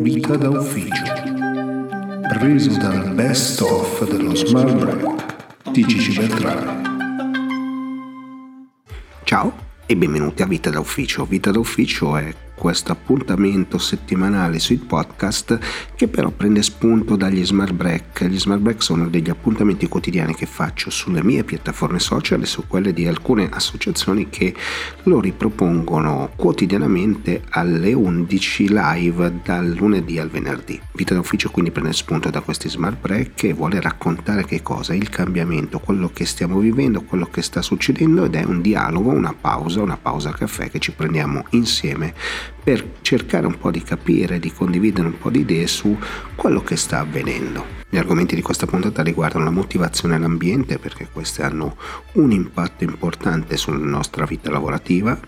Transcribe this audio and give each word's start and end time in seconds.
Vita 0.00 0.36
da 0.36 0.48
ufficio. 0.48 1.04
Preso 2.32 2.76
dal 2.78 3.12
best 3.12 3.60
of 3.60 4.08
dello 4.08 4.34
Smart 4.34 4.74
Break 4.74 5.70
di 5.72 5.84
Gigi 5.84 6.18
Beltrame. 6.18 6.82
Ciao 9.24 9.52
e 9.84 9.94
benvenuti 9.94 10.40
a 10.40 10.46
Vita 10.46 10.70
da 10.70 10.80
ufficio. 10.80 11.26
Vita 11.26 11.50
da 11.50 11.58
ufficio 11.58 12.16
è 12.16 12.34
questo 12.60 12.92
appuntamento 12.92 13.78
settimanale 13.78 14.58
sui 14.58 14.76
podcast 14.76 15.58
che 15.96 16.08
però 16.08 16.28
prende 16.28 16.62
spunto 16.62 17.16
dagli 17.16 17.42
smart 17.42 17.72
break. 17.72 18.26
Gli 18.26 18.38
smart 18.38 18.60
break 18.60 18.82
sono 18.82 19.08
degli 19.08 19.30
appuntamenti 19.30 19.88
quotidiani 19.88 20.34
che 20.34 20.44
faccio 20.44 20.90
sulle 20.90 21.24
mie 21.24 21.42
piattaforme 21.42 21.98
social 21.98 22.42
e 22.42 22.44
su 22.44 22.66
quelle 22.66 22.92
di 22.92 23.06
alcune 23.06 23.48
associazioni 23.50 24.28
che 24.28 24.54
lo 25.04 25.20
ripropongono 25.20 26.32
quotidianamente 26.36 27.44
alle 27.48 27.94
11 27.94 28.68
live 28.68 29.40
dal 29.42 29.70
lunedì 29.70 30.18
al 30.18 30.28
venerdì. 30.28 30.78
Vita 30.92 31.14
d'ufficio 31.14 31.48
quindi 31.48 31.70
prende 31.70 31.94
spunto 31.94 32.28
da 32.28 32.42
questi 32.42 32.68
smart 32.68 33.00
break 33.00 33.44
e 33.44 33.54
vuole 33.54 33.80
raccontare 33.80 34.44
che 34.44 34.60
cosa? 34.60 34.94
Il 34.94 35.08
cambiamento, 35.08 35.78
quello 35.78 36.10
che 36.12 36.26
stiamo 36.26 36.58
vivendo, 36.58 37.00
quello 37.00 37.24
che 37.24 37.40
sta 37.40 37.62
succedendo 37.62 38.26
ed 38.26 38.34
è 38.34 38.44
un 38.44 38.60
dialogo, 38.60 39.08
una 39.08 39.34
pausa, 39.38 39.80
una 39.80 39.96
pausa 39.96 40.30
caffè 40.32 40.68
che 40.68 40.78
ci 40.78 40.92
prendiamo 40.92 41.46
insieme 41.52 42.12
per 42.62 42.98
cercare 43.02 43.46
un 43.46 43.58
po' 43.58 43.70
di 43.70 43.82
capire, 43.82 44.38
di 44.38 44.52
condividere 44.52 45.08
un 45.08 45.18
po' 45.18 45.30
di 45.30 45.40
idee 45.40 45.66
su 45.66 45.96
quello 46.34 46.62
che 46.62 46.76
sta 46.76 47.00
avvenendo. 47.00 47.78
Gli 47.92 47.96
argomenti 47.96 48.36
di 48.36 48.40
questa 48.40 48.66
puntata 48.66 49.02
riguardano 49.02 49.46
la 49.46 49.50
motivazione 49.50 50.14
e 50.14 50.18
l'ambiente 50.20 50.78
perché 50.78 51.08
queste 51.12 51.42
hanno 51.42 51.76
un 52.12 52.30
impatto 52.30 52.84
importante 52.84 53.56
sulla 53.56 53.84
nostra 53.84 54.24
vita 54.26 54.48
lavorativa, 54.48 55.18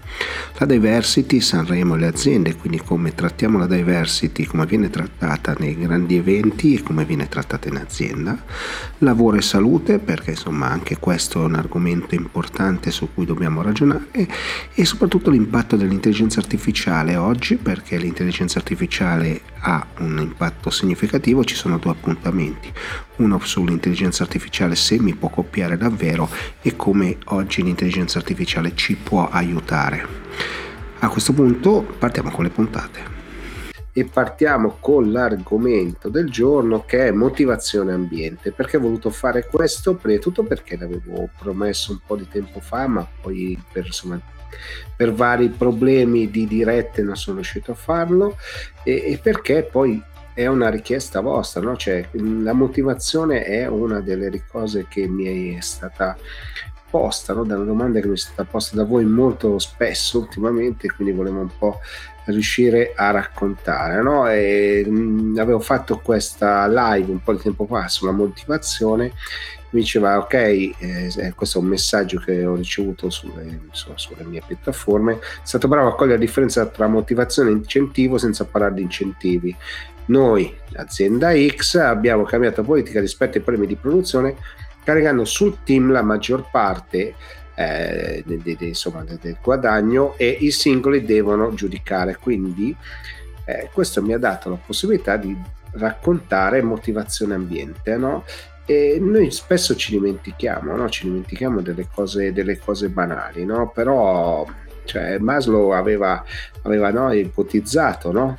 la 0.59 0.67
diversity, 0.67 1.41
Sanremo 1.41 1.97
e 1.97 1.99
le 1.99 2.07
aziende, 2.07 2.55
quindi 2.55 2.79
come 2.79 3.17
trattiamo 3.17 3.59
la 3.59 3.67
diversity, 3.67 4.45
come 4.45 4.65
viene 4.67 4.91
trattata 4.91 5.57
nei 5.59 5.77
grandi 5.77 6.17
eventi 6.17 6.75
e 6.75 6.83
come 6.85 7.05
viene 7.05 7.29
trattata 7.29 7.67
in 7.67 7.79
azienda, 7.79 8.41
lavoro 8.99 9.39
e 9.39 9.43
salute 9.43 9.99
perché 9.99 10.31
insomma 10.31 10.69
anche 10.69 10.99
questo 10.99 11.43
è 11.43 11.45
un 11.45 11.57
argomento 11.57 12.15
importante 12.15 12.93
su 12.93 13.09
cui 13.13 13.27
dobbiamo 13.27 13.63
ragionare 13.63 14.29
e 14.73 14.85
soprattutto 14.85 15.31
l'impatto 15.31 15.75
dell'intelligenza 15.75 16.39
artificiale 16.39 17.12
oggi 17.17 17.57
perché 17.57 17.97
l'intelligenza 17.97 18.59
artificiale 18.59 19.41
ha 19.61 19.87
un 19.99 20.19
impatto 20.19 20.71
significativo, 20.71 21.45
ci 21.45 21.55
sono 21.55 21.79
due 21.79 21.93
appuntamenti 21.93 22.73
uno 23.17 23.39
sull'intelligenza 23.39 24.23
artificiale 24.23 24.75
se 24.75 24.99
mi 24.99 25.15
può 25.15 25.29
copiare 25.29 25.77
davvero 25.77 26.29
e 26.61 26.77
come 26.77 27.19
oggi 27.27 27.63
l'intelligenza 27.63 28.19
artificiale 28.19 28.75
ci 28.75 28.97
può 28.97 29.29
aiutare. 29.29 30.07
A 31.01 31.09
questo 31.09 31.33
punto 31.33 31.83
partiamo 31.99 32.31
con 32.31 32.45
le 32.45 32.51
puntate. 32.51 33.11
E 33.95 34.05
partiamo 34.05 34.79
con 34.81 35.13
l'argomento 35.13 36.09
del 36.09 36.31
giorno 36.31 36.85
che 36.85 37.09
è 37.09 37.11
motivazione 37.11 37.93
ambiente. 37.93 38.53
Perché 38.53 38.79
ho 38.79 38.81
voluto 38.81 39.11
fare 39.11 39.47
questo? 39.47 39.97
Prima 39.97 40.17
di 40.17 40.23
tutto 40.23 40.45
perché 40.45 40.79
l'avevo 40.79 41.29
promesso 41.39 41.93
un 41.93 41.99
po' 42.07 42.17
di 42.17 42.27
tempo 42.27 42.61
fa, 42.61 42.87
ma 42.87 43.07
poi 43.21 43.61
per, 43.71 43.87
insomma, 43.87 44.19
per 44.95 45.13
vari 45.13 45.49
problemi 45.49 46.31
di 46.31 46.47
dirette 46.47 47.03
non 47.03 47.17
sono 47.17 47.37
riuscito 47.37 47.73
a 47.73 47.75
farlo 47.75 48.37
e, 48.85 49.13
e 49.13 49.21
perché 49.23 49.63
poi 49.63 50.03
è 50.35 50.47
una 50.47 50.71
richiesta 50.71 51.21
vostra, 51.21 51.61
no? 51.61 51.77
cioè, 51.77 52.09
la 52.13 52.55
motivazione 52.55 53.45
è 53.45 53.67
una 53.67 54.01
delle 54.01 54.45
cose 54.47 54.87
che 54.89 55.07
mi 55.07 55.55
è 55.55 55.61
stata 55.61 56.17
posta, 56.89 57.33
no? 57.33 57.45
dalla 57.45 57.65
domanda 57.65 58.01
che 58.01 58.07
mi 58.07 58.15
è 58.15 58.19
stata 58.19 58.45
posta 58.45 58.77
da 58.77 58.85
voi 58.85 59.05
molto 59.05 59.59
spesso 59.59 60.19
ultimamente, 60.19 60.91
quindi 60.91 61.13
volevo 61.13 61.41
un 61.41 61.51
po' 61.59 61.81
riuscire 62.27 62.93
a 62.95 63.11
raccontare. 63.11 64.03
No? 64.03 64.29
E, 64.29 64.85
mh, 64.87 65.37
avevo 65.39 65.61
fatto 65.61 65.99
questa 65.99 66.67
live 66.67 67.11
un 67.11 67.23
po' 67.23 67.33
di 67.33 67.43
tempo 67.43 67.67
fa 67.67 67.89
sulla 67.89 68.13
motivazione 68.13 69.13
mi 69.73 69.81
diceva 69.81 70.19
ok, 70.19 70.35
eh, 70.35 71.33
questo 71.35 71.59
è 71.59 71.61
un 71.63 71.69
messaggio 71.69 72.19
che 72.19 72.45
ho 72.45 72.55
ricevuto 72.55 73.11
sulle, 73.11 73.61
insomma, 73.69 73.99
sulle, 73.99 74.25
mie 74.25 74.43
piattaforme, 74.47 75.15
è 75.15 75.19
stato 75.43 75.69
bravo 75.69 75.89
a 75.89 75.95
cogliere 75.95 76.19
la 76.19 76.25
differenza 76.25 76.67
tra 76.67 76.87
motivazione 76.87 77.51
e 77.51 77.55
incentivo 77.55 78.19
senza 78.19 78.45
parlare 78.45 78.75
di 78.75 78.83
incentivi. 78.83 79.55
Noi, 80.07 80.55
azienda 80.75 81.33
X, 81.35 81.77
abbiamo 81.77 82.25
cambiato 82.25 82.63
politica 82.63 83.01
rispetto 83.01 83.39
ai 83.39 83.45
problemi 83.45 83.67
di 83.69 83.77
produzione 83.77 84.37
caricando 84.85 85.25
sul 85.25 85.59
team 85.63 85.93
la 85.93 86.03
maggior 86.03 86.51
parte 86.51 87.15
eh, 87.55 88.23
de, 88.27 88.39
de, 88.43 88.57
de, 88.57 89.19
del 89.21 89.37
guadagno 89.43 90.15
e 90.17 90.29
i 90.41 90.51
singoli 90.51 91.05
devono 91.05 91.55
giudicare. 91.55 92.17
Quindi 92.17 92.75
eh, 93.45 93.71
questo 93.73 94.03
mi 94.03 94.13
ha 94.13 94.19
dato 94.19 94.51
la 94.51 94.59
possibilità 94.65 95.17
di 95.17 95.37
raccontare 95.73 96.63
motivazione 96.63 97.35
ambiente, 97.35 97.97
no? 97.97 98.25
E 98.65 98.99
noi 99.01 99.31
spesso 99.31 99.75
ci 99.75 99.93
dimentichiamo, 99.93 100.77
no? 100.77 100.89
ci 100.89 101.05
dimentichiamo 101.05 101.61
delle 101.61 101.89
cose, 101.93 102.33
delle 102.33 102.59
cose 102.59 102.89
banali, 102.89 103.45
no? 103.45 103.71
però 103.71 104.47
cioè, 104.85 105.19
Maslow 105.19 105.71
aveva, 105.71 106.25
aveva 106.63 106.91
no, 106.91 107.13
ipotizzato? 107.13 108.13
La, 108.13 108.37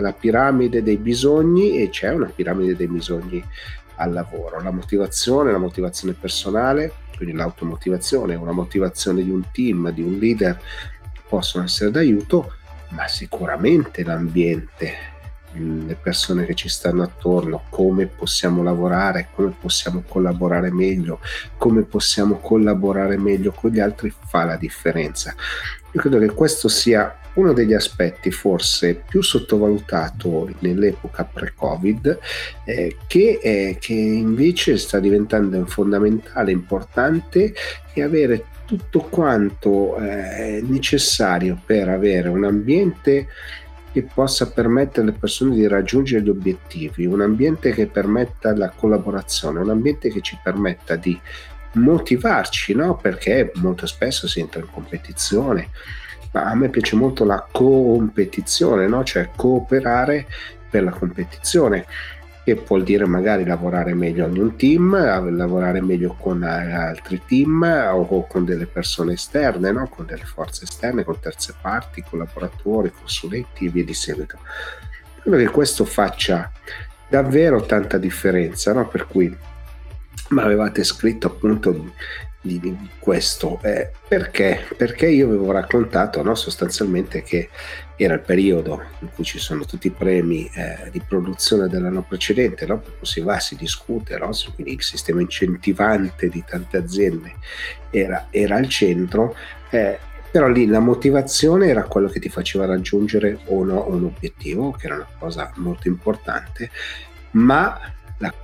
la, 0.00 0.12
piramide 0.12 0.82
dei 0.82 0.96
bisogni 0.96 1.80
e 1.80 1.88
c'è 1.88 2.10
una 2.10 2.30
piramide 2.34 2.76
dei 2.76 2.88
bisogni 2.88 3.42
al 3.96 4.12
lavoro. 4.12 4.60
La 4.60 4.70
motivazione, 4.70 5.52
la 5.52 5.58
motivazione 5.58 6.14
personale, 6.18 6.92
quindi 7.16 7.34
l'automotivazione, 7.34 8.34
una 8.34 8.52
motivazione 8.52 9.22
di 9.22 9.30
un 9.30 9.44
team, 9.52 9.90
di 9.90 10.02
un 10.02 10.18
leader 10.18 10.60
possono 11.28 11.64
essere 11.64 11.90
d'aiuto, 11.90 12.52
ma 12.90 13.06
sicuramente 13.06 14.02
l'ambiente, 14.02 15.13
le 15.56 15.96
persone 16.00 16.44
che 16.44 16.54
ci 16.54 16.68
stanno 16.68 17.02
attorno, 17.02 17.64
come 17.68 18.06
possiamo 18.06 18.62
lavorare, 18.62 19.28
come 19.34 19.54
possiamo 19.58 20.02
collaborare 20.06 20.70
meglio, 20.70 21.20
come 21.56 21.82
possiamo 21.82 22.38
collaborare 22.38 23.16
meglio 23.16 23.52
con 23.52 23.70
gli 23.70 23.80
altri 23.80 24.12
fa 24.26 24.44
la 24.44 24.56
differenza. 24.56 25.34
Io 25.92 26.00
credo 26.00 26.18
che 26.18 26.32
questo 26.32 26.68
sia 26.68 27.18
uno 27.34 27.52
degli 27.52 27.72
aspetti 27.72 28.30
forse 28.30 29.02
più 29.06 29.22
sottovalutato 29.22 30.50
nell'epoca 30.60 31.24
pre-Covid, 31.24 32.18
eh, 32.64 32.96
che, 33.06 33.38
eh, 33.42 33.76
che 33.80 33.92
invece 33.92 34.76
sta 34.76 34.98
diventando 35.00 35.64
fondamentale, 35.66 36.52
importante 36.52 37.54
e 37.92 38.02
avere 38.02 38.46
tutto 38.66 39.00
quanto 39.00 39.96
è 39.96 40.56
eh, 40.56 40.62
necessario 40.62 41.60
per 41.64 41.88
avere 41.88 42.28
un 42.28 42.44
ambiente 42.44 43.28
che 43.94 44.02
possa 44.02 44.50
permettere 44.50 45.02
alle 45.02 45.16
persone 45.16 45.54
di 45.54 45.68
raggiungere 45.68 46.24
gli 46.24 46.28
obiettivi, 46.28 47.06
un 47.06 47.20
ambiente 47.20 47.70
che 47.70 47.86
permetta 47.86 48.52
la 48.56 48.68
collaborazione, 48.68 49.60
un 49.60 49.70
ambiente 49.70 50.08
che 50.08 50.20
ci 50.20 50.36
permetta 50.42 50.96
di 50.96 51.16
motivarci, 51.74 52.74
no? 52.74 52.96
perché 52.96 53.52
molto 53.54 53.86
spesso 53.86 54.26
si 54.26 54.40
entra 54.40 54.58
in 54.58 54.66
competizione, 54.68 55.68
ma 56.32 56.42
a 56.42 56.56
me 56.56 56.70
piace 56.70 56.96
molto 56.96 57.24
la 57.24 57.46
competizione, 57.48 58.88
no? 58.88 59.04
cioè 59.04 59.30
cooperare 59.36 60.26
per 60.68 60.82
la 60.82 60.90
competizione 60.90 61.86
che 62.44 62.62
vuol 62.66 62.82
dire 62.82 63.06
magari 63.06 63.44
lavorare 63.44 63.94
meglio 63.94 64.26
in 64.26 64.36
un 64.36 64.56
team, 64.56 64.92
lavorare 65.34 65.80
meglio 65.80 66.14
con 66.18 66.42
altri 66.42 67.22
team 67.26 67.62
o 67.92 68.26
con 68.26 68.44
delle 68.44 68.66
persone 68.66 69.14
esterne, 69.14 69.72
no? 69.72 69.88
con 69.88 70.04
delle 70.04 70.24
forze 70.24 70.64
esterne, 70.64 71.04
con 71.04 71.18
terze 71.18 71.54
parti, 71.58 72.04
collaboratori, 72.08 72.92
consulenti 72.92 73.66
e 73.66 73.70
via 73.70 73.84
di 73.84 73.94
seguito. 73.94 74.38
Credo 75.22 75.38
che 75.38 75.48
questo 75.48 75.86
faccia 75.86 76.52
davvero 77.08 77.62
tanta 77.62 77.96
differenza, 77.96 78.74
no? 78.74 78.86
per 78.88 79.06
cui 79.06 79.34
mi 80.28 80.40
avevate 80.40 80.84
scritto 80.84 81.28
appunto 81.28 81.92
di, 82.42 82.60
di 82.60 82.76
questo. 82.98 83.58
Eh, 83.62 83.90
perché? 84.06 84.66
Perché 84.76 85.08
io 85.08 85.26
avevo 85.26 85.50
raccontato 85.50 86.22
no, 86.22 86.34
sostanzialmente 86.34 87.22
che 87.22 87.48
era 87.96 88.14
il 88.14 88.20
periodo 88.20 88.82
in 89.00 89.08
cui 89.14 89.24
ci 89.24 89.38
sono 89.38 89.64
tutti 89.64 89.86
i 89.86 89.90
premi 89.90 90.50
eh, 90.54 90.90
di 90.90 91.00
produzione 91.00 91.68
dell'anno 91.68 92.02
precedente, 92.02 92.66
no? 92.66 92.82
si 93.02 93.20
va, 93.20 93.38
si 93.38 93.56
discute, 93.56 94.18
no? 94.18 94.30
quindi 94.54 94.72
il 94.72 94.82
sistema 94.82 95.20
incentivante 95.20 96.28
di 96.28 96.42
tante 96.46 96.76
aziende 96.76 97.34
era, 97.90 98.26
era 98.30 98.56
al 98.56 98.68
centro. 98.68 99.36
Eh, 99.70 99.98
però 100.30 100.48
lì 100.48 100.66
la 100.66 100.80
motivazione 100.80 101.68
era 101.68 101.84
quello 101.84 102.08
che 102.08 102.18
ti 102.18 102.28
faceva 102.28 102.66
raggiungere 102.66 103.38
o 103.46 103.62
no 103.62 103.86
un 103.88 104.04
obiettivo, 104.04 104.72
che 104.72 104.86
era 104.86 104.96
una 104.96 105.06
cosa 105.16 105.52
molto 105.56 105.86
importante, 105.86 106.70
ma 107.32 107.78
la 108.18 108.34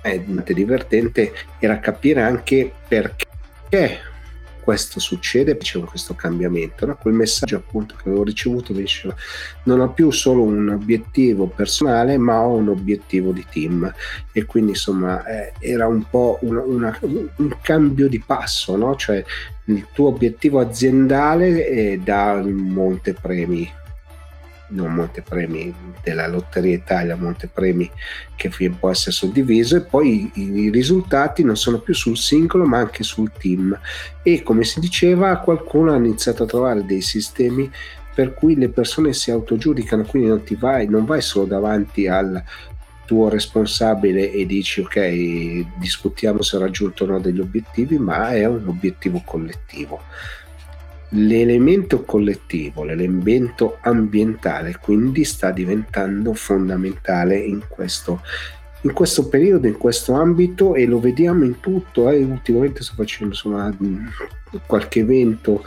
è 0.00 0.20
divertente 0.52 1.32
era 1.58 1.78
capire 1.78 2.22
anche 2.22 2.72
perché 2.88 3.26
questo 4.68 5.00
succede, 5.00 5.56
c'è 5.56 5.80
questo 5.80 6.12
cambiamento. 6.12 6.84
No? 6.84 6.94
Quel 7.00 7.14
messaggio 7.14 7.56
appunto 7.56 7.94
che 7.94 8.06
avevo 8.06 8.22
ricevuto 8.22 8.74
mi 8.74 8.80
diceva 8.80 9.14
non 9.62 9.80
ho 9.80 9.94
più 9.94 10.10
solo 10.10 10.42
un 10.42 10.68
obiettivo 10.68 11.46
personale 11.46 12.18
ma 12.18 12.42
ho 12.42 12.56
un 12.56 12.68
obiettivo 12.68 13.32
di 13.32 13.46
team 13.50 13.90
e 14.30 14.44
quindi 14.44 14.72
insomma 14.72 15.24
eh, 15.24 15.54
era 15.58 15.86
un 15.86 16.06
po' 16.10 16.36
una, 16.42 16.60
una, 16.60 16.98
un 17.00 17.56
cambio 17.62 18.08
di 18.08 18.20
passo, 18.20 18.76
no? 18.76 18.94
cioè 18.94 19.24
il 19.64 19.86
tuo 19.94 20.08
obiettivo 20.08 20.60
aziendale 20.60 21.66
eh, 21.66 22.00
dà 22.04 22.32
un 22.32 22.52
monte 22.52 23.14
premi 23.14 23.72
non 24.68 24.94
montepremi 24.94 25.74
della 26.02 26.26
Lotteria 26.26 26.74
Italia, 26.74 27.16
montepremi 27.16 27.90
che 28.36 28.50
può 28.78 28.90
essere 28.90 29.12
suddiviso 29.12 29.76
e 29.76 29.80
poi 29.82 30.30
i, 30.34 30.52
i 30.64 30.70
risultati 30.70 31.42
non 31.42 31.56
sono 31.56 31.78
più 31.78 31.94
sul 31.94 32.16
singolo 32.16 32.64
ma 32.64 32.78
anche 32.78 33.02
sul 33.02 33.32
team 33.36 33.78
e 34.22 34.42
come 34.42 34.64
si 34.64 34.80
diceva 34.80 35.38
qualcuno 35.38 35.92
ha 35.92 35.96
iniziato 35.96 36.44
a 36.44 36.46
trovare 36.46 36.84
dei 36.84 37.00
sistemi 37.00 37.70
per 38.14 38.34
cui 38.34 38.56
le 38.56 38.68
persone 38.68 39.12
si 39.12 39.30
autogiudicano, 39.30 40.02
quindi 40.02 40.28
non 40.28 40.42
ti 40.42 40.56
vai, 40.56 40.88
non 40.88 41.04
vai 41.04 41.22
solo 41.22 41.46
davanti 41.46 42.08
al 42.08 42.42
tuo 43.04 43.28
responsabile 43.28 44.32
e 44.32 44.44
dici 44.44 44.80
ok 44.80 45.78
discutiamo 45.78 46.42
se 46.42 46.56
ha 46.56 46.58
raggiunto 46.58 47.04
o 47.04 47.06
no 47.06 47.20
degli 47.20 47.38
obiettivi, 47.38 47.96
ma 47.96 48.32
è 48.32 48.44
un 48.44 48.66
obiettivo 48.66 49.22
collettivo. 49.24 50.02
L'elemento 51.10 52.02
collettivo, 52.04 52.84
l'elemento 52.84 53.78
ambientale 53.80 54.76
quindi 54.78 55.24
sta 55.24 55.50
diventando 55.50 56.34
fondamentale 56.34 57.38
in 57.38 57.62
questo, 57.66 58.20
in 58.82 58.92
questo 58.92 59.28
periodo, 59.28 59.66
in 59.66 59.78
questo 59.78 60.12
ambito 60.12 60.74
e 60.74 60.84
lo 60.84 61.00
vediamo 61.00 61.44
in 61.44 61.60
tutto. 61.60 62.10
Eh. 62.10 62.22
Ultimamente 62.22 62.82
sto 62.82 62.94
facendo 62.94 63.32
insomma, 63.32 63.74
qualche 64.66 65.00
evento 65.00 65.64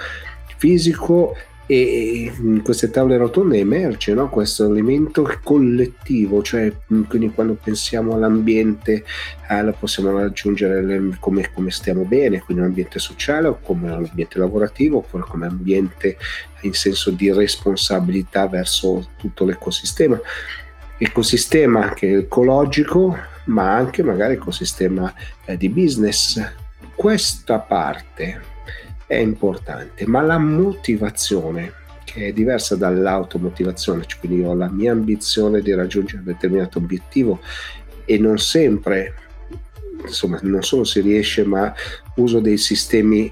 fisico 0.58 1.36
e 1.66 2.32
in 2.38 2.62
queste 2.64 2.90
tavole 2.90 3.16
rotonde 3.16 3.58
emerge 3.58 4.14
no? 4.14 4.30
questo 4.30 4.66
elemento 4.66 5.40
collettivo, 5.44 6.42
cioè 6.42 6.72
quindi 7.08 7.32
quando 7.32 7.58
pensiamo 7.62 8.14
all'ambiente 8.14 9.06
eh, 9.50 9.64
lo 9.64 9.74
possiamo 9.78 10.12
raggiungere 10.12 11.16
come, 11.20 11.50
come, 11.54 11.72
stiamo 11.72 12.04
bene, 12.04 12.42
quindi 12.42 12.64
un 12.64 12.70
ambiente 12.70 13.00
sociale 13.00 13.48
o 13.48 13.60
come 13.62 13.90
un 13.90 14.06
ambiente 14.06 14.38
lavorativo 14.38 14.98
oppure 14.98 15.24
come 15.24 15.46
ambiente 15.46 16.18
in 16.62 16.74
senso 16.74 17.12
di 17.12 17.32
responsabilità 17.32 18.48
verso 18.48 19.12
tutto 19.18 19.46
l'ecosistema. 19.46 20.20
Ecosistema 20.98 21.94
che 21.94 22.10
è 22.10 22.18
ecologico, 22.18 23.18
ma 23.46 23.74
anche 23.74 24.04
magari 24.04 24.34
ecosistema 24.34 25.12
eh, 25.46 25.58
di 25.58 25.70
business. 25.70 26.40
Questa 26.96 27.60
parte 27.60 28.51
è 29.12 29.18
importante, 29.18 30.08
ma 30.08 30.22
la 30.22 30.38
motivazione 30.38 31.74
che 32.06 32.28
è 32.28 32.32
diversa 32.32 32.78
dall'automotivazione, 32.78 34.06
cioè 34.06 34.22
quindi 34.22 34.42
ho 34.42 34.54
la 34.54 34.70
mia 34.70 34.94
ambizione 34.94 35.62
di 35.62 35.74
raggiungere 35.74 36.20
un 36.20 36.24
determinato 36.24 36.78
obiettivo 36.78 37.42
e 38.06 38.18
non 38.18 38.38
sempre, 38.38 39.14
insomma, 40.06 40.40
non 40.44 40.64
solo 40.64 40.86
si 40.86 41.02
riesce, 41.02 41.44
ma 41.44 41.74
uso 42.16 42.40
dei 42.40 42.58
sistemi 42.58 43.30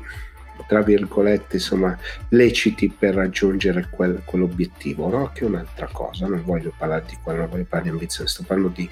tra 0.68 0.82
virgolette, 0.82 1.56
insomma, 1.56 1.98
leciti 2.30 2.90
per 2.90 3.16
raggiungere 3.16 3.88
quel, 3.90 4.22
quell'obiettivo, 4.26 5.08
no? 5.08 5.32
che 5.34 5.46
è 5.46 5.48
un'altra 5.48 5.88
cosa. 5.92 6.28
Non 6.28 6.44
voglio 6.44 6.74
parlare 6.78 7.06
di 7.08 7.18
quello, 7.24 7.40
non 7.40 7.50
voglio 7.50 7.64
parlare 7.64 7.86
di 7.86 7.96
ambizione, 7.96 8.30
sto 8.30 8.44
parlando 8.46 8.74
di 8.76 8.88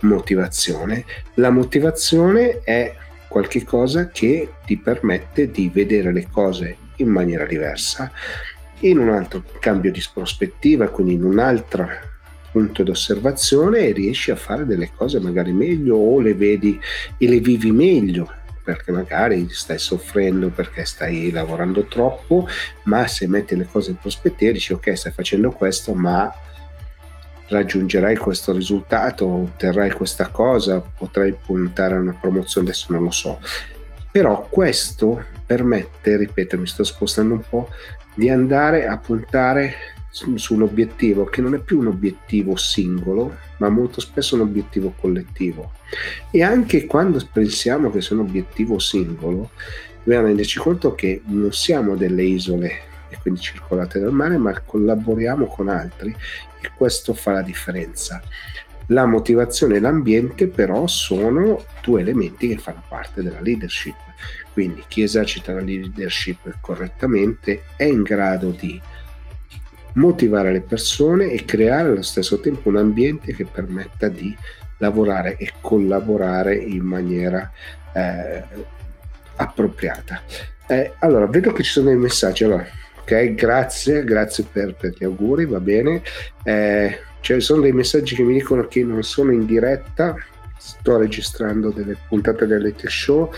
motivazione. 0.00 1.04
La 1.34 1.50
motivazione 1.50 2.60
è 2.64 2.94
qualche 3.32 3.64
cosa 3.64 4.08
che 4.08 4.56
ti 4.66 4.76
permette 4.76 5.50
di 5.50 5.70
vedere 5.72 6.12
le 6.12 6.28
cose 6.30 6.76
in 6.96 7.08
maniera 7.08 7.46
diversa, 7.46 8.12
in 8.80 8.98
un 8.98 9.08
altro 9.08 9.42
cambio 9.58 9.90
di 9.90 10.04
prospettiva, 10.12 10.88
quindi 10.88 11.14
in 11.14 11.24
un 11.24 11.38
altro 11.38 11.88
punto 12.50 12.82
d'osservazione 12.82 13.86
e 13.86 13.92
riesci 13.92 14.30
a 14.30 14.36
fare 14.36 14.66
delle 14.66 14.90
cose 14.94 15.18
magari 15.18 15.52
meglio 15.52 15.96
o 15.96 16.20
le 16.20 16.34
vedi 16.34 16.78
e 17.16 17.26
le 17.26 17.40
vivi 17.40 17.72
meglio 17.72 18.30
perché 18.62 18.92
magari 18.92 19.48
stai 19.48 19.78
soffrendo 19.78 20.50
perché 20.50 20.84
stai 20.84 21.30
lavorando 21.30 21.86
troppo, 21.86 22.46
ma 22.84 23.06
se 23.06 23.26
metti 23.26 23.56
le 23.56 23.66
cose 23.66 23.92
in 23.92 23.96
prospettiva 23.96 24.52
dici 24.52 24.74
ok 24.74 24.94
stai 24.94 25.12
facendo 25.12 25.50
questo 25.52 25.94
ma 25.94 26.30
raggiungerai 27.48 28.16
questo 28.16 28.52
risultato, 28.52 29.26
otterrai 29.26 29.90
questa 29.92 30.28
cosa, 30.28 30.80
potrai 30.80 31.34
puntare 31.34 31.94
a 31.94 32.00
una 32.00 32.16
promozione, 32.18 32.68
adesso 32.68 32.92
non 32.92 33.04
lo 33.04 33.10
so. 33.10 33.40
Però 34.10 34.46
questo 34.48 35.24
permette, 35.44 36.16
ripeto, 36.16 36.58
mi 36.58 36.66
sto 36.66 36.84
spostando 36.84 37.34
un 37.34 37.42
po', 37.48 37.68
di 38.14 38.28
andare 38.28 38.86
a 38.86 38.98
puntare 38.98 39.74
su, 40.10 40.54
un 40.54 40.62
obiettivo 40.62 41.24
che 41.24 41.40
non 41.40 41.54
è 41.54 41.58
più 41.58 41.78
un 41.78 41.86
obiettivo 41.86 42.54
singolo, 42.56 43.34
ma 43.56 43.70
molto 43.70 44.00
spesso 44.00 44.34
un 44.34 44.42
obiettivo 44.42 44.94
collettivo. 45.00 45.72
E 46.30 46.42
anche 46.42 46.86
quando 46.86 47.20
pensiamo 47.32 47.90
che 47.90 48.02
sia 48.02 48.14
un 48.16 48.22
obiettivo 48.22 48.78
singolo, 48.78 49.50
dobbiamo 50.02 50.26
renderci 50.26 50.58
conto 50.58 50.94
che 50.94 51.22
non 51.26 51.52
siamo 51.52 51.96
delle 51.96 52.22
isole 52.22 52.90
e 53.08 53.18
quindi 53.20 53.40
circolate 53.40 53.98
dal 53.98 54.12
mare, 54.12 54.36
ma 54.36 54.58
collaboriamo 54.60 55.46
con 55.46 55.68
altri 55.68 56.14
e 56.62 56.70
questo 56.76 57.14
fa 57.14 57.32
la 57.32 57.42
differenza. 57.42 58.22
La 58.86 59.06
motivazione 59.06 59.76
e 59.76 59.80
l'ambiente 59.80 60.48
però 60.48 60.86
sono 60.86 61.64
due 61.82 62.00
elementi 62.00 62.48
che 62.48 62.58
fanno 62.58 62.82
parte 62.88 63.22
della 63.22 63.40
leadership, 63.40 63.96
quindi 64.52 64.84
chi 64.88 65.02
esercita 65.02 65.52
la 65.52 65.60
leadership 65.60 66.58
correttamente 66.60 67.64
è 67.76 67.84
in 67.84 68.02
grado 68.02 68.50
di 68.50 68.80
motivare 69.94 70.52
le 70.52 70.60
persone 70.62 71.30
e 71.30 71.44
creare 71.44 71.90
allo 71.90 72.02
stesso 72.02 72.40
tempo 72.40 72.68
un 72.68 72.76
ambiente 72.76 73.34
che 73.34 73.44
permetta 73.44 74.08
di 74.08 74.36
lavorare 74.78 75.36
e 75.36 75.52
collaborare 75.60 76.56
in 76.56 76.82
maniera 76.82 77.50
eh, 77.92 78.42
appropriata. 79.36 80.22
Eh, 80.66 80.94
allora, 80.98 81.26
vedo 81.26 81.52
che 81.52 81.62
ci 81.62 81.70
sono 81.70 81.88
dei 81.88 81.98
messaggi. 81.98 82.44
Allora, 82.44 82.66
Grazie, 83.34 84.04
grazie 84.04 84.44
per, 84.50 84.74
per 84.74 84.94
gli 84.96 85.04
auguri, 85.04 85.44
va 85.46 85.60
bene. 85.60 86.02
Eh, 86.42 86.98
ci 87.20 87.40
sono 87.40 87.62
dei 87.62 87.72
messaggi 87.72 88.16
che 88.16 88.22
mi 88.22 88.34
dicono 88.34 88.66
che 88.66 88.82
non 88.82 89.02
sono 89.02 89.30
in 89.30 89.46
diretta, 89.46 90.16
sto 90.58 90.96
registrando 90.96 91.70
delle 91.70 91.96
puntate 92.08 92.46
del 92.46 92.62
Late 92.62 92.88
Show 92.88 93.32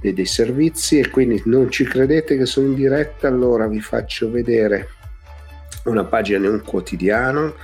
e 0.00 0.12
dei 0.12 0.26
servizi 0.26 0.98
e 0.98 1.08
quindi 1.08 1.42
non 1.44 1.70
ci 1.70 1.84
credete 1.84 2.36
che 2.36 2.46
sono 2.46 2.68
in 2.68 2.74
diretta, 2.74 3.28
allora 3.28 3.66
vi 3.66 3.80
faccio 3.80 4.30
vedere 4.30 4.88
una 5.84 6.04
pagina 6.04 6.38
di 6.40 6.46
un 6.46 6.62
quotidiano. 6.62 7.54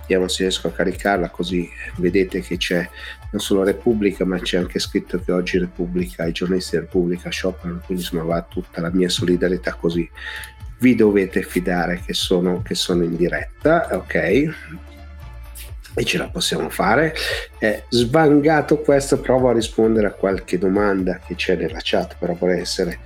Vediamo 0.00 0.28
se 0.28 0.44
riesco 0.44 0.68
a 0.68 0.72
caricarla 0.72 1.28
così 1.28 1.68
vedete 1.96 2.40
che 2.40 2.56
c'è 2.56 2.88
non 3.30 3.42
solo 3.42 3.62
Repubblica 3.62 4.24
ma 4.24 4.38
c'è 4.38 4.56
anche 4.56 4.78
scritto 4.78 5.20
che 5.22 5.32
oggi 5.32 5.58
Repubblica, 5.58 6.24
i 6.24 6.32
giornalisti 6.32 6.76
di 6.76 6.82
Repubblica 6.82 7.28
sciopero, 7.28 7.82
quindi 7.84 8.02
insomma 8.04 8.22
va 8.22 8.42
tutta 8.42 8.80
la 8.80 8.90
mia 8.90 9.10
solidarietà 9.10 9.74
così 9.74 10.08
vi 10.78 10.94
dovete 10.94 11.42
fidare 11.42 12.02
che 12.04 12.14
sono, 12.14 12.62
che 12.62 12.74
sono 12.74 13.02
in 13.02 13.16
diretta, 13.16 13.88
ok? 13.92 14.14
E 15.94 16.04
ce 16.04 16.18
la 16.18 16.28
possiamo 16.28 16.68
fare. 16.68 17.14
Eh, 17.58 17.84
svangato 17.88 18.78
questo, 18.78 19.20
provo 19.20 19.48
a 19.48 19.52
rispondere 19.52 20.06
a 20.06 20.12
qualche 20.12 20.58
domanda 20.58 21.18
che 21.18 21.34
c'è 21.34 21.56
nella 21.56 21.80
chat, 21.82 22.16
però 22.18 22.34
vorrei 22.34 22.60
essere 22.60 22.98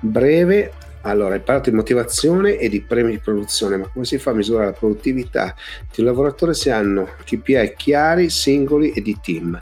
breve. 0.00 0.72
Allora, 1.02 1.34
hai 1.34 1.40
parlato 1.40 1.68
di 1.68 1.76
motivazione 1.76 2.56
e 2.56 2.68
di 2.68 2.80
premi 2.80 3.12
di 3.12 3.18
produzione, 3.18 3.76
ma 3.76 3.88
come 3.88 4.06
si 4.06 4.18
fa 4.18 4.30
a 4.30 4.34
misurare 4.34 4.66
la 4.66 4.72
produttività 4.72 5.54
di 5.92 6.00
un 6.00 6.06
lavoratore 6.06 6.54
se 6.54 6.70
hanno 6.70 7.10
KPI 7.24 7.74
chiari, 7.76 8.30
singoli 8.30 8.90
e 8.92 9.02
di 9.02 9.18
team? 9.22 9.60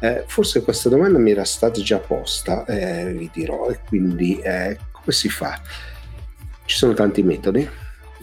Eh, 0.00 0.24
forse 0.26 0.62
questa 0.62 0.88
domanda 0.90 1.18
mi 1.18 1.30
era 1.30 1.44
stata 1.44 1.80
già 1.80 1.98
posta, 1.98 2.66
eh, 2.66 3.12
vi 3.12 3.30
dirò, 3.32 3.68
e 3.70 3.78
quindi 3.86 4.38
eh, 4.40 4.76
come 4.90 5.12
si 5.12 5.30
fa? 5.30 5.58
Ci 6.64 6.76
sono 6.76 6.94
tanti 6.94 7.22
metodi, 7.22 7.68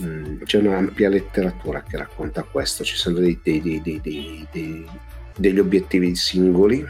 mm, 0.02 0.44
c'è 0.44 0.58
un'ampia 0.60 1.10
letteratura 1.10 1.84
che 1.84 1.98
racconta 1.98 2.44
questo, 2.44 2.84
ci 2.84 2.96
sono 2.96 3.20
dei, 3.20 3.40
dei, 3.42 3.62
dei, 3.82 4.86
degli 5.36 5.60
obiettivi 5.60 6.16
singoli, 6.16 6.86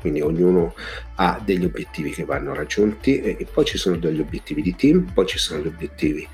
quindi 0.00 0.20
ognuno 0.20 0.74
ha 1.16 1.40
degli 1.44 1.64
obiettivi 1.64 2.10
che 2.10 2.24
vanno 2.24 2.54
raggiunti 2.54 3.20
e, 3.20 3.36
e, 3.38 3.46
poi 3.46 3.64
ci 3.64 3.78
sono 3.78 3.96
degli 3.96 4.20
obiettivi 4.20 4.62
di 4.62 4.76
team, 4.76 5.10
poi 5.12 5.26
ci 5.26 5.38
sono 5.38 5.62
gli 5.62 5.66
obiettivi 5.66 6.28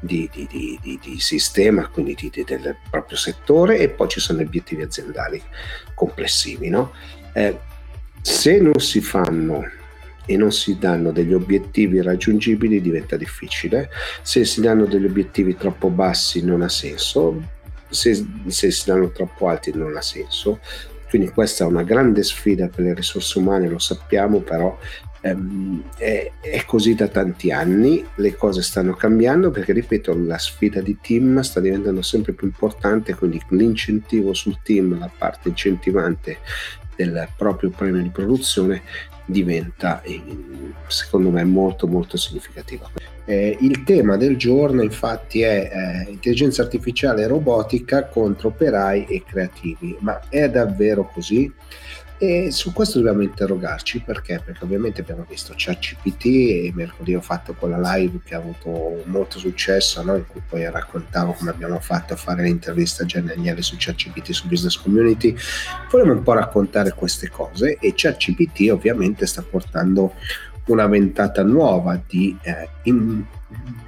di, 0.00 0.28
di, 0.32 0.48
di, 0.82 0.98
di 1.00 1.20
sistema, 1.20 1.86
quindi 1.88 2.16
del 2.32 2.76
proprio 2.90 3.16
settore 3.16 3.78
e 3.78 3.88
poi 3.88 4.08
ci 4.08 4.20
sono 4.20 4.40
gli 4.40 4.46
obiettivi 4.46 4.82
aziendali 4.82 5.40
complessivi. 5.94 6.68
No? 6.68 6.92
Eh, 7.32 7.56
se 8.20 8.60
non 8.60 8.78
si 8.80 9.00
fanno 9.00 9.68
e 10.26 10.36
non 10.36 10.52
si 10.52 10.78
danno 10.78 11.10
degli 11.10 11.32
obiettivi 11.32 12.00
raggiungibili 12.00 12.80
diventa 12.80 13.16
difficile, 13.16 13.90
se 14.22 14.44
si 14.44 14.60
danno 14.60 14.86
degli 14.86 15.04
obiettivi 15.04 15.56
troppo 15.56 15.88
bassi 15.88 16.44
non 16.44 16.62
ha 16.62 16.68
senso, 16.68 17.40
se, 17.88 18.24
se 18.46 18.70
si 18.70 18.84
danno 18.86 19.10
troppo 19.10 19.48
alti 19.48 19.72
non 19.74 19.96
ha 19.96 20.02
senso, 20.02 20.60
quindi 21.08 21.28
questa 21.30 21.64
è 21.64 21.66
una 21.66 21.82
grande 21.82 22.22
sfida 22.22 22.68
per 22.68 22.84
le 22.84 22.94
risorse 22.94 23.38
umane, 23.38 23.68
lo 23.68 23.78
sappiamo, 23.78 24.40
però 24.40 24.78
ehm, 25.20 25.82
è, 25.98 26.30
è, 26.40 26.64
così 26.64 26.94
da 26.94 27.08
tanti 27.08 27.52
anni, 27.52 28.02
le 28.14 28.34
cose 28.34 28.62
stanno 28.62 28.94
cambiando 28.94 29.50
perché, 29.50 29.74
ripeto, 29.74 30.16
la 30.24 30.38
sfida 30.38 30.80
di 30.80 30.96
team 31.02 31.40
sta 31.40 31.60
diventando 31.60 32.00
sempre 32.00 32.32
più 32.32 32.46
importante, 32.46 33.14
quindi 33.14 33.38
l'incentivo 33.50 34.32
sul 34.32 34.58
team, 34.62 34.98
la 34.98 35.10
parte 35.14 35.50
incentivante 35.50 36.38
del 36.96 37.28
proprio 37.36 37.68
premio 37.70 38.00
di 38.00 38.08
produzione 38.10 38.82
diventa 39.24 40.02
secondo 40.86 41.30
me 41.30 41.44
molto 41.44 41.86
molto 41.86 42.16
significativa. 42.16 42.90
Eh, 43.24 43.56
il 43.60 43.84
tema 43.84 44.16
del 44.16 44.36
giorno 44.36 44.82
infatti 44.82 45.42
è 45.42 46.04
eh, 46.06 46.10
intelligenza 46.10 46.62
artificiale 46.62 47.22
e 47.22 47.26
robotica 47.28 48.06
contro 48.06 48.48
operai 48.48 49.06
e 49.06 49.22
creativi, 49.24 49.96
ma 50.00 50.20
è 50.28 50.50
davvero 50.50 51.08
così? 51.12 51.50
E 52.22 52.52
su 52.52 52.72
questo 52.72 52.98
dobbiamo 52.98 53.22
interrogarci 53.22 53.98
perché? 53.98 54.40
Perché 54.44 54.62
ovviamente 54.62 55.00
abbiamo 55.00 55.26
visto 55.28 55.54
ChatGPT 55.56 56.24
e 56.26 56.72
mercoledì 56.72 57.16
ho 57.16 57.20
fatto 57.20 57.52
quella 57.52 57.96
live 57.96 58.20
che 58.24 58.36
ha 58.36 58.38
avuto 58.38 59.02
molto 59.06 59.40
successo, 59.40 60.04
no? 60.04 60.14
in 60.14 60.26
cui 60.28 60.40
poi 60.48 60.70
raccontavo 60.70 61.32
come 61.32 61.50
abbiamo 61.50 61.80
fatto 61.80 62.12
a 62.12 62.16
fare 62.16 62.44
l'intervista 62.44 63.02
a 63.02 63.06
Gianni 63.06 63.32
Agnelli 63.32 63.60
su 63.60 63.74
ChatGPT 63.76 64.30
su 64.30 64.46
Business 64.46 64.76
Community. 64.80 65.34
Volevo 65.90 66.12
un 66.12 66.22
po' 66.22 66.34
raccontare 66.34 66.92
queste 66.92 67.28
cose 67.28 67.76
e 67.80 67.92
ChatGPT 67.92 68.70
ovviamente 68.70 69.26
sta 69.26 69.42
portando 69.42 70.14
una 70.66 70.86
ventata 70.86 71.42
nuova 71.42 72.00
di 72.06 72.38
eh, 72.42 72.68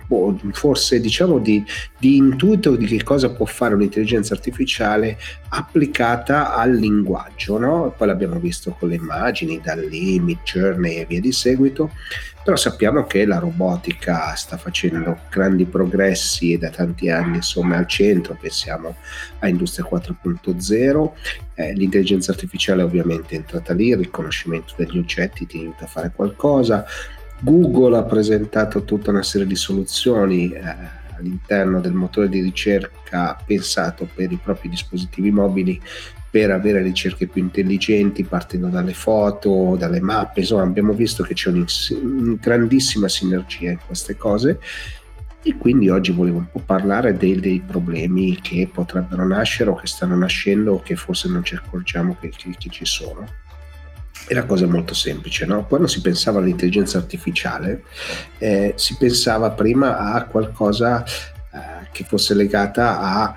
boh, 0.07 0.39
forse 0.53 1.01
diciamo 1.01 1.39
di, 1.39 1.65
di, 1.99 2.17
intuito 2.17 2.77
di 2.77 2.87
che 2.87 3.03
cosa 3.03 3.31
può 3.31 3.47
fare 3.47 3.75
un'intelligenza 3.75 4.35
artificiale 4.35 5.19
applicata 5.49 6.55
al 6.55 6.75
linguaggio, 6.75 7.59
no? 7.59 7.95
Poi 7.97 8.07
l'abbiamo 8.07 8.39
visto 8.39 8.73
con 8.79 8.89
le 8.89 8.97
immagini, 8.97 9.61
da 9.63 9.75
lì, 9.75 10.19
Mid 10.21 10.39
Journey 10.43 10.97
e 10.97 11.07
via 11.07 11.21
di 11.21 11.33
seguito, 11.33 11.91
però 12.45 12.57
sappiamo 12.57 13.05
che 13.05 13.25
la 13.25 13.39
robotica 13.39 14.35
sta 14.35 14.59
facendo 14.59 15.21
grandi 15.31 15.65
progressi 15.65 16.53
e 16.53 16.59
da 16.59 16.69
tanti 16.69 17.09
anni 17.09 17.37
insomma 17.37 17.77
è 17.77 17.79
al 17.79 17.87
centro, 17.87 18.37
pensiamo 18.39 18.97
a 19.39 19.49
Industria 19.49 19.87
4.0, 19.91 21.11
eh, 21.55 21.73
l'intelligenza 21.73 22.33
artificiale 22.33 22.83
ovviamente 22.83 23.35
è 23.35 23.39
entrata 23.39 23.73
lì, 23.73 23.89
il 23.89 23.97
riconoscimento 23.97 24.75
degli 24.77 24.99
oggetti 24.99 25.47
ti 25.47 25.59
aiuta 25.59 25.85
a 25.85 25.89
fare 25.89 26.13
qualcosa, 26.15 26.85
Google 27.41 27.97
ha 27.97 28.03
presentato 28.05 28.85
tutta 28.85 29.11
una 29.11 29.23
serie 29.23 29.47
di 29.47 29.57
soluzioni 29.57 30.51
eh, 30.51 30.63
all'interno 31.19 31.81
del 31.81 31.93
motore 31.93 32.29
di 32.29 32.41
ricerca 32.41 33.37
pensato 33.45 34.09
per 34.13 34.33
i 34.33 34.39
propri 34.43 34.69
dispositivi 34.69 35.31
mobili 35.31 35.81
per 36.31 36.51
avere 36.51 36.83
ricerche 36.83 37.29
più 37.29 37.43
intelligenti 37.43 38.25
partendo 38.25 38.67
dalle 38.67 38.93
foto, 38.93 39.77
dalle 39.79 40.01
mappe, 40.01 40.41
insomma 40.41 40.63
abbiamo 40.63 40.93
visto 40.93 41.23
che 41.23 41.35
c'è 41.35 41.51
una 41.51 42.37
grandissima 42.41 43.07
sinergia 43.07 43.71
in 43.71 43.79
queste 43.87 44.17
cose 44.17 44.59
e 45.45 45.57
quindi 45.57 45.91
oggi 45.91 46.11
volevo 46.11 46.39
un 46.39 46.51
po' 46.51 46.59
parlare 46.59 47.17
dei, 47.17 47.39
dei, 47.39 47.63
problemi 47.65 48.41
che 48.41 48.69
potrebbero 48.73 49.25
nascere 49.27 49.71
o 49.71 49.75
che 49.77 49.87
stanno 49.87 50.17
nascendo 50.17 50.73
o 50.73 50.81
che 50.81 50.97
forse 50.97 51.29
non 51.29 51.45
ci 51.45 51.55
accorgiamo 51.55 52.17
che, 52.19 52.31
che, 52.31 52.55
che 52.59 52.71
ci 52.71 52.85
sono. 52.85 53.27
E 54.27 54.33
la 54.35 54.45
cosa 54.45 54.67
molto 54.67 54.95
semplice, 54.95 55.45
no? 55.45 55.67
quando 55.67 55.87
si 55.87 56.01
pensava 56.01 56.39
all'intelligenza 56.39 56.97
artificiale 56.97 57.83
eh, 58.39 58.73
si 58.77 58.97
pensava 58.97 59.51
prima 59.51 59.99
a 59.99 60.25
qualcosa 60.25 61.05
eh, 61.05 61.89
che 61.93 62.05
fosse 62.05 62.35
legata 62.35 63.01
a 63.01 63.35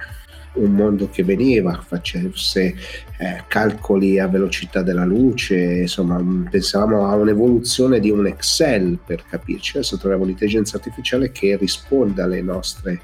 un 0.57 0.71
mondo 0.73 1.09
che 1.09 1.23
veniva, 1.23 1.81
facesse 1.85 2.75
eh, 3.17 3.43
calcoli 3.47 4.19
a 4.19 4.27
velocità 4.27 4.81
della 4.81 5.05
luce, 5.05 5.55
insomma 5.55 6.21
pensavamo 6.49 7.07
a 7.07 7.15
un'evoluzione 7.15 7.99
di 7.99 8.11
un 8.11 8.27
Excel 8.27 8.99
per 9.03 9.23
capirci, 9.27 9.77
adesso 9.77 9.97
troviamo 9.97 10.23
un'intelligenza 10.23 10.77
artificiale 10.77 11.31
che 11.31 11.57
risponde 11.57 12.21
alle 12.21 12.41
nostre 12.41 13.01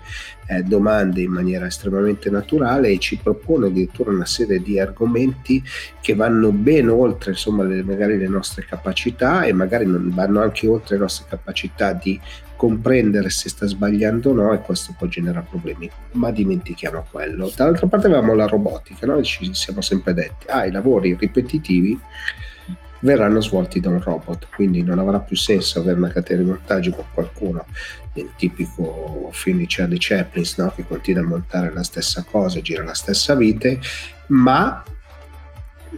eh, 0.48 0.62
domande 0.64 1.22
in 1.22 1.32
maniera 1.32 1.66
estremamente 1.66 2.30
naturale 2.30 2.90
e 2.90 3.00
ci 3.00 3.18
propone 3.18 3.68
addirittura 3.68 4.12
una 4.12 4.26
serie 4.26 4.62
di 4.62 4.80
argomenti 4.80 5.64
che 6.02 6.16
vanno 6.16 6.52
ben 6.52 6.90
oltre 6.90 7.32
insomma 7.32 7.64
le, 7.64 7.84
magari 7.84 8.18
le 8.18 8.28
nostre 8.28 8.66
capacità 8.66 9.44
e 9.44 9.54
magari 9.54 9.86
vanno 9.88 10.42
anche 10.42 10.68
oltre 10.68 10.96
le 10.96 11.02
nostre 11.02 11.26
capacità 11.30 11.94
di 11.94 12.20
comprendere 12.64 13.30
se 13.30 13.50
sta 13.50 13.66
sbagliando 13.66 14.30
o 14.30 14.34
no 14.34 14.54
e 14.54 14.60
questo 14.60 14.96
poi 14.98 15.10
genera 15.10 15.42
problemi, 15.42 15.92
ma 16.14 16.32
dimentichiamo 16.32 17.06
quello. 17.12 17.52
Dall'altra 17.54 17.88
parte 17.88 18.08
avevamo 18.08 18.36
la 18.36 18.46
robotica, 18.46 19.06
noi 19.06 19.26
ci 19.26 19.54
siamo 19.54 19.82
sempre 19.82 20.14
detti, 20.14 20.48
ah, 20.48 20.66
i 20.66 20.72
lavori 20.72 21.14
ripetitivi 21.20 22.00
verranno 23.02 23.42
svolti 23.42 23.82
da 23.82 23.90
un 23.90 24.00
robot, 24.02 24.48
quindi 24.56 24.82
non 24.82 24.98
avrà 24.98 25.20
più 25.20 25.36
senso 25.36 25.80
avere 25.80 25.98
una 25.98 26.08
catena 26.08 26.42
di 26.42 26.48
montaggio 26.48 26.92
con 26.92 27.04
qualcuno, 27.14 27.66
il 28.14 28.30
tipico 28.38 29.28
film 29.34 29.58
di 29.58 29.66
Charlie 29.68 29.98
Chaplin 30.00 30.46
no? 30.56 30.72
che 30.74 30.86
continua 30.88 31.22
a 31.22 31.28
montare 31.28 31.70
la 31.74 31.84
stessa 31.84 32.24
cosa, 32.24 32.62
gira 32.62 32.82
la 32.82 32.94
stessa 32.94 33.36
vite, 33.36 33.82
ma 34.28 34.82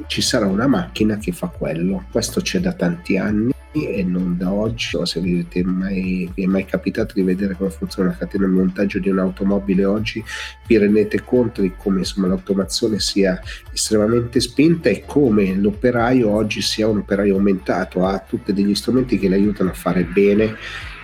ci 0.07 0.22
sarà 0.24 0.48
una 0.48 0.65
macchina 0.65 1.17
che 1.17 1.31
fa 1.31 1.45
quello. 1.45 2.05
Questo 2.10 2.41
c'è 2.41 2.60
da 2.60 2.74
tanti 2.74 3.17
anni 3.17 3.53
e 3.84 4.03
non 4.03 4.38
da 4.38 4.51
oggi. 4.51 4.98
Se 5.03 5.20
vi 5.20 5.46
è, 5.50 5.62
mai, 5.62 6.29
vi 6.34 6.44
è 6.44 6.46
mai 6.46 6.65
capitato 6.65 7.13
di 7.15 7.22
vedere 7.22 7.55
come 7.55 7.70
funziona 7.70 8.10
la 8.10 8.15
catena 8.15 8.46
di 8.46 8.53
montaggio 8.53 9.00
di 9.00 9.10
un'automobile 9.10 9.86
oggi, 9.86 10.24
vi 10.67 10.77
rendete 10.77 11.24
conto 11.24 11.62
di 11.62 11.74
come 11.75 12.00
insomma, 12.00 12.27
l'automazione 12.27 13.00
sia 13.00 13.39
estremamente 13.74 14.39
spinta 14.39 14.89
e 14.89 15.03
come 15.05 15.53
l'operaio 15.55 16.29
oggi 16.29 16.62
sia 16.62 16.88
un 16.88 17.00
operaio 17.00 17.36
aumentato, 17.36 18.05
ha 18.05 18.20
tutti 18.20 18.53
degli 18.53 18.75
strumenti 18.75 19.20
che 19.20 19.27
le 19.27 19.36
aiutano 19.36 19.72
a 19.72 19.74
fare 19.74 20.03
bene 20.03 20.55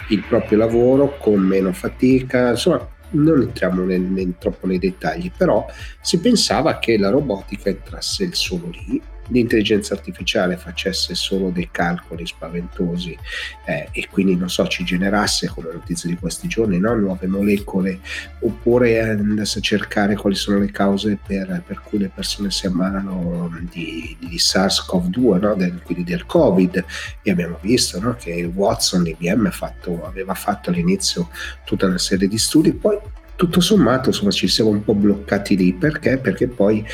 il 0.10 0.24
proprio 0.28 0.58
lavoro 0.58 1.18
con 1.18 1.40
meno 1.40 1.72
fatica, 1.74 2.52
insomma 2.52 2.88
non 3.12 3.42
entriamo 3.42 3.84
nel, 3.84 4.02
nel, 4.02 4.36
troppo 4.38 4.68
nei 4.68 4.80
dettagli, 4.80 5.32
però 5.36 5.66
si 6.02 6.20
pensava 6.20 6.80
che 6.80 6.98
la 6.98 7.10
robotica 7.10 7.70
entrasse 7.70 8.30
solo 8.34 8.70
lì, 8.70 9.02
l'intelligenza 9.32 9.94
artificiale 9.94 10.58
facesse 10.58 11.16
solo 11.16 11.50
dei 11.50 11.70
calcoli 11.72 12.26
spaventosi 12.26 13.18
eh, 13.66 13.88
e 13.92 14.08
quindi 14.10 14.36
non 14.36 14.50
so 14.50 14.68
ci 14.68 14.84
generasse 14.84 15.48
come 15.48 15.70
notizia 15.72 16.10
di 16.10 16.18
questi 16.18 16.48
giorni 16.48 16.78
no? 16.80 16.94
nuove 16.96 17.28
molecole 17.28 18.00
oppure 18.40 19.02
andasse 19.02 19.60
a 19.60 19.62
cercare 19.62 20.16
quali 20.16 20.36
sono 20.36 20.60
le 20.60 20.72
cause 20.72 21.18
per, 21.26 21.64
per 21.66 21.82
cui 21.82 22.00
le 22.00 22.12
persone 22.14 22.52
si 22.52 22.66
ammalano 22.66 23.50
di, 23.72 24.16
di 24.20 24.38
SARS-CoV-2 24.38 25.40
no? 25.40 25.56
del, 25.56 25.82
quindi 25.82 26.04
del 26.04 26.26
Covid 26.26 26.86
e 27.22 27.32
abbiamo 27.32 27.58
visto 27.62 28.00
no? 28.00 28.16
che 28.16 28.44
Watson 28.54 29.04
l'IBM 29.04 29.50
fatto, 29.50 30.06
aveva 30.06 30.34
fatto 30.34 30.70
all'inizio 30.70 31.30
tutta 31.66 31.86
una 31.86 31.98
serie 31.98 32.28
di 32.28 32.38
studi 32.38 32.74
poi 32.74 32.98
tutto 33.36 33.60
sommato 33.60 34.10
insomma 34.10 34.30
ci 34.30 34.48
siamo 34.48 34.70
un 34.70 34.84
po' 34.84 34.94
bloccati 34.94 35.56
lì 35.56 35.74
perché? 35.74 36.18
Perché 36.18 36.48
poi 36.48 36.86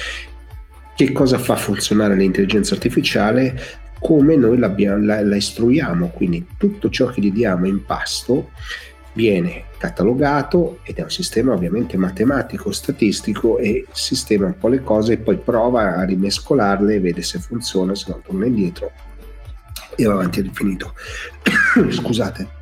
che 0.97 1.11
cosa 1.11 1.37
fa 1.37 1.55
funzionare 1.55 2.15
l'intelligenza 2.15 2.73
artificiale, 2.73 3.55
come 3.99 4.35
noi 4.35 4.57
la, 4.57 4.73
la 5.21 5.35
istruiamo, 5.35 6.07
quindi 6.07 6.43
tutto 6.57 6.89
ciò 6.89 7.05
che 7.05 7.21
gli 7.21 7.31
diamo 7.31 7.67
in 7.67 7.85
pasto 7.85 8.49
viene 9.13 9.65
catalogato 9.77 10.79
ed 10.81 10.97
è 10.97 11.03
un 11.03 11.11
sistema 11.11 11.53
ovviamente 11.53 11.97
matematico, 11.97 12.71
statistico 12.71 13.59
e 13.59 13.85
sistema 13.91 14.47
un 14.47 14.57
po' 14.57 14.69
le 14.69 14.81
cose 14.81 15.13
e 15.13 15.17
poi 15.17 15.37
prova 15.37 15.97
a 15.97 16.03
rimescolarle, 16.03 16.99
vede 16.99 17.21
se 17.21 17.37
funziona, 17.37 17.93
se 17.93 18.05
no 18.09 18.19
torna 18.25 18.47
indietro 18.47 18.91
e 19.95 20.03
va 20.03 20.13
avanti 20.13 20.39
all'infinito. 20.39 20.95
Scusate. 21.89 22.55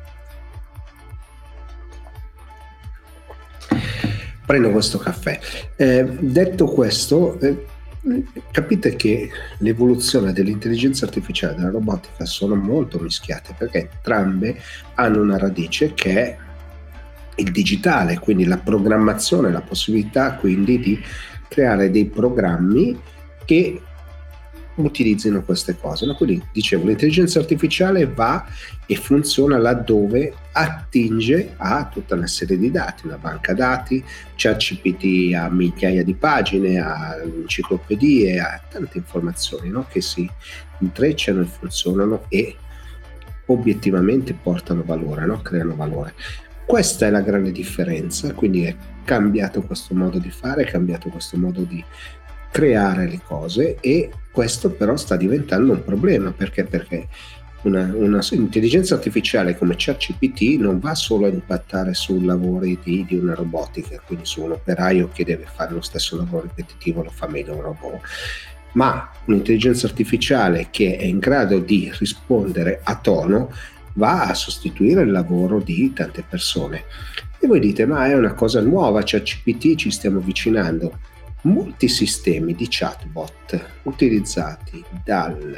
Prendo 4.44 4.70
questo 4.70 4.98
caffè. 4.98 5.40
Eh, 5.74 6.06
detto 6.20 6.66
questo, 6.66 7.40
eh, 7.40 7.64
capite 8.50 8.96
che 8.96 9.28
l'evoluzione 9.58 10.32
dell'intelligenza 10.32 11.06
artificiale 11.06 11.54
e 11.54 11.56
della 11.56 11.70
robotica 11.70 12.24
sono 12.24 12.54
molto 12.54 12.98
mischiate 12.98 13.54
perché 13.56 13.90
entrambe 13.90 14.60
hanno 14.94 15.22
una 15.22 15.38
radice 15.38 15.92
che 15.94 16.22
è 16.22 16.36
il 17.36 17.50
digitale, 17.50 18.18
quindi 18.18 18.44
la 18.44 18.58
programmazione, 18.58 19.50
la 19.50 19.60
possibilità 19.60 20.34
quindi 20.34 20.78
di 20.78 21.02
creare 21.48 21.90
dei 21.90 22.06
programmi 22.06 22.98
che 23.44 23.80
utilizzino 24.76 25.42
queste 25.42 25.76
cose. 25.78 26.06
No? 26.06 26.14
Quindi 26.14 26.42
dicevo, 26.52 26.86
l'intelligenza 26.86 27.38
artificiale 27.38 28.06
va 28.06 28.46
e 28.86 28.94
funziona 28.96 29.58
laddove 29.58 30.32
attinge 30.52 31.54
a 31.56 31.86
tutta 31.86 32.14
una 32.14 32.26
serie 32.26 32.56
di 32.56 32.70
dati, 32.70 33.06
una 33.06 33.18
banca 33.18 33.52
dati, 33.52 34.02
ChatGPT 34.34 35.34
ha 35.34 35.50
migliaia 35.50 36.02
di 36.02 36.14
pagine, 36.14 36.78
ha 36.78 37.16
enciclopedie, 37.22 38.38
ha 38.38 38.60
tante 38.68 38.98
informazioni 38.98 39.68
no? 39.68 39.86
che 39.88 40.00
si 40.00 40.28
intrecciano 40.78 41.40
e 41.42 41.46
funzionano 41.46 42.24
e 42.28 42.56
obiettivamente 43.46 44.34
portano 44.34 44.82
valore, 44.84 45.26
no? 45.26 45.40
creano 45.40 45.74
valore. 45.74 46.14
Questa 46.64 47.06
è 47.06 47.10
la 47.10 47.20
grande 47.20 47.52
differenza, 47.52 48.32
quindi 48.34 48.64
è 48.64 48.76
cambiato 49.04 49.62
questo 49.62 49.94
modo 49.94 50.18
di 50.18 50.30
fare, 50.30 50.64
è 50.64 50.70
cambiato 50.70 51.08
questo 51.10 51.36
modo 51.36 51.62
di 51.62 51.82
creare 52.50 53.08
le 53.08 53.20
cose 53.24 53.76
e 53.80 54.10
questo 54.30 54.70
però 54.70 54.96
sta 54.96 55.16
diventando 55.16 55.72
un 55.72 55.82
problema 55.82 56.32
perché, 56.32 56.64
perché 56.64 57.08
una, 57.62 57.90
una, 57.94 58.24
intelligenza 58.32 58.94
artificiale 58.94 59.56
come 59.56 59.74
ChatGPT 59.76 60.58
non 60.60 60.78
va 60.78 60.94
solo 60.94 61.26
a 61.26 61.30
impattare 61.30 61.94
sui 61.94 62.24
lavori 62.24 62.78
di, 62.82 63.04
di, 63.06 63.16
una 63.16 63.34
robotica, 63.34 64.00
quindi 64.06 64.24
su 64.26 64.42
un 64.42 64.52
operaio 64.52 65.08
che 65.12 65.24
deve 65.24 65.46
fare 65.52 65.72
lo 65.72 65.80
stesso 65.80 66.16
lavoro 66.16 66.42
ripetitivo 66.42 67.02
lo 67.02 67.10
fa 67.10 67.26
meglio 67.26 67.54
un 67.54 67.62
robot, 67.62 68.00
ma 68.72 69.10
un'intelligenza 69.24 69.86
artificiale 69.86 70.68
che 70.70 70.96
è 70.96 71.04
in 71.04 71.18
grado 71.18 71.58
di 71.58 71.90
rispondere 71.98 72.80
a 72.82 72.96
tono 72.96 73.50
va 73.94 74.24
a 74.24 74.34
sostituire 74.34 75.02
il 75.02 75.10
lavoro 75.10 75.60
di 75.60 75.92
tante 75.94 76.22
persone. 76.28 76.84
E 77.38 77.46
voi 77.46 77.60
dite, 77.60 77.86
ma 77.86 78.06
è 78.06 78.14
una 78.14 78.34
cosa 78.34 78.60
nuova, 78.60 79.02
cioè 79.02 79.22
CPT 79.22 79.76
ci 79.76 79.90
stiamo 79.90 80.18
avvicinando. 80.18 80.98
Molti 81.46 81.86
sistemi 81.86 82.56
di 82.56 82.66
chatbot 82.68 83.80
utilizzati 83.84 84.84
dal, 85.04 85.56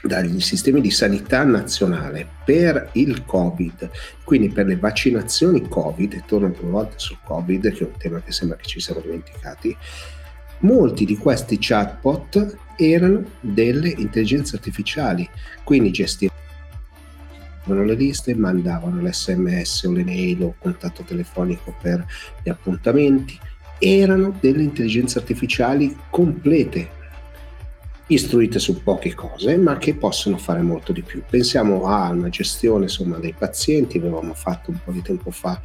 dagli 0.00 0.40
sistemi 0.40 0.80
di 0.80 0.92
sanità 0.92 1.42
nazionale 1.42 2.28
per 2.44 2.90
il 2.92 3.24
Covid, 3.24 3.90
quindi 4.22 4.50
per 4.50 4.66
le 4.66 4.76
vaccinazioni 4.76 5.66
Covid, 5.66 6.12
e 6.12 6.22
torno 6.26 6.50
due 6.50 6.70
volte 6.70 6.94
sul 6.98 7.18
Covid, 7.24 7.72
che 7.72 7.82
è 7.82 7.88
un 7.88 7.96
tema 7.98 8.22
che 8.22 8.30
sembra 8.30 8.56
che 8.56 8.68
ci 8.68 8.78
siamo 8.78 9.00
dimenticati, 9.00 9.76
molti 10.60 11.06
di 11.06 11.16
questi 11.16 11.56
chatbot 11.58 12.56
erano 12.76 13.24
delle 13.40 13.88
intelligenze 13.88 14.54
artificiali, 14.54 15.28
quindi 15.64 15.90
gestivano 15.90 16.32
le 17.66 17.94
liste, 17.94 18.32
mandavano 18.36 19.02
l'sms 19.02 19.82
o 19.82 19.90
le 19.90 20.04
mail 20.04 20.42
o 20.44 20.54
contatto 20.56 21.02
telefonico 21.02 21.74
per 21.82 22.06
gli 22.44 22.48
appuntamenti, 22.48 23.36
erano 23.82 24.36
delle 24.40 24.62
intelligenze 24.62 25.18
artificiali 25.18 25.96
complete, 26.08 27.00
istruite 28.06 28.60
su 28.60 28.82
poche 28.82 29.14
cose, 29.14 29.56
ma 29.56 29.76
che 29.78 29.94
possono 29.94 30.38
fare 30.38 30.62
molto 30.62 30.92
di 30.92 31.02
più. 31.02 31.22
Pensiamo 31.28 31.86
a 31.86 32.10
una 32.10 32.28
gestione 32.28 32.84
insomma, 32.84 33.18
dei 33.18 33.34
pazienti, 33.36 33.98
avevamo 33.98 34.34
fatto 34.34 34.70
un 34.70 34.78
po' 34.82 34.92
di 34.92 35.02
tempo 35.02 35.30
fa 35.30 35.60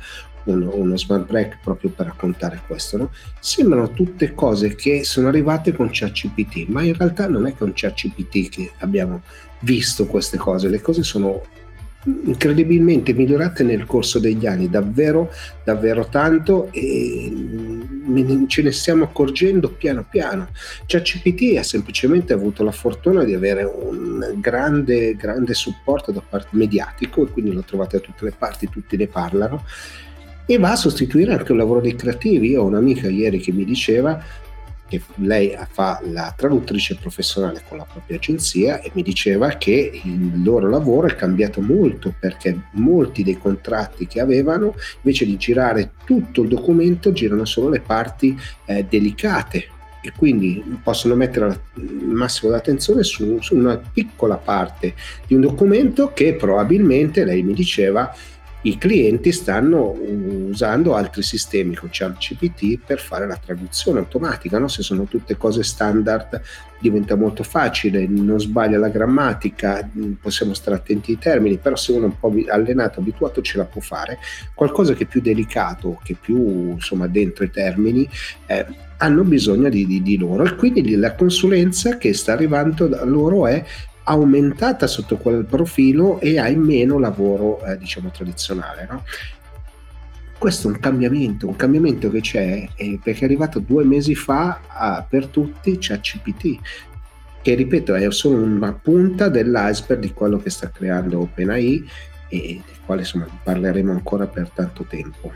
uno, 0.45 0.71
uno 0.75 0.97
smart 0.97 1.27
break 1.27 1.59
proprio 1.61 1.91
per 1.91 2.07
raccontare 2.07 2.61
questo. 2.65 2.97
No? 2.97 3.11
Sembrano 3.39 3.91
tutte 3.91 4.33
cose 4.33 4.75
che 4.75 5.03
sono 5.03 5.27
arrivate 5.27 5.73
con 5.73 5.89
ChatGPT, 5.91 6.67
ma 6.69 6.81
in 6.81 6.95
realtà 6.95 7.27
non 7.27 7.45
è 7.45 7.53
con 7.55 7.71
ChatGPT 7.73 8.49
che 8.49 8.71
abbiamo 8.79 9.21
visto 9.59 10.05
queste 10.05 10.37
cose, 10.37 10.69
le 10.69 10.81
cose 10.81 11.03
sono 11.03 11.43
incredibilmente 12.25 13.13
migliorate 13.13 13.63
nel 13.63 13.85
corso 13.85 14.19
degli 14.19 14.45
anni, 14.45 14.69
davvero, 14.69 15.31
davvero 15.63 16.07
tanto 16.07 16.69
e 16.71 17.33
ce 18.47 18.61
ne 18.61 18.71
stiamo 18.71 19.03
accorgendo 19.03 19.69
piano 19.71 20.05
piano. 20.09 20.49
CPT 20.85 21.57
ha 21.57 21.63
semplicemente 21.63 22.33
avuto 22.33 22.63
la 22.63 22.71
fortuna 22.71 23.23
di 23.23 23.33
avere 23.33 23.63
un 23.63 24.35
grande, 24.37 25.15
grande 25.15 25.53
supporto 25.53 26.11
da 26.11 26.21
parte 26.27 26.49
mediatico 26.51 27.23
e 27.23 27.31
quindi 27.31 27.51
lo 27.51 27.63
trovate 27.63 27.97
da 27.97 28.03
tutte 28.03 28.25
le 28.25 28.33
parti, 28.37 28.69
tutti 28.69 28.95
ne 28.95 29.07
parlano 29.07 29.65
e 30.49 30.57
va 30.57 30.71
a 30.71 30.77
sostituire 30.77 31.33
anche 31.33 31.51
il 31.51 31.57
lavoro 31.57 31.81
dei 31.81 31.95
creativi. 31.95 32.51
Io 32.51 32.61
ho 32.61 32.65
un'amica 32.65 33.09
ieri 33.09 33.39
che 33.39 33.51
mi 33.51 33.65
diceva 33.65 34.23
che 34.87 35.01
lei 35.15 35.55
fa 35.69 36.01
la 36.11 36.33
traduttrice 36.35 36.95
professionale 36.95 37.63
con 37.67 37.77
la 37.77 37.85
propria 37.89 38.17
agenzia 38.17 38.81
e 38.81 38.91
mi 38.93 39.03
diceva 39.03 39.49
che 39.49 40.01
il 40.03 40.41
loro 40.41 40.69
lavoro 40.69 41.07
è 41.07 41.15
cambiato 41.15 41.61
molto 41.61 42.13
perché 42.19 42.57
molti 42.71 43.23
dei 43.23 43.37
contratti 43.37 44.07
che 44.07 44.19
avevano 44.19 44.75
invece 45.01 45.25
di 45.25 45.37
girare 45.37 45.91
tutto 46.05 46.41
il 46.41 46.49
documento 46.49 47.11
girano 47.11 47.45
solo 47.45 47.69
le 47.69 47.81
parti 47.81 48.37
eh, 48.65 48.85
delicate. 48.87 49.69
E 49.99 50.13
quindi 50.15 50.63
possono 50.83 51.15
mettere 51.15 51.59
il 51.73 52.05
massimo 52.05 52.51
d'attenzione 52.51 53.03
su, 53.03 53.39
su 53.41 53.55
una 53.55 53.77
piccola 53.77 54.37
parte 54.37 54.93
di 55.25 55.33
un 55.33 55.41
documento 55.41 56.13
che 56.13 56.35
probabilmente 56.35 57.25
lei 57.25 57.41
mi 57.41 57.53
diceva 57.53 58.15
i 58.67 58.77
clienti 58.77 59.31
stanno 59.31 59.91
usando 60.49 60.93
altri 60.93 61.21
sistemi 61.21 61.73
con 61.73 61.87
ChatGPT 61.89 62.79
per 62.85 62.99
fare 62.99 63.25
la 63.25 63.37
traduzione 63.37 63.99
automatica, 63.99 64.59
no? 64.59 64.67
se 64.67 64.83
sono 64.83 65.05
tutte 65.05 65.37
cose 65.37 65.63
standard 65.63 66.41
diventa 66.77 67.15
molto 67.15 67.43
facile, 67.43 68.05
non 68.07 68.39
sbaglia 68.39 68.77
la 68.77 68.89
grammatica, 68.89 69.89
possiamo 70.19 70.53
stare 70.53 70.75
attenti 70.75 71.11
ai 71.11 71.17
termini, 71.17 71.57
però 71.57 71.77
se 71.77 71.93
uno 71.93 72.07
è 72.07 72.09
un 72.09 72.19
po' 72.19 72.33
allenato, 72.49 72.99
abituato 72.99 73.41
ce 73.41 73.57
la 73.57 73.65
può 73.65 73.79
fare, 73.79 74.19
qualcosa 74.53 74.93
che 74.93 75.03
è 75.03 75.07
più 75.07 75.21
delicato, 75.21 75.99
che 76.03 76.13
è 76.13 76.17
più 76.19 76.71
insomma 76.71 77.07
dentro 77.07 77.45
i 77.45 77.49
termini, 77.49 78.07
eh, 78.47 78.65
hanno 78.97 79.23
bisogno 79.23 79.69
di, 79.69 79.85
di, 79.85 80.01
di 80.01 80.17
loro 80.17 80.43
e 80.43 80.55
quindi 80.55 80.95
la 80.95 81.13
consulenza 81.15 81.97
che 81.97 82.13
sta 82.13 82.33
arrivando 82.33 82.87
da 82.87 83.05
loro 83.05 83.47
è 83.47 83.63
aumentata 84.07 84.87
sotto 84.87 85.17
quel 85.17 85.45
profilo 85.45 86.19
e 86.19 86.39
hai 86.39 86.55
meno 86.55 86.97
lavoro 86.97 87.63
eh, 87.65 87.77
diciamo 87.77 88.09
tradizionale 88.09 88.87
no? 88.89 89.03
questo 90.37 90.69
è 90.69 90.71
un 90.71 90.79
cambiamento 90.79 91.47
un 91.47 91.55
cambiamento 91.55 92.09
che 92.09 92.21
c'è 92.21 92.69
eh, 92.75 92.99
perché 93.03 93.21
è 93.21 93.23
arrivato 93.25 93.59
due 93.59 93.83
mesi 93.83 94.15
fa 94.15 94.61
a, 94.67 95.05
per 95.07 95.27
tutti 95.27 95.77
c'è 95.77 95.99
CPT 95.99 96.59
che 97.41 97.55
ripeto 97.55 97.95
è 97.95 98.11
solo 98.11 98.41
una 98.41 98.73
punta 98.73 99.27
dell'iceberg 99.27 100.01
di 100.01 100.13
quello 100.13 100.37
che 100.37 100.49
sta 100.49 100.69
creando 100.69 101.19
OpenAI 101.19 101.89
e 102.29 102.61
del 102.65 102.75
quale 102.85 103.01
insomma 103.01 103.27
parleremo 103.43 103.91
ancora 103.91 104.27
per 104.27 104.49
tanto 104.49 104.83
tempo 104.83 105.31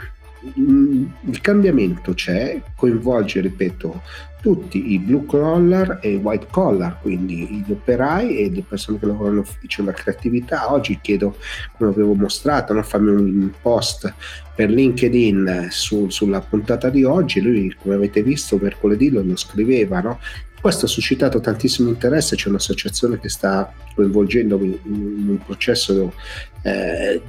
il 0.56 1.42
cambiamento 1.42 2.14
c'è, 2.14 2.62
coinvolge, 2.76 3.42
ripeto, 3.42 4.02
tutti 4.42 4.94
i 4.94 5.00
blue 5.00 5.24
collar 5.26 6.00
e 6.02 6.14
i 6.14 6.16
white 6.16 6.48
collar, 6.50 7.00
quindi 7.00 7.64
gli 7.66 7.72
operai 7.72 8.38
e 8.38 8.50
le 8.50 8.64
persone 8.68 8.98
che 8.98 9.06
lavorano 9.06 9.36
in 9.36 9.42
ufficio, 9.42 9.84
la 9.84 9.94
creatività. 9.94 10.74
Oggi 10.74 11.00
chiedo, 11.00 11.38
come 11.78 11.92
avevo 11.92 12.16
mostrato, 12.16 12.74
no, 12.74 12.82
fammi 12.82 13.12
un 13.12 13.52
post 13.62 14.12
per 14.56 14.72
LinkedIn 14.72 15.68
su, 15.70 16.10
sulla 16.10 16.42
puntata 16.42 16.90
di 16.90 17.04
oggi, 17.04 17.40
lui 17.40 17.74
come 17.80 17.96
avete 17.96 18.24
visto 18.24 18.58
mercoledì 18.60 19.12
lo, 19.12 19.22
lo 19.22 19.36
scriveva, 19.36 20.02
no? 20.02 20.20
Questo 20.60 20.86
ha 20.86 20.90
suscitato 20.90 21.40
tantissimo 21.40 21.90
interesse, 21.90 22.36
c'è 22.36 22.50
un'associazione 22.50 23.20
che 23.20 23.30
sta 23.30 23.74
coinvolgendomi 23.96 24.80
in 24.84 25.26
un 25.30 25.40
processo 25.44 26.14
eh, 26.62 27.20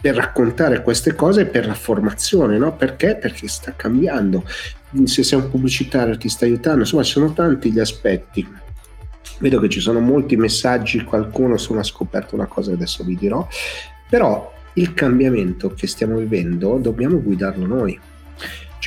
per 0.00 0.14
raccontare 0.14 0.82
queste 0.82 1.14
cose 1.14 1.46
per 1.46 1.66
la 1.66 1.74
formazione, 1.74 2.58
no? 2.58 2.76
Perché? 2.76 3.16
Perché 3.16 3.48
sta 3.48 3.74
cambiando. 3.74 4.44
Se 5.04 5.22
sei 5.22 5.38
un 5.38 5.50
pubblicitario 5.50 6.16
ti 6.16 6.28
sta 6.28 6.44
aiutando, 6.44 6.80
insomma 6.80 7.02
ci 7.02 7.12
sono 7.12 7.32
tanti 7.32 7.72
gli 7.72 7.80
aspetti. 7.80 8.46
Vedo 9.40 9.60
che 9.60 9.68
ci 9.68 9.80
sono 9.80 10.00
molti 10.00 10.36
messaggi, 10.36 11.04
qualcuno 11.04 11.56
sono 11.56 11.80
ha 11.80 11.84
scoperto 11.84 12.34
una 12.34 12.46
cosa 12.46 12.72
adesso 12.72 13.04
vi 13.04 13.16
dirò, 13.16 13.46
però 14.08 14.52
il 14.74 14.94
cambiamento 14.94 15.74
che 15.74 15.86
stiamo 15.86 16.16
vivendo 16.16 16.78
dobbiamo 16.78 17.20
guidarlo 17.20 17.66
noi 17.66 17.98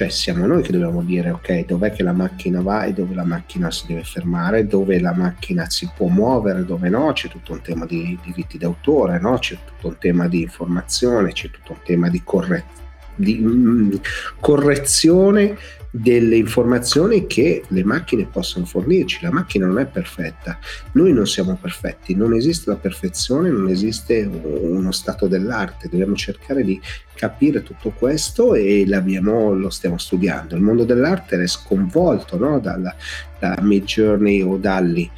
cioè 0.01 0.09
siamo 0.09 0.47
noi 0.47 0.63
che 0.63 0.71
dobbiamo 0.71 1.03
dire 1.03 1.29
ok 1.29 1.65
dov'è 1.65 1.91
che 1.91 2.01
la 2.01 2.11
macchina 2.11 2.59
va 2.61 2.85
e 2.85 2.93
dove 2.93 3.13
la 3.13 3.23
macchina 3.23 3.69
si 3.69 3.85
deve 3.85 4.03
fermare, 4.03 4.65
dove 4.65 4.99
la 4.99 5.13
macchina 5.13 5.69
si 5.69 5.91
può 5.95 6.07
muovere, 6.07 6.65
dove 6.65 6.89
no, 6.89 7.13
c'è 7.13 7.27
tutto 7.27 7.51
un 7.51 7.61
tema 7.61 7.85
di 7.85 8.17
diritti 8.23 8.57
d'autore, 8.57 9.19
no? 9.19 9.37
c'è 9.37 9.59
tutto 9.63 9.89
un 9.89 9.97
tema 9.99 10.27
di 10.27 10.41
informazione, 10.41 11.33
c'è 11.33 11.51
tutto 11.51 11.73
un 11.73 11.79
tema 11.83 12.09
di, 12.09 12.23
corre- 12.23 12.65
di 13.13 13.37
mm, 13.39 13.93
correzione 14.39 15.55
delle 15.93 16.37
informazioni 16.37 17.27
che 17.27 17.63
le 17.67 17.83
macchine 17.83 18.25
possono 18.25 18.65
fornirci. 18.65 19.19
La 19.21 19.31
macchina 19.31 19.67
non 19.67 19.77
è 19.77 19.85
perfetta, 19.85 20.57
noi 20.93 21.11
non 21.11 21.27
siamo 21.27 21.57
perfetti, 21.61 22.15
non 22.15 22.33
esiste 22.33 22.69
la 22.69 22.77
perfezione, 22.77 23.49
non 23.49 23.67
esiste 23.67 24.23
uno 24.23 24.91
stato 24.91 25.27
dell'arte, 25.27 25.89
dobbiamo 25.89 26.15
cercare 26.15 26.63
di 26.63 26.79
capire 27.13 27.61
tutto 27.61 27.91
questo 27.91 28.55
e 28.55 28.85
lo 28.87 29.69
stiamo 29.69 29.97
studiando. 29.97 30.55
Il 30.55 30.61
mondo 30.61 30.85
dell'arte 30.85 31.41
è 31.41 31.47
sconvolto 31.47 32.37
no? 32.37 32.59
dalla, 32.59 32.95
da 33.37 33.57
Mid 33.61 33.83
Journey 33.83 34.41
o 34.41 34.57
Dalli. 34.57 35.09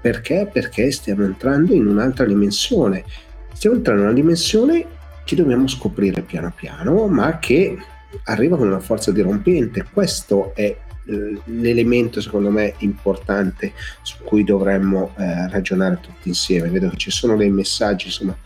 Perché? 0.00 0.48
Perché 0.50 0.90
stiamo 0.92 1.24
entrando 1.24 1.74
in 1.74 1.86
un'altra 1.86 2.24
dimensione. 2.24 3.04
Stiamo 3.52 3.76
entrando 3.76 4.02
in 4.02 4.08
una 4.08 4.16
dimensione 4.16 4.86
che 5.24 5.36
dobbiamo 5.36 5.68
scoprire 5.68 6.22
piano 6.22 6.50
piano, 6.56 7.06
ma 7.08 7.38
che 7.38 7.76
arriva 8.24 8.56
con 8.56 8.68
una 8.68 8.80
forza 8.80 9.12
dirompente. 9.12 9.86
Questo 9.92 10.54
è 10.54 10.76
eh, 11.10 11.40
l'elemento 11.44 12.20
secondo 12.20 12.50
me 12.50 12.74
importante 12.78 13.72
su 14.02 14.18
cui 14.22 14.44
dovremmo 14.44 15.12
eh, 15.16 15.48
ragionare 15.48 15.98
tutti 16.00 16.28
insieme. 16.28 16.68
Vedo 16.68 16.88
che 16.90 16.96
ci 16.96 17.10
sono 17.10 17.36
dei 17.36 17.50
messaggi, 17.50 18.06
insomma, 18.06 18.36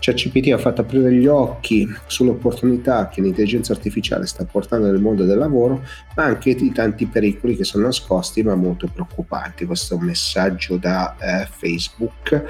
ChatGPT 0.00 0.52
ha 0.52 0.58
fatto 0.58 0.80
aprire 0.80 1.12
gli 1.12 1.26
occhi 1.26 1.86
sull'opportunità 2.06 3.08
che 3.08 3.20
l'intelligenza 3.20 3.72
artificiale 3.72 4.26
sta 4.26 4.44
portando 4.44 4.86
nel 4.86 4.98
mondo 4.98 5.24
del 5.24 5.36
lavoro, 5.36 5.84
ma 6.16 6.24
anche 6.24 6.54
di 6.54 6.72
tanti 6.72 7.06
pericoli 7.06 7.54
che 7.54 7.64
sono 7.64 7.84
nascosti 7.84 8.42
ma 8.42 8.54
molto 8.54 8.88
preoccupanti. 8.88 9.66
Questo 9.66 9.94
è 9.94 9.98
un 9.98 10.04
messaggio 10.04 10.76
da 10.78 11.16
eh, 11.18 11.46
Facebook 11.50 12.44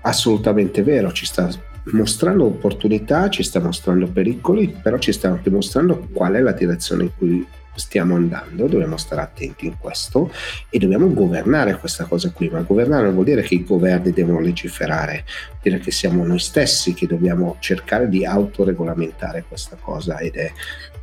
assolutamente 0.00 0.82
vero, 0.82 1.12
ci 1.12 1.26
sta 1.26 1.50
mostrando 1.92 2.44
opportunità, 2.44 3.28
ci 3.28 3.42
sta 3.42 3.60
mostrando 3.60 4.06
pericoli, 4.06 4.74
però 4.82 4.98
ci 4.98 5.12
sta 5.12 5.28
anche 5.28 5.50
mostrando 5.50 6.06
qual 6.12 6.34
è 6.34 6.40
la 6.40 6.52
direzione 6.52 7.04
in 7.04 7.10
cui 7.16 7.46
stiamo 7.78 8.14
andando, 8.14 8.66
dobbiamo 8.66 8.96
stare 8.96 9.22
attenti 9.22 9.66
in 9.66 9.78
questo 9.78 10.30
e 10.68 10.78
dobbiamo 10.78 11.12
governare 11.12 11.78
questa 11.78 12.04
cosa 12.04 12.30
qui, 12.30 12.48
ma 12.48 12.60
governare 12.62 13.04
non 13.04 13.14
vuol 13.14 13.24
dire 13.24 13.42
che 13.42 13.54
i 13.54 13.64
governi 13.64 14.12
devono 14.12 14.40
legiferare, 14.40 15.24
vuol 15.50 15.60
dire 15.62 15.78
che 15.78 15.90
siamo 15.90 16.24
noi 16.24 16.38
stessi 16.38 16.94
che 16.94 17.06
dobbiamo 17.06 17.56
cercare 17.60 18.08
di 18.08 18.24
autoregolamentare 18.24 19.44
questa 19.48 19.76
cosa 19.80 20.18
ed 20.18 20.34
è 20.34 20.52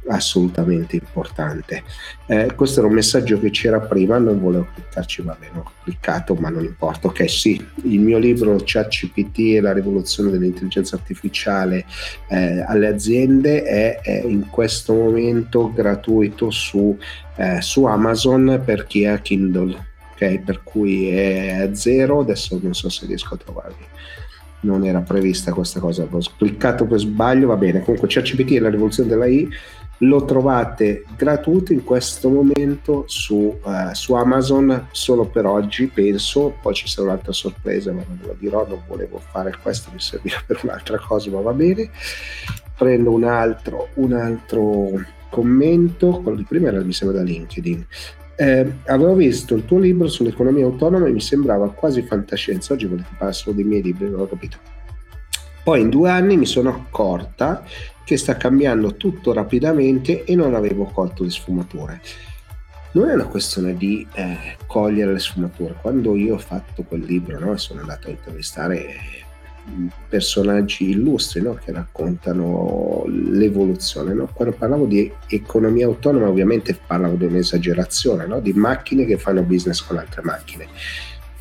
assolutamente 0.07 0.95
importante. 0.95 1.83
Eh, 2.27 2.53
questo 2.55 2.79
era 2.79 2.87
un 2.87 2.95
messaggio 2.95 3.39
che 3.39 3.49
c'era 3.49 3.79
prima, 3.79 4.17
non 4.17 4.39
volevo 4.39 4.67
cliccarci, 4.73 5.21
va 5.21 5.35
bene, 5.39 5.59
ho 5.59 5.71
cliccato, 5.83 6.35
ma 6.35 6.49
non 6.49 6.63
importa. 6.63 7.07
Ok, 7.07 7.29
sì, 7.29 7.63
il 7.83 7.99
mio 7.99 8.17
libro 8.17 8.59
ChatGPT 8.63 9.55
e 9.55 9.61
la 9.61 9.73
rivoluzione 9.73 10.31
dell'intelligenza 10.31 10.95
artificiale 10.95 11.85
eh, 12.29 12.61
alle 12.61 12.87
aziende 12.87 13.63
è, 13.63 13.99
è, 14.01 14.23
in 14.25 14.49
questo 14.49 14.93
momento 14.93 15.71
gratuito 15.71 16.49
su, 16.65 16.97
eh, 17.35 17.61
su 17.61 17.85
Amazon 17.85 18.61
per 18.63 18.85
chi 18.87 19.05
ha 19.05 19.17
Kindle. 19.19 19.93
Ok, 20.13 20.39
per 20.39 20.63
cui 20.63 21.09
è 21.09 21.69
zero, 21.73 22.21
adesso 22.21 22.57
non 22.61 22.73
so 22.73 22.89
se 22.89 23.05
riesco 23.05 23.33
a 23.33 23.37
trovarvi 23.37 23.85
non 24.61 24.83
era 24.83 25.01
prevista 25.01 25.53
questa 25.53 25.79
cosa, 25.79 26.07
ho 26.09 26.19
cliccato 26.37 26.85
per 26.85 26.97
sbaglio, 26.97 27.47
va 27.47 27.55
bene, 27.55 27.83
comunque 27.83 28.07
ChatGPT 28.09 28.53
e 28.53 28.59
la 28.59 28.69
rivoluzione 28.69 29.07
della 29.07 29.27
I 29.27 29.47
lo 29.99 30.25
trovate 30.25 31.05
gratuito 31.15 31.71
in 31.71 31.83
questo 31.83 32.29
momento 32.29 33.05
su, 33.07 33.57
uh, 33.63 33.93
su, 33.93 34.13
Amazon 34.13 34.87
solo 34.91 35.25
per 35.25 35.45
oggi 35.45 35.87
penso. 35.87 36.53
Poi 36.61 36.73
ci 36.73 36.87
sarà 36.87 37.07
un'altra 37.07 37.31
sorpresa 37.31 37.91
ma 37.93 38.03
non 38.05 38.17
ve 38.19 38.27
lo 38.27 38.35
dirò 38.37 38.67
non 38.67 38.81
volevo 38.87 39.19
fare 39.19 39.55
questo 39.61 39.91
mi 39.93 39.99
serviva 39.99 40.41
per 40.45 40.59
un'altra 40.63 40.99
cosa 40.99 41.29
ma 41.29 41.39
va 41.39 41.53
bene. 41.53 41.89
Prendo 42.75 43.11
un 43.11 43.23
altro, 43.23 43.89
un 43.95 44.11
altro 44.11 45.01
commento 45.35 46.21
quello 46.21 46.37
di 46.37 46.45
prima 46.47 46.69
era 46.69 46.81
mi 46.81 46.93
sembra 46.93 47.17
da 47.17 47.23
LinkedIn 47.23 47.85
eh, 48.37 48.71
avevo 48.85 49.15
visto 49.15 49.55
il 49.55 49.65
tuo 49.65 49.79
libro 49.79 50.07
sull'economia 50.07 50.63
autonoma 50.63 51.07
e 51.07 51.11
mi 51.11 51.21
sembrava 51.21 51.69
quasi 51.71 52.01
fantascienza 52.03 52.73
oggi 52.73 52.85
volete 52.85 53.09
parlare 53.11 53.33
solo 53.33 53.55
dei 53.55 53.65
miei 53.65 53.81
libri 53.81 54.09
non 54.09 54.21
ho 54.21 54.27
capito 54.27 54.57
poi 55.65 55.81
in 55.81 55.89
due 55.89 56.09
anni 56.11 56.37
mi 56.37 56.45
sono 56.45 56.69
accorta 56.69 57.63
che 58.05 58.17
sta 58.17 58.37
cambiando 58.37 58.95
tutto 58.97 59.33
rapidamente 59.33 60.23
e 60.23 60.35
non 60.35 60.53
avevo 60.53 60.85
colto 60.85 61.23
le 61.23 61.31
sfumature. 61.31 61.99
Non 62.91 63.09
è 63.09 63.15
una 63.15 63.25
questione 63.25 63.75
di 63.75 64.05
eh, 64.13 64.57
cogliere 64.67 65.11
le 65.11 65.19
sfumature. 65.19 65.75
Quando 65.81 66.15
io 66.15 66.35
ho 66.35 66.37
fatto 66.37 66.83
quel 66.83 67.01
libro 67.01 67.39
no, 67.39 67.57
sono 67.57 67.81
andato 67.81 68.07
a 68.07 68.11
intervistare 68.11 68.85
mm, 68.85 69.24
personaggi 70.07 70.89
illustri 70.89 71.41
no, 71.41 71.55
che 71.55 71.71
raccontano 71.71 73.03
l'evoluzione. 73.07 74.13
No? 74.13 74.29
Quando 74.33 74.55
parlavo 74.55 74.85
di 74.85 75.11
economia 75.27 75.85
autonoma 75.85 76.27
ovviamente 76.27 76.77
parlavo 76.85 77.15
di 77.15 77.25
un'esagerazione, 77.25 78.41
di 78.41 78.53
macchine 78.53 79.05
che 79.05 79.17
fanno 79.17 79.41
business 79.41 79.81
con 79.81 79.97
altre 79.97 80.21
macchine 80.23 80.67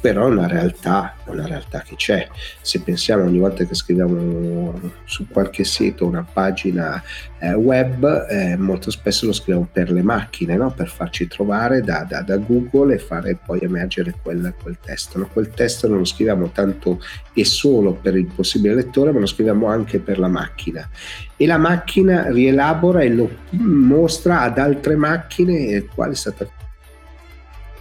però 0.04 0.26
è 0.26 0.30
una 0.30 0.46
realtà, 0.46 1.16
è 1.24 1.30
una 1.30 1.46
realtà 1.46 1.80
che 1.80 1.96
c'è. 1.96 2.28
Se 2.60 2.82
pensiamo 2.82 3.24
ogni 3.24 3.38
volta 3.38 3.64
che 3.64 3.74
scriviamo 3.74 4.78
su 5.06 5.26
qualche 5.28 5.64
sito 5.64 6.04
una 6.04 6.26
pagina 6.30 7.02
eh, 7.38 7.54
web, 7.54 8.26
eh, 8.28 8.54
molto 8.58 8.90
spesso 8.90 9.24
lo 9.24 9.32
scriviamo 9.32 9.66
per 9.72 9.90
le 9.90 10.02
macchine, 10.02 10.56
no? 10.56 10.70
per 10.72 10.90
farci 10.90 11.26
trovare 11.26 11.80
da, 11.80 12.04
da, 12.06 12.20
da, 12.20 12.36
Google 12.36 12.96
e 12.96 12.98
fare 12.98 13.38
poi 13.42 13.60
emergere 13.62 14.14
quel, 14.20 14.52
quel 14.62 14.76
testo. 14.78 15.20
No? 15.20 15.30
Quel 15.32 15.48
testo 15.48 15.88
non 15.88 15.96
lo 15.96 16.04
scriviamo 16.04 16.50
tanto 16.50 17.00
e 17.32 17.46
solo 17.46 17.94
per 17.94 18.14
il 18.14 18.26
possibile 18.26 18.74
lettore, 18.74 19.10
ma 19.10 19.20
lo 19.20 19.26
scriviamo 19.26 19.68
anche 19.68 20.00
per 20.00 20.18
la 20.18 20.28
macchina. 20.28 20.86
E 21.34 21.46
la 21.46 21.56
macchina 21.56 22.30
rielabora 22.30 23.00
e 23.00 23.08
lo 23.08 23.30
mostra 23.52 24.42
ad 24.42 24.58
altre 24.58 24.96
macchine 24.96 25.82
quale 25.94 26.12
è 26.12 26.16
stata 26.16 26.46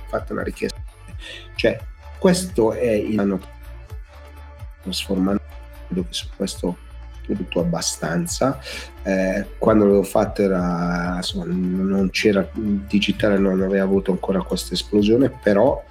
fatta 0.07 0.31
una 0.31 0.43
richiesta. 0.43 0.81
Cioè, 1.55 1.79
questo 2.23 2.71
è 2.71 2.89
il 2.89 3.19
hanno 3.19 3.37
trasformando 4.81 5.41
credo 5.87 6.03
che 6.03 6.13
su 6.13 6.27
questo 6.33 6.77
tutto 7.25 7.59
abbastanza. 7.59 8.61
Eh, 9.03 9.45
quando 9.57 9.85
l'ho 9.85 10.03
fatto 10.03 10.41
era 10.41 11.15
insomma, 11.17 11.43
non 11.47 12.09
c'era 12.11 12.47
digitale 12.53 13.37
non 13.37 13.61
aveva 13.61 13.83
avuto 13.83 14.11
ancora 14.11 14.41
questa 14.41 14.73
esplosione 14.73 15.37
però 15.43 15.83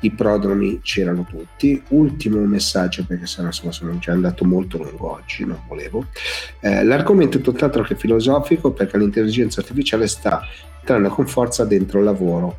i 0.00 0.10
prodromi 0.10 0.80
c'erano 0.82 1.24
tutti. 1.24 1.82
Ultimo 1.88 2.38
messaggio 2.44 3.06
perché 3.06 3.24
sennò 3.24 3.46
insomma 3.46 3.72
sono 3.72 3.98
già 3.98 4.12
andato 4.12 4.44
molto 4.44 4.76
lungo 4.76 5.12
oggi 5.12 5.46
non 5.46 5.62
volevo. 5.66 6.04
Eh, 6.60 6.84
l'argomento 6.84 7.38
è 7.38 7.40
tutt'altro 7.40 7.82
che 7.82 7.94
filosofico 7.94 8.72
perché 8.72 8.98
l'intelligenza 8.98 9.62
artificiale 9.62 10.06
sta 10.06 10.42
entrando 10.80 11.08
con 11.08 11.26
forza 11.26 11.64
dentro 11.64 12.00
il 12.00 12.04
lavoro 12.04 12.58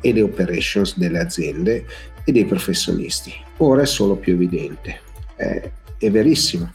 e 0.00 0.14
le 0.14 0.22
operations 0.22 0.96
delle 0.96 1.18
aziende 1.18 1.84
e 2.28 2.32
dei 2.32 2.44
professionisti. 2.44 3.32
Ora 3.58 3.82
è 3.82 3.86
solo 3.86 4.16
più 4.16 4.32
evidente. 4.34 5.00
È, 5.36 5.70
è 5.96 6.10
verissimo, 6.10 6.72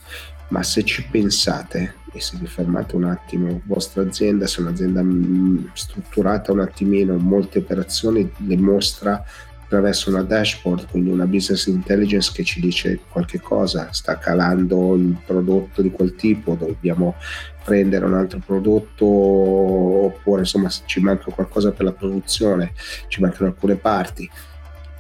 ma 0.48 0.64
se 0.64 0.84
ci 0.84 1.06
pensate 1.12 1.96
e 2.14 2.22
se 2.22 2.38
vi 2.40 2.48
fermate 2.48 2.96
un 2.96 3.04
attimo, 3.04 3.62
vostra 3.66 4.02
azienda, 4.02 4.48
se 4.48 4.62
un'azienda 4.62 5.04
mm, 5.04 5.66
strutturata 5.74 6.54
un 6.54 6.62
attimino, 6.62 7.18
molte 7.18 7.60
operazioni, 7.60 8.32
le 8.48 8.58
mostra 8.58 9.24
attraverso 9.64 10.10
una 10.10 10.24
dashboard, 10.24 10.88
quindi 10.90 11.10
una 11.10 11.26
business 11.26 11.68
intelligence 11.68 12.32
che 12.34 12.44
ci 12.44 12.60
dice 12.60 13.00
qualche 13.10 13.40
cosa, 13.40 13.92
sta 13.92 14.18
calando 14.18 14.96
il 14.96 15.18
prodotto 15.26 15.82
di 15.82 15.92
quel 15.92 16.16
tipo, 16.16 16.56
dobbiamo 16.56 17.16
prendere 17.64 18.06
un 18.06 18.14
altro 18.14 18.40
prodotto 18.46 19.06
oppure 19.06 20.42
insomma 20.42 20.70
ci 20.86 21.00
manca 21.00 21.32
qualcosa 21.32 21.72
per 21.72 21.86
la 21.86 21.94
produzione, 21.94 22.74
ci 23.08 23.22
mancano 23.22 23.50
alcune 23.50 23.76
parti 23.76 24.30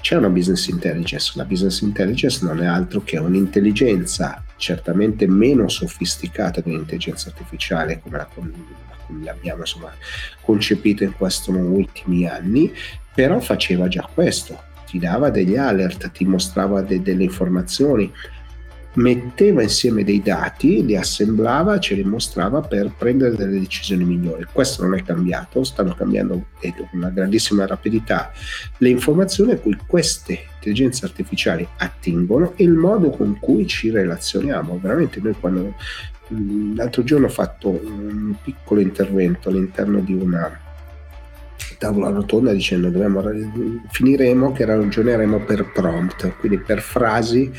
c'è 0.01 0.15
una 0.15 0.29
business 0.29 0.67
intelligence. 0.67 1.33
La 1.35 1.45
business 1.45 1.81
intelligence 1.81 2.43
non 2.45 2.61
è 2.61 2.65
altro 2.65 3.01
che 3.03 3.17
un'intelligenza 3.17 4.43
certamente 4.57 5.27
meno 5.27 5.67
sofisticata 5.69 6.61
di 6.61 6.71
un'intelligenza 6.71 7.29
artificiale 7.29 7.99
come, 8.01 8.17
la, 8.17 8.27
l'abbiamo 9.23 9.61
insomma, 9.61 9.93
concepito 10.41 11.03
in 11.03 11.13
questi 11.13 11.51
ultimi 11.51 12.27
anni, 12.27 12.71
però 13.13 13.39
faceva 13.39 13.87
già 13.87 14.07
questo, 14.11 14.61
ti 14.87 14.99
dava 14.99 15.29
degli 15.29 15.55
alert, 15.55 16.11
ti 16.11 16.25
mostrava 16.25 16.81
de- 16.81 17.01
delle 17.01 17.23
informazioni, 17.23 18.11
metteva 18.93 19.61
insieme 19.61 20.03
dei 20.03 20.21
dati, 20.21 20.85
li 20.85 20.97
assemblava, 20.97 21.79
ce 21.79 21.95
li 21.95 22.03
mostrava 22.03 22.61
per 22.61 22.91
prendere 22.97 23.35
delle 23.35 23.59
decisioni 23.59 24.03
migliori. 24.03 24.45
Questo 24.51 24.83
non 24.83 24.95
è 24.95 25.03
cambiato, 25.03 25.63
stanno 25.63 25.93
cambiando 25.93 26.45
con 26.59 26.87
una 26.93 27.09
grandissima 27.09 27.65
rapidità 27.65 28.31
le 28.77 28.89
informazioni 28.89 29.53
a 29.53 29.57
cui 29.57 29.77
queste 29.85 30.47
intelligenze 30.55 31.05
artificiali 31.05 31.67
attingono 31.77 32.53
e 32.55 32.63
il 32.63 32.73
modo 32.73 33.11
con 33.11 33.37
cui 33.39 33.65
ci 33.67 33.89
relazioniamo. 33.89 34.79
Veramente 34.81 35.19
noi 35.21 35.35
quando 35.39 35.75
l'altro 36.75 37.03
giorno 37.03 37.27
ho 37.27 37.29
fatto 37.29 37.69
un 37.69 38.35
piccolo 38.41 38.81
intervento 38.81 39.49
all'interno 39.49 39.99
di 39.99 40.13
una 40.13 40.59
tavola 41.77 42.09
rotonda 42.09 42.53
dicendo 42.53 42.89
dobbiamo, 42.89 43.23
finiremo 43.89 44.51
che 44.51 44.65
ragioneremo 44.65 45.39
per 45.39 45.71
prompt, 45.71 46.35
quindi 46.37 46.59
per 46.59 46.79
frasi 46.79 47.51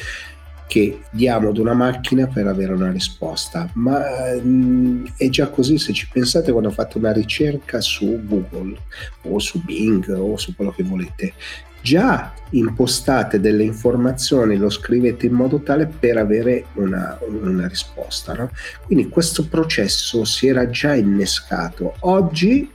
che 0.66 1.02
diamo 1.10 1.50
ad 1.50 1.58
una 1.58 1.74
macchina 1.74 2.26
per 2.26 2.46
avere 2.46 2.72
una 2.72 2.90
risposta, 2.90 3.68
ma 3.74 4.00
mh, 4.42 4.48
mm, 4.48 5.06
è 5.16 5.28
già 5.28 5.48
così 5.48 5.78
se 5.78 5.92
ci 5.92 6.08
pensate 6.10 6.52
quando 6.52 6.70
fate 6.70 6.98
una 6.98 7.12
ricerca 7.12 7.80
su 7.80 8.20
Google 8.24 8.76
o 9.22 9.38
su 9.38 9.62
Bing 9.62 10.08
o 10.16 10.36
su 10.36 10.54
quello 10.54 10.72
che 10.72 10.82
volete, 10.82 11.34
già 11.82 12.32
impostate 12.50 13.40
delle 13.40 13.64
informazioni, 13.64 14.56
lo 14.56 14.70
scrivete 14.70 15.26
in 15.26 15.32
modo 15.32 15.60
tale 15.60 15.86
per 15.86 16.16
avere 16.16 16.66
una, 16.74 17.18
una 17.28 17.66
risposta. 17.66 18.32
No? 18.34 18.50
Quindi 18.86 19.08
questo 19.08 19.46
processo 19.46 20.24
si 20.24 20.46
era 20.46 20.70
già 20.70 20.94
innescato. 20.94 21.96
Oggi 22.00 22.70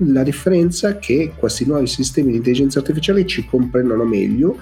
la 0.00 0.22
differenza 0.24 0.88
è 0.88 0.98
che 0.98 1.32
questi 1.36 1.64
nuovi 1.64 1.86
sistemi 1.86 2.32
di 2.32 2.38
intelligenza 2.38 2.80
artificiale 2.80 3.24
ci 3.24 3.46
comprendono 3.46 4.04
meglio 4.04 4.58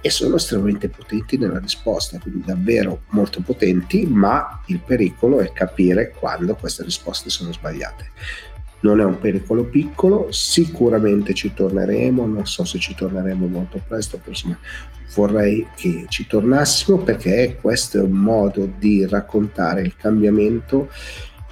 e 0.00 0.10
sono 0.10 0.36
estremamente 0.36 0.88
potenti 0.88 1.38
nella 1.38 1.58
risposta, 1.58 2.18
quindi 2.18 2.42
davvero 2.44 3.02
molto 3.10 3.40
potenti, 3.40 4.04
ma 4.06 4.60
il 4.66 4.80
pericolo 4.80 5.40
è 5.40 5.52
capire 5.52 6.10
quando 6.10 6.54
queste 6.56 6.84
risposte 6.84 7.30
sono 7.30 7.52
sbagliate. 7.52 8.10
Non 8.80 9.00
è 9.00 9.04
un 9.04 9.18
pericolo 9.18 9.64
piccolo, 9.64 10.28
sicuramente 10.30 11.34
ci 11.34 11.52
torneremo, 11.52 12.26
non 12.26 12.46
so 12.46 12.64
se 12.64 12.78
ci 12.78 12.94
torneremo 12.94 13.46
molto 13.46 13.82
presto, 13.86 14.18
però 14.18 14.30
insomma 14.30 14.58
vorrei 15.14 15.66
che 15.74 16.04
ci 16.08 16.26
tornassimo 16.26 16.98
perché 16.98 17.58
questo 17.60 17.98
è 17.98 18.02
un 18.02 18.12
modo 18.12 18.70
di 18.78 19.06
raccontare 19.06 19.80
il 19.80 19.96
cambiamento 19.96 20.90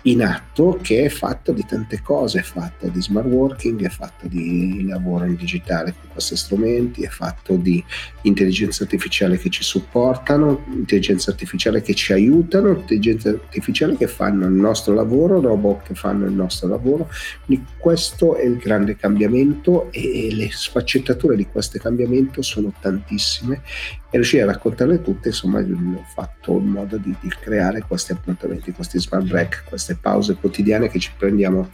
in 0.06 0.22
atto 0.22 0.78
che 0.80 1.04
è 1.04 1.08
fatto 1.08 1.52
di 1.52 1.64
tante 1.66 2.00
cose, 2.00 2.38
è 2.38 2.42
fatto 2.42 2.86
di 2.86 3.02
smart 3.02 3.26
working, 3.26 3.84
è 3.84 3.88
fatto 3.88 4.28
di 4.28 4.86
lavoro 4.86 5.24
in 5.24 5.34
digitale 5.34 5.94
con 5.98 6.10
questi 6.12 6.36
strumenti, 6.36 7.02
è 7.02 7.08
fatto 7.08 7.56
di 7.56 7.82
intelligenza 8.22 8.84
artificiale 8.84 9.36
che 9.36 9.50
ci 9.50 9.64
supportano, 9.64 10.64
intelligenza 10.68 11.32
artificiale 11.32 11.82
che 11.82 11.94
ci 11.94 12.12
aiutano, 12.12 12.68
intelligenza 12.68 13.30
artificiale 13.30 13.96
che 13.96 14.06
fanno 14.06 14.46
il 14.46 14.52
nostro 14.52 14.94
lavoro, 14.94 15.40
robot 15.40 15.88
che 15.88 15.94
fanno 15.94 16.24
il 16.26 16.32
nostro 16.32 16.68
lavoro. 16.68 17.10
Quindi 17.44 17.66
questo 17.76 18.36
è 18.36 18.44
il 18.44 18.58
grande 18.58 18.96
cambiamento 18.96 19.90
e 19.90 20.28
le 20.30 20.50
sfaccettature 20.52 21.34
di 21.34 21.46
questo 21.46 21.78
cambiamento 21.78 22.42
sono 22.42 22.72
tantissime 22.80 23.62
e 24.10 24.18
riuscire 24.18 24.44
a 24.44 24.46
raccontarle 24.46 25.02
tutte, 25.02 25.28
insomma, 25.28 25.58
ho 25.58 26.04
fatto 26.14 26.58
in 26.58 26.66
modo 26.66 26.96
di, 26.96 27.14
di 27.20 27.28
creare 27.28 27.82
questi 27.82 28.12
appuntamenti, 28.12 28.72
questi 28.72 29.00
smart 29.00 29.26
break, 29.26 29.64
queste 29.68 29.95
pause 30.00 30.34
quotidiane 30.34 30.88
che 30.88 30.98
ci 30.98 31.10
prendiamo 31.16 31.70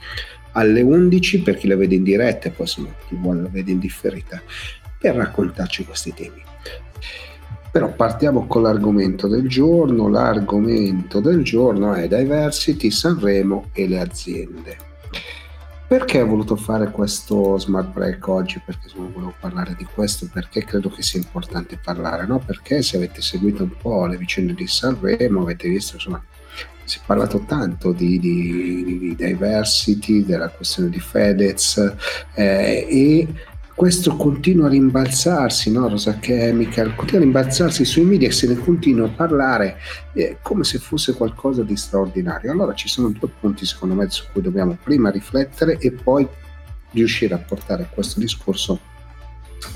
alle 0.53 0.83
11 0.83 1.43
per 1.43 1.57
chi 1.57 1.67
la 1.67 1.77
vede 1.77 1.95
in 1.95 2.03
diretta 2.03 2.49
e 2.49 2.51
poi 2.51 2.67
insomma 2.67 2.89
chi 3.09 3.17
vuole 3.17 3.43
la 3.43 3.49
vede 3.49 3.71
in 3.71 3.79
differita 3.79 4.43
per 4.99 5.17
raccontarci 5.17 5.85
questi 5.85 6.15
temi. 6.15 6.43
Però 7.73 7.91
partiamo 7.91 8.47
con 8.47 8.63
l'argomento 8.63 9.27
del 9.29 9.49
giorno. 9.49 10.09
L'argomento 10.09 11.21
del 11.21 11.43
giorno 11.43 11.95
è 11.95 12.07
Diversity, 12.07 12.91
Sanremo 12.91 13.71
e 13.73 13.89
le 13.89 13.99
aziende. 13.99 14.77
Perché 15.89 16.21
ho 16.21 16.27
voluto 16.27 16.57
fare 16.57 16.91
questo 16.91 17.59
smart 17.59 17.93
break 17.93 18.29
oggi? 18.29 18.63
Perché 18.65 18.89
volevo 18.95 19.35
parlare 19.39 19.75
di 19.77 19.85
questo, 19.85 20.29
perché 20.33 20.65
credo 20.65 20.91
che 20.91 21.03
sia 21.03 21.19
importante 21.19 21.79
parlare, 21.83 22.27
no? 22.27 22.39
Perché 22.39 22.83
se 22.83 22.97
avete 22.97 23.21
seguito 23.21 23.63
un 23.63 23.77
po' 23.77 24.07
le 24.07 24.17
vicende 24.17 24.55
di 24.55 24.67
Sanremo, 24.67 25.43
avete 25.43 25.69
visto, 25.69 25.97
insomma, 25.97 26.23
si 26.85 26.99
è 26.99 27.01
parlato 27.05 27.45
tanto 27.47 27.93
di, 27.93 28.19
di, 28.19 28.99
di 28.99 29.15
diversity, 29.17 30.25
della 30.25 30.49
questione 30.49 30.89
di 30.91 31.01
Fedez 31.01 31.95
eh, 32.35 32.87
e 32.89 33.29
questo 33.75 34.17
continua 34.17 34.67
a 34.67 34.71
rimbalzarsi, 34.71 35.73
no? 35.73 35.89
Rosa 35.89 36.19
Chemical, 36.19 36.95
continua 36.95 37.23
a 37.23 37.25
rimbalzarsi 37.25 37.85
sui 37.85 38.05
media 38.05 38.29
e 38.29 38.33
se 38.33 38.47
ne 38.47 38.57
continua 38.57 39.07
a 39.07 39.11
parlare 39.11 39.79
eh, 40.13 40.39
come 40.43 40.63
se 40.63 40.79
fosse 40.79 41.15
qualcosa 41.15 41.63
di 41.63 41.75
straordinario. 41.77 42.53
Allora 42.53 42.75
ci 42.75 42.89
sono 42.89 43.09
due 43.09 43.29
punti 43.41 43.65
secondo 43.65 43.95
me 43.95 44.09
su 44.11 44.25
cui 44.31 44.43
dobbiamo 44.43 44.77
prima 44.81 45.11
riflettere 45.11 45.79
e 45.79 45.91
poi 45.91 46.29
riuscire 46.91 47.35
a 47.35 47.39
portare 47.39 47.89
questo 47.93 48.21
discorso 48.21 48.79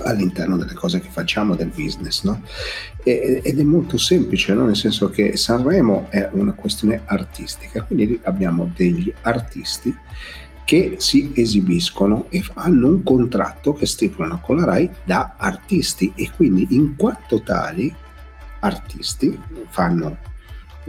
all'interno 0.05 0.57
delle 0.57 0.75
cose 0.75 1.01
che 1.01 1.09
facciamo 1.11 1.55
del 1.55 1.71
business 1.75 2.23
no? 2.25 2.43
e, 3.03 3.41
ed 3.43 3.59
è 3.59 3.63
molto 3.63 3.97
semplice 3.99 4.53
no? 4.55 4.67
nel 4.67 4.77
senso 4.77 5.11
che 5.11 5.37
Sanremo 5.37 6.07
è 6.11 6.29
una 6.33 6.53
questione 6.53 7.03
artistica 7.05 7.83
quindi 7.83 8.19
abbiamo 8.25 8.71
degli 8.75 9.13
artisti 9.23 9.95
che 10.65 10.97
si 10.99 11.33
esibiscono 11.35 12.27
e 12.29 12.43
hanno 12.55 12.89
un 12.89 13.03
contratto 13.05 13.73
che 13.73 13.87
stipulano 13.87 14.41
con 14.41 14.57
la 14.57 14.65
RAI 14.65 14.91
da 15.05 15.35
artisti 15.37 16.13
e 16.17 16.31
quindi 16.35 16.67
in 16.71 16.97
quanto 16.97 17.41
tali 17.41 17.95
artisti 18.59 19.41
fanno 19.69 20.17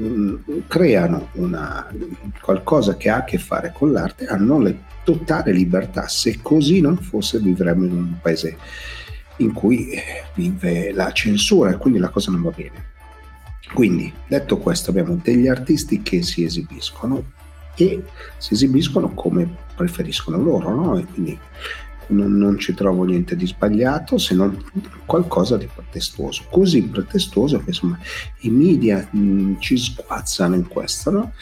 mm, 0.02 0.36
creano 0.68 1.30
una, 1.34 1.88
qualcosa 2.42 2.98
che 2.98 3.10
ha 3.10 3.18
a 3.18 3.24
che 3.24 3.38
fare 3.38 3.72
con 3.72 3.92
l'arte 3.92 4.26
hanno 4.26 4.60
la 4.60 4.74
totale 5.08 5.54
libertà 5.54 6.10
se 6.10 6.40
così 6.42 6.82
non 6.82 6.98
fosse 6.98 7.40
vivremmo 7.40 7.86
in 7.86 7.92
un 7.94 8.14
paese 8.22 8.58
in 9.38 9.54
cui 9.54 9.90
eh, 9.92 10.26
vive 10.36 10.92
la 10.92 11.14
censura 11.14 11.72
e 11.72 11.78
quindi 11.78 11.98
la 11.98 12.10
cosa 12.10 12.30
non 12.30 12.42
va 12.42 12.50
bene 12.50 12.96
quindi 13.74 14.12
detto 14.28 14.58
questo 14.58 14.90
abbiamo 14.90 15.18
degli 15.22 15.48
artisti 15.48 16.02
che 16.02 16.22
si 16.24 16.44
esibiscono 16.44 17.24
e 17.76 18.04
si 18.38 18.54
esibiscono 18.54 19.14
come 19.14 19.48
preferiscono 19.76 20.38
loro, 20.42 20.76
no? 20.76 20.98
E 20.98 21.06
quindi 21.06 21.40
non, 22.08 22.36
non, 22.36 22.58
ci 22.58 22.74
trovo 22.74 23.04
niente 23.04 23.36
di 23.36 23.46
sbagliato 23.46 24.18
se 24.18 24.34
non 24.34 24.62
qualcosa 25.06 25.58
di 25.58 25.68
pretestuoso, 25.74 26.46
così 26.50 26.82
pretestuoso 26.84 27.60
che 27.60 27.66
insomma 27.68 28.00
i 28.40 28.50
media 28.50 29.08
mh, 29.10 29.60
ci 29.60 29.78
sguazzano 29.78 30.56
in 30.56 30.68
questo, 30.68 31.12
no? 31.12 31.34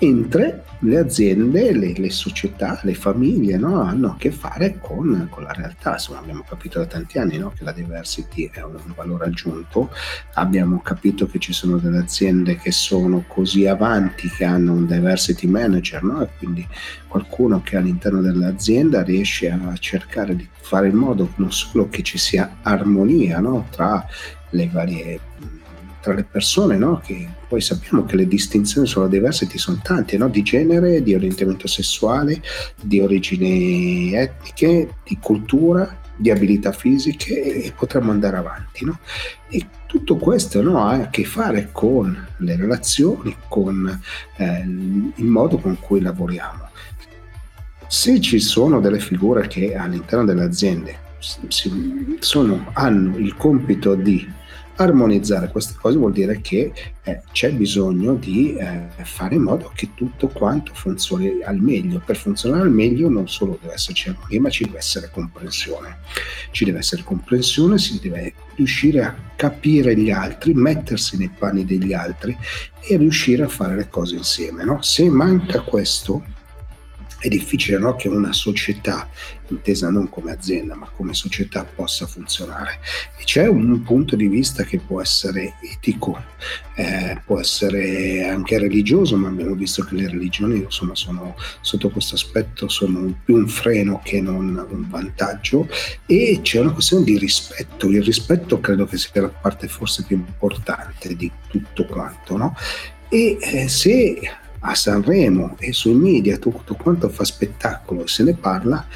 Mentre 0.00 0.64
le 0.80 0.98
aziende, 0.98 1.72
le, 1.72 1.92
le 1.92 2.10
società, 2.10 2.80
le 2.84 2.94
famiglie 2.94 3.56
no, 3.56 3.82
hanno 3.82 4.12
a 4.12 4.16
che 4.16 4.30
fare 4.30 4.78
con, 4.78 5.26
con, 5.30 5.42
la 5.42 5.52
realtà. 5.52 5.92
Insomma, 5.92 6.20
abbiamo 6.20 6.44
capito 6.48 6.78
da 6.78 6.86
tanti 6.86 7.18
anni 7.18 7.38
no, 7.38 7.52
che 7.54 7.64
la 7.64 7.72
diversity 7.72 8.50
è 8.52 8.62
un, 8.62 8.74
un, 8.74 8.92
valore 8.94 9.26
aggiunto, 9.26 9.90
abbiamo 10.34 10.80
capito 10.80 11.26
che 11.26 11.38
ci 11.38 11.52
sono 11.52 11.78
delle 11.78 11.98
aziende 11.98 12.56
che 12.56 12.72
sono 12.72 13.24
così 13.26 13.66
avanti 13.66 14.28
che 14.28 14.44
hanno 14.44 14.72
un 14.72 14.86
diversity 14.86 15.46
manager 15.46 16.02
no, 16.02 16.22
e 16.22 16.28
quindi 16.38 16.66
qualcuno 17.06 17.60
che 17.62 17.76
all'interno 17.76 18.20
dell'azienda 18.20 19.02
riesce 19.02 19.50
a 19.50 19.76
cercare 19.76 20.36
di 20.36 20.48
fare 20.52 20.88
in 20.88 20.96
modo 20.96 21.32
non 21.36 21.52
solo 21.52 21.88
che 21.88 22.02
ci 22.02 22.18
sia 22.18 22.58
armonia 22.62 23.40
tra 23.70 24.06
le 24.50 24.68
varie 24.72 25.20
tra 26.00 26.14
le 26.14 26.24
persone, 26.24 26.76
no? 26.76 27.00
che 27.04 27.28
poi 27.48 27.60
sappiamo 27.60 28.04
che 28.04 28.16
le 28.16 28.26
distinzioni 28.26 28.86
sulla 28.86 29.08
diversity 29.08 29.58
sono 29.58 29.80
tante, 29.82 30.16
no? 30.16 30.28
di 30.28 30.42
genere, 30.42 31.02
di 31.02 31.14
orientamento 31.14 31.66
sessuale, 31.66 32.42
di 32.80 33.00
origini 33.00 34.14
etniche, 34.14 34.94
di 35.04 35.18
cultura, 35.20 35.98
di 36.16 36.30
abilità 36.30 36.72
fisiche 36.72 37.64
e 37.64 37.72
potremmo 37.72 38.10
andare 38.10 38.36
avanti. 38.36 38.84
No? 38.84 38.98
E 39.48 39.66
tutto 39.86 40.16
questo 40.16 40.62
no, 40.62 40.86
ha 40.86 40.92
a 40.92 41.10
che 41.10 41.24
fare 41.24 41.70
con 41.72 42.28
le 42.38 42.56
relazioni, 42.56 43.34
con 43.48 44.00
eh, 44.36 44.60
il 44.60 45.24
modo 45.24 45.58
con 45.58 45.78
cui 45.80 46.00
lavoriamo. 46.00 46.68
Se 47.86 48.20
ci 48.20 48.38
sono 48.38 48.80
delle 48.80 49.00
figure 49.00 49.48
che 49.48 49.74
all'interno 49.74 50.24
delle 50.24 50.44
aziende 50.44 51.08
sono, 52.20 52.70
hanno 52.72 53.18
il 53.18 53.34
compito 53.36 53.94
di 53.94 54.26
armonizzare 54.82 55.48
queste 55.48 55.74
cose 55.80 55.98
vuol 55.98 56.12
dire 56.12 56.40
che 56.40 56.72
eh, 57.02 57.22
c'è 57.32 57.52
bisogno 57.52 58.14
di 58.14 58.54
eh, 58.56 58.88
fare 59.02 59.34
in 59.34 59.42
modo 59.42 59.70
che 59.74 59.90
tutto 59.94 60.28
quanto 60.28 60.72
funzioni 60.74 61.42
al 61.42 61.58
meglio. 61.58 62.02
Per 62.04 62.16
funzionare 62.16 62.62
al 62.62 62.70
meglio 62.70 63.08
non 63.08 63.28
solo 63.28 63.58
deve 63.60 63.74
esserci 63.74 64.08
armonia, 64.08 64.40
ma 64.40 64.50
ci 64.50 64.64
deve 64.64 64.78
essere 64.78 65.10
comprensione. 65.12 65.98
Ci 66.50 66.64
deve 66.64 66.78
essere 66.78 67.02
comprensione, 67.02 67.78
si 67.78 67.98
deve 68.00 68.34
riuscire 68.56 69.02
a 69.02 69.14
capire 69.36 69.96
gli 69.96 70.10
altri, 70.10 70.54
mettersi 70.54 71.16
nei 71.16 71.30
panni 71.30 71.64
degli 71.64 71.92
altri 71.92 72.36
e 72.82 72.96
riuscire 72.96 73.42
a 73.44 73.48
fare 73.48 73.76
le 73.76 73.88
cose 73.88 74.16
insieme. 74.16 74.64
No? 74.64 74.82
Se 74.82 75.08
manca 75.08 75.60
questo, 75.60 76.22
è 77.20 77.28
difficile 77.28 77.78
no, 77.78 77.96
che 77.96 78.08
una 78.08 78.32
società, 78.32 79.08
intesa 79.48 79.90
non 79.90 80.08
come 80.08 80.32
azienda 80.32 80.74
ma 80.74 80.88
come 80.88 81.12
società, 81.12 81.64
possa 81.64 82.06
funzionare. 82.06 82.80
E 83.18 83.24
c'è 83.24 83.46
un 83.46 83.82
punto 83.82 84.16
di 84.16 84.26
vista 84.26 84.64
che 84.64 84.78
può 84.78 85.02
essere 85.02 85.54
etico, 85.62 86.18
eh, 86.76 87.20
può 87.26 87.38
essere 87.38 88.26
anche 88.26 88.58
religioso, 88.58 89.16
ma 89.16 89.28
abbiamo 89.28 89.54
visto 89.54 89.84
che 89.84 89.96
le 89.96 90.08
religioni 90.08 90.60
insomma, 90.60 90.94
sono, 90.94 91.36
sotto 91.60 91.90
questo 91.90 92.14
aspetto 92.14 92.68
sono 92.68 93.14
più 93.22 93.36
un 93.36 93.48
freno 93.48 94.00
che 94.02 94.22
non 94.22 94.66
un 94.70 94.88
vantaggio 94.88 95.68
e 96.06 96.40
c'è 96.42 96.60
una 96.60 96.72
questione 96.72 97.04
di 97.04 97.18
rispetto. 97.18 97.88
Il 97.88 98.02
rispetto 98.02 98.60
credo 98.60 98.86
che 98.86 98.96
sia 98.96 99.20
la 99.20 99.28
parte 99.28 99.68
forse 99.68 100.04
più 100.04 100.16
importante 100.16 101.14
di 101.14 101.30
tutto 101.48 101.84
quanto. 101.84 102.38
No? 102.38 102.56
E 103.10 103.36
eh, 103.40 103.68
se 103.68 104.18
a 104.60 104.74
Sanremo 104.74 105.56
e 105.58 105.72
sui 105.72 105.94
media 105.94 106.38
tutto 106.38 106.74
quanto 106.74 107.08
fa 107.08 107.24
spettacolo 107.24 108.04
e 108.04 108.08
se 108.08 108.22
ne 108.24 108.34
parla 108.34 108.86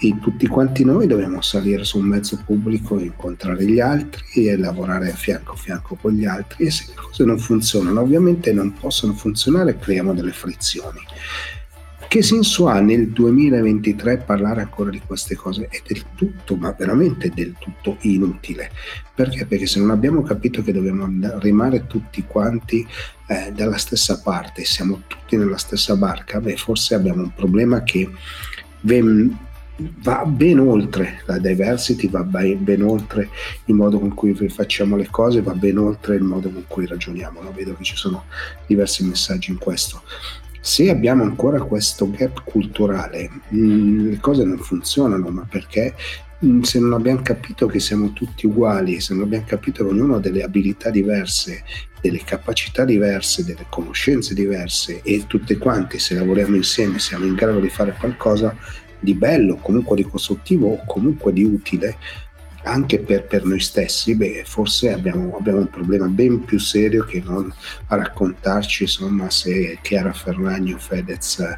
e 0.00 0.16
tutti 0.20 0.46
quanti 0.46 0.84
noi 0.84 1.06
dobbiamo 1.06 1.40
salire 1.40 1.82
su 1.82 1.98
un 1.98 2.04
mezzo 2.04 2.40
pubblico 2.44 2.98
e 2.98 3.04
incontrare 3.04 3.64
gli 3.64 3.80
altri 3.80 4.46
e 4.46 4.56
lavorare 4.56 5.10
a 5.10 5.14
fianco 5.14 5.54
a 5.54 5.56
fianco 5.56 5.96
con 5.96 6.12
gli 6.12 6.24
altri 6.24 6.66
e 6.66 6.70
se 6.70 6.84
le 6.88 6.94
cose 6.94 7.24
non 7.24 7.38
funzionano 7.38 8.00
ovviamente 8.00 8.52
non 8.52 8.72
possono 8.72 9.14
funzionare 9.14 9.76
creiamo 9.76 10.14
delle 10.14 10.32
frizioni 10.32 11.00
che 12.08 12.22
senso 12.22 12.68
ha 12.68 12.80
nel 12.80 13.08
2023 13.08 14.18
parlare 14.18 14.62
ancora 14.62 14.88
di 14.88 15.00
queste 15.04 15.36
cose? 15.36 15.68
È 15.70 15.82
del 15.86 16.06
tutto, 16.14 16.56
ma 16.56 16.72
veramente 16.72 17.30
del 17.34 17.54
tutto 17.58 17.98
inutile. 18.00 18.70
Perché? 19.14 19.44
Perché 19.44 19.66
se 19.66 19.78
non 19.78 19.90
abbiamo 19.90 20.22
capito 20.22 20.62
che 20.62 20.72
dobbiamo 20.72 21.06
rimare 21.38 21.86
tutti 21.86 22.24
quanti 22.26 22.86
eh, 23.26 23.52
dalla 23.52 23.76
stessa 23.76 24.20
parte, 24.22 24.64
siamo 24.64 25.02
tutti 25.06 25.36
nella 25.36 25.58
stessa 25.58 25.96
barca, 25.96 26.40
beh, 26.40 26.56
forse 26.56 26.94
abbiamo 26.94 27.24
un 27.24 27.34
problema 27.34 27.82
che 27.82 28.08
ben, 28.80 29.36
va 29.76 30.24
ben 30.24 30.60
oltre 30.60 31.20
la 31.26 31.36
diversity, 31.36 32.08
va 32.08 32.22
ben, 32.22 32.64
ben, 32.64 32.82
oltre 32.82 33.28
il 33.66 33.74
modo 33.74 33.98
con 33.98 34.14
cui 34.14 34.34
facciamo 34.48 34.96
le 34.96 35.08
cose, 35.10 35.42
va 35.42 35.52
ben 35.52 35.76
oltre 35.76 36.16
il 36.16 36.22
modo 36.22 36.48
con 36.48 36.64
cui 36.68 36.86
ragioniamo. 36.86 37.42
No? 37.42 37.52
Vedo 37.52 37.74
che 37.76 37.84
ci 37.84 37.96
sono 37.96 38.24
diversi 38.66 39.04
messaggi 39.04 39.50
in 39.50 39.58
questo 39.58 40.00
se 40.68 40.90
abbiamo 40.90 41.22
ancora 41.22 41.62
questo 41.62 42.10
gap 42.10 42.42
culturale, 42.44 43.30
mm, 43.54 44.10
le 44.10 44.18
cose 44.18 44.44
non 44.44 44.58
funzionano, 44.58 45.30
ma 45.30 45.46
perché 45.48 45.94
mm, 46.44 46.60
se 46.60 46.78
non 46.78 46.92
abbiamo 46.92 47.22
capito 47.22 47.66
che 47.66 47.80
siamo 47.80 48.12
tutti 48.12 48.44
uguali, 48.44 49.00
se 49.00 49.14
non 49.14 49.22
abbiamo 49.22 49.46
capito 49.46 49.82
che 49.82 49.90
ognuno 49.90 50.16
ha 50.16 50.20
delle 50.20 50.42
abilità 50.42 50.90
diverse, 50.90 51.64
delle 52.02 52.22
capacità 52.22 52.84
diverse, 52.84 53.46
delle 53.46 53.64
conoscenze 53.70 54.34
diverse 54.34 55.00
e 55.02 55.24
tutte 55.26 55.56
quante 55.56 55.98
se 55.98 56.14
lavoriamo 56.14 56.56
insieme 56.56 56.98
siamo 56.98 57.24
in 57.24 57.34
grado 57.34 57.60
di 57.60 57.70
fare 57.70 57.96
qualcosa 57.98 58.54
di 59.00 59.14
bello, 59.14 59.56
comunque 59.56 59.96
di 59.96 60.04
costruttivo 60.04 60.68
o 60.68 60.84
comunque 60.84 61.32
di 61.32 61.44
utile, 61.44 61.96
anche 62.68 63.00
per, 63.00 63.26
per 63.26 63.44
noi 63.44 63.60
stessi, 63.60 64.14
beh, 64.14 64.42
forse 64.44 64.92
abbiamo, 64.92 65.36
abbiamo, 65.36 65.58
un 65.58 65.70
problema 65.70 66.06
ben 66.06 66.44
più 66.44 66.58
serio 66.58 67.04
che 67.04 67.22
non 67.24 67.52
raccontarci 67.86 68.84
insomma, 68.84 69.30
se 69.30 69.78
Chiara 69.82 70.12
Ferragni 70.12 70.72
o 70.72 70.78
Fedez 70.78 71.38
eh, 71.40 71.56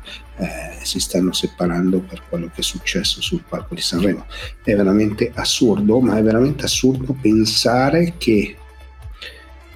si 0.83 1.01
stanno 1.01 1.33
separando 1.33 2.01
per 2.01 2.23
quello 2.29 2.47
che 2.47 2.61
è 2.61 2.63
successo 2.63 3.21
sul 3.21 3.45
palco 3.47 3.75
di 3.75 3.81
Sanremo. 3.81 4.27
È 4.63 4.75
veramente 4.75 5.31
assurdo, 5.35 6.01
ma 6.01 6.17
è 6.17 6.23
veramente 6.23 6.65
assurdo 6.65 7.15
pensare 7.21 8.15
che 8.17 8.57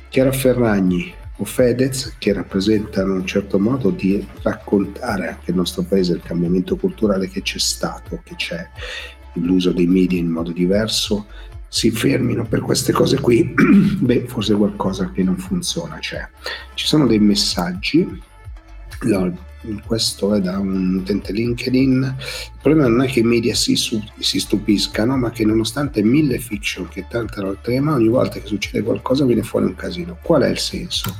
Chiara 0.08 0.32
Ferragni 0.32 1.12
o 1.38 1.44
Fedez, 1.44 2.14
che 2.18 2.32
rappresentano 2.32 3.14
un 3.14 3.26
certo 3.26 3.58
modo 3.58 3.90
di 3.90 4.24
raccontare 4.42 5.28
anche 5.28 5.50
il 5.50 5.56
nostro 5.56 5.82
paese, 5.82 6.12
il 6.12 6.22
cambiamento 6.22 6.76
culturale 6.76 7.28
che 7.28 7.42
c'è 7.42 7.58
stato, 7.58 8.20
che 8.22 8.36
c'è 8.36 8.68
l'uso 9.34 9.72
dei 9.72 9.86
media 9.86 10.18
in 10.18 10.28
modo 10.28 10.52
diverso, 10.52 11.26
si 11.68 11.90
fermino 11.90 12.46
per 12.46 12.60
queste 12.60 12.92
cose 12.92 13.18
qui, 13.18 13.52
beh, 13.98 14.26
forse 14.28 14.54
qualcosa 14.54 15.10
che 15.10 15.22
non 15.22 15.36
funziona 15.36 15.98
c'è. 15.98 16.26
Ci 16.74 16.86
sono 16.86 17.06
dei 17.06 17.18
messaggi, 17.18 18.22
questo 19.84 20.34
è 20.34 20.40
da 20.40 20.58
un 20.58 20.96
utente 20.96 21.32
LinkedIn. 21.32 22.16
Il 22.18 22.60
problema 22.60 22.88
non 22.88 23.02
è 23.02 23.08
che 23.08 23.20
i 23.20 23.24
media 23.24 23.54
si, 23.54 23.76
si 23.76 24.40
stupiscano, 24.40 25.16
ma 25.16 25.30
che 25.30 25.44
nonostante 25.44 26.02
mille 26.02 26.38
fiction 26.38 26.88
che 26.88 27.06
tantano 27.08 27.50
il 27.50 27.58
tema, 27.60 27.94
ogni 27.94 28.08
volta 28.08 28.38
che 28.38 28.46
succede 28.46 28.82
qualcosa 28.82 29.24
viene 29.24 29.42
fuori 29.42 29.66
un 29.66 29.74
casino. 29.74 30.18
Qual 30.22 30.42
è 30.42 30.48
il 30.48 30.58
senso? 30.58 31.16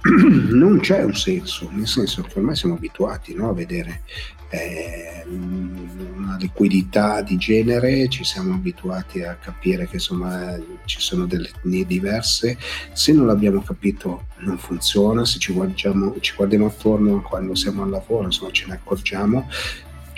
non 0.50 0.78
c'è 0.80 1.02
un 1.02 1.14
senso, 1.14 1.68
nel 1.72 1.86
senso 1.86 2.22
che 2.22 2.38
ormai 2.38 2.56
siamo 2.56 2.74
abituati 2.74 3.34
no, 3.34 3.50
a 3.50 3.52
vedere 3.52 4.02
eh, 4.50 5.24
una 5.26 6.36
liquidità 6.38 7.20
di 7.20 7.36
genere, 7.36 8.08
ci 8.08 8.24
siamo 8.24 8.54
abituati 8.54 9.22
a 9.22 9.34
capire 9.34 9.86
che 9.86 9.96
insomma 9.96 10.56
ci 10.84 11.00
sono 11.00 11.26
delle 11.26 11.48
etnie 11.48 11.84
diverse, 11.84 12.56
se 12.92 13.12
non 13.12 13.26
l'abbiamo 13.26 13.60
capito 13.60 14.26
non 14.38 14.56
funziona, 14.56 15.24
se 15.24 15.38
ci 15.38 15.52
guardiamo, 15.52 16.14
ci 16.20 16.34
guardiamo 16.34 16.66
attorno 16.66 17.20
quando 17.20 17.54
siamo 17.54 17.82
al 17.82 17.90
lavoro 17.90 18.26
insomma 18.26 18.50
ce 18.52 18.66
ne 18.66 18.74
accorgiamo. 18.74 19.48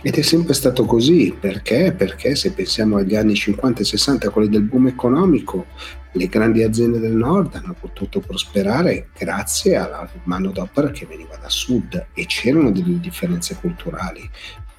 Ed 0.02 0.16
è 0.16 0.22
sempre 0.22 0.54
stato 0.54 0.86
così, 0.86 1.36
perché? 1.38 1.92
Perché 1.92 2.34
se 2.34 2.52
pensiamo 2.52 2.96
agli 2.96 3.14
anni 3.14 3.34
50 3.34 3.82
e 3.82 3.84
60, 3.84 4.30
quelli 4.30 4.48
del 4.48 4.62
boom 4.62 4.86
economico, 4.86 5.66
le 6.12 6.26
grandi 6.26 6.62
aziende 6.62 6.98
del 6.98 7.14
nord 7.14 7.54
hanno 7.54 7.76
potuto 7.78 8.20
prosperare 8.20 9.08
grazie 9.16 9.76
alla 9.76 10.08
manodopera 10.24 10.90
che 10.90 11.06
veniva 11.06 11.36
da 11.36 11.48
sud 11.48 12.06
e 12.14 12.26
c'erano 12.26 12.70
delle 12.72 12.98
differenze 12.98 13.56
culturali 13.56 14.28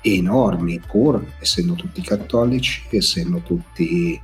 enormi, 0.02 0.82
pur 0.86 1.24
essendo 1.39 1.74
tutti 1.74 2.02
cattolici, 2.02 2.84
essendo 2.89 3.39
tutti 3.39 4.20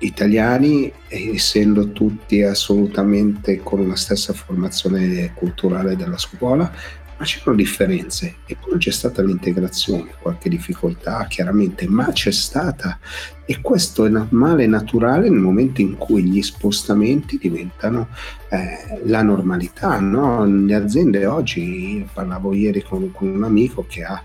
italiani, 0.00 0.92
essendo 1.08 1.90
tutti 1.92 2.42
assolutamente 2.42 3.60
con 3.62 3.88
la 3.88 3.96
stessa 3.96 4.32
formazione 4.34 5.32
culturale 5.34 5.96
della 5.96 6.18
scuola, 6.18 6.70
ma 7.18 7.24
c'erano 7.24 7.56
differenze, 7.56 8.36
eppure 8.46 8.76
c'è 8.78 8.90
stata 8.90 9.22
l'integrazione, 9.22 10.14
qualche 10.20 10.48
difficoltà 10.48 11.26
chiaramente, 11.26 11.88
ma 11.88 12.12
c'è 12.12 12.30
stata 12.30 12.98
e 13.46 13.60
questo 13.60 14.04
è 14.04 14.08
normale 14.08 14.64
e 14.64 14.66
naturale 14.66 15.28
nel 15.28 15.38
momento 15.38 15.80
in 15.80 15.96
cui 15.96 16.24
gli 16.24 16.42
spostamenti 16.42 17.38
diventano 17.38 18.08
eh, 18.50 19.00
la 19.04 19.22
normalità. 19.22 19.98
No? 20.00 20.44
Le 20.44 20.74
aziende 20.74 21.24
oggi, 21.26 22.06
parlavo 22.12 22.52
ieri 22.52 22.82
con, 22.82 23.10
con 23.12 23.28
un 23.28 23.44
amico 23.44 23.86
che 23.88 24.02
ha 24.02 24.22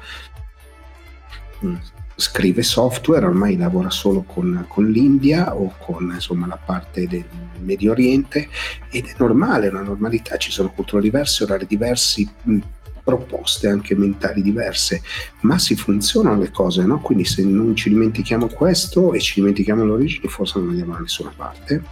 mm, 1.63 1.75
scrive 2.21 2.63
software, 2.63 3.25
ormai 3.25 3.57
lavora 3.57 3.89
solo 3.89 4.21
con, 4.21 4.65
con 4.69 4.89
l'India 4.89 5.55
o 5.55 5.73
con 5.77 6.11
insomma, 6.13 6.47
la 6.47 6.59
parte 6.63 7.07
del 7.07 7.25
Medio 7.59 7.91
Oriente 7.91 8.47
ed 8.89 9.07
è 9.07 9.13
normale, 9.17 9.67
è 9.67 9.69
una 9.71 9.81
normalità, 9.81 10.37
ci 10.37 10.51
sono 10.51 10.71
culture 10.71 11.01
diverse, 11.01 11.43
orari 11.43 11.65
diversi, 11.67 12.29
mm, 12.49 12.59
proposte 13.03 13.67
anche 13.67 13.95
mentali 13.95 14.41
diverse, 14.41 15.01
ma 15.41 15.57
si 15.57 15.75
funzionano 15.75 16.39
le 16.39 16.51
cose, 16.51 16.83
no? 16.83 16.99
Quindi 16.99 17.25
se 17.25 17.43
non 17.43 17.75
ci 17.75 17.89
dimentichiamo 17.89 18.47
questo 18.47 19.13
e 19.13 19.19
ci 19.19 19.39
dimentichiamo 19.39 19.83
l'origine, 19.83 20.27
forse 20.27 20.59
non 20.59 20.69
andiamo 20.69 20.93
da 20.93 20.99
nessuna 20.99 21.33
parte. 21.35 21.83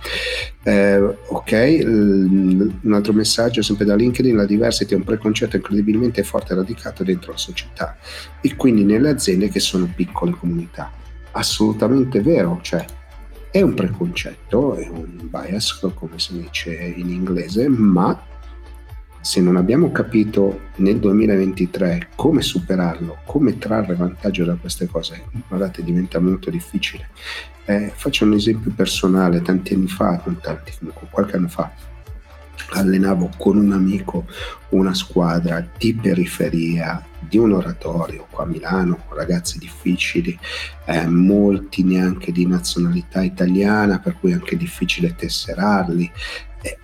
Eh, 0.64 0.98
ok, 0.98 1.80
un 1.84 2.94
altro 2.94 3.14
messaggio 3.14 3.62
sempre 3.62 3.86
da 3.86 3.96
LinkedIn, 3.96 4.36
la 4.36 4.46
diversity 4.46 4.94
è 4.94 4.98
un 4.98 5.04
preconcetto 5.04 5.56
incredibilmente 5.56 6.24
forte 6.24 6.54
e 6.54 6.58
radicato 6.58 7.04
dentro 7.04 7.32
la 7.32 7.38
società 7.38 7.98
e 8.42 8.56
quindi 8.56 8.84
nelle 8.84 9.10
aziende 9.10 9.50
che 9.50 9.60
sono 9.60 9.92
piccole 9.94 10.32
comunità. 10.32 10.92
Assolutamente 11.32 12.22
vero, 12.22 12.60
cioè 12.62 12.86
è 13.52 13.62
un 13.62 13.74
preconcetto, 13.74 14.76
è 14.76 14.88
un 14.88 15.28
bias, 15.30 15.80
come 15.96 16.18
si 16.20 16.40
dice 16.40 16.72
in 16.72 17.10
inglese, 17.10 17.68
ma 17.68 18.28
se 19.22 19.42
non 19.42 19.58
abbiamo 19.58 19.92
capito 19.92 20.68
nel 20.78 20.98
2023 20.98 22.10
come 22.16 22.42
superarlo, 22.42 23.20
come 23.26 23.58
trarre 23.58 23.96
vantaggio 23.96 24.46
da 24.46 24.56
queste 24.56 24.88
cose, 24.88 25.26
guardate, 25.48 25.84
diventa 25.84 26.20
molto 26.20 26.50
difficile. 26.50 27.10
Eh, 27.66 27.92
faccio 27.94 28.26
un 28.26 28.34
esempio 28.34 28.72
personale, 28.72 29.42
tanti 29.42 29.74
anni 29.74 29.88
fa, 29.88 30.22
non 30.26 30.40
tanti, 30.42 30.74
comunque 30.78 31.08
qualche 31.12 31.36
anno 31.38 31.48
fa, 31.48 31.72
allenavo 32.72 33.32
con 33.38 33.58
un 33.58 33.72
amico 33.72 34.26
una 34.70 34.94
squadra 34.94 35.68
di 35.78 35.94
periferia 35.96 37.04
di 37.20 37.38
un 37.38 37.54
oratorio 37.54 38.28
qua 38.30 38.44
a 38.44 38.48
Milano 38.48 39.04
con 39.06 39.18
ragazzi 39.18 39.58
difficili, 39.58 40.38
eh, 40.86 41.08
molti 41.08 41.84
neanche 41.84 42.32
di 42.32 42.46
nazionalità 42.46 43.22
italiana, 43.22 44.00
per 44.00 44.16
cui 44.20 44.32
anche 44.32 44.56
difficile 44.56 45.16
tesserarli. 45.16 46.10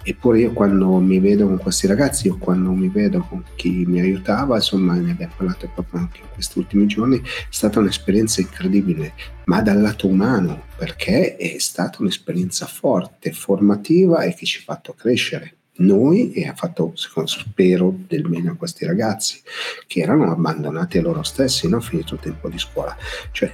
Eppure 0.03 0.39
io 0.39 0.53
quando 0.53 0.97
mi 0.99 1.19
vedo 1.19 1.47
con 1.47 1.57
questi 1.57 1.87
ragazzi 1.87 2.29
o 2.29 2.37
quando 2.37 2.71
mi 2.71 2.87
vedo 2.89 3.25
con 3.27 3.43
chi 3.55 3.85
mi 3.85 3.99
aiutava, 3.99 4.55
insomma 4.55 4.93
ne 4.93 5.11
abbiamo 5.11 5.33
parlato 5.35 5.69
proprio 5.73 5.99
anche 6.01 6.21
in 6.21 6.27
questi 6.33 6.59
ultimi 6.59 6.85
giorni, 6.85 7.19
è 7.19 7.23
stata 7.49 7.79
un'esperienza 7.79 8.41
incredibile, 8.41 9.13
ma 9.45 9.61
dal 9.61 9.81
lato 9.81 10.07
umano, 10.07 10.63
perché 10.77 11.35
è 11.35 11.55
stata 11.59 11.97
un'esperienza 12.01 12.65
forte, 12.65 13.31
formativa 13.31 14.23
e 14.23 14.33
che 14.33 14.45
ci 14.45 14.59
ha 14.59 14.63
fatto 14.63 14.93
crescere 14.93 15.55
noi 15.77 16.31
e 16.31 16.47
ha 16.47 16.53
fatto, 16.53 16.93
spero, 16.95 17.93
del 18.07 18.27
bene 18.27 18.51
a 18.51 18.55
questi 18.55 18.85
ragazzi 18.85 19.41
che 19.87 19.99
erano 19.99 20.31
abbandonati 20.31 20.99
a 20.99 21.01
loro 21.01 21.23
stessi, 21.23 21.67
non 21.67 21.81
finito 21.81 22.13
il 22.13 22.21
tempo 22.21 22.47
di 22.47 22.57
scuola. 22.57 22.95
Cioè, 23.31 23.53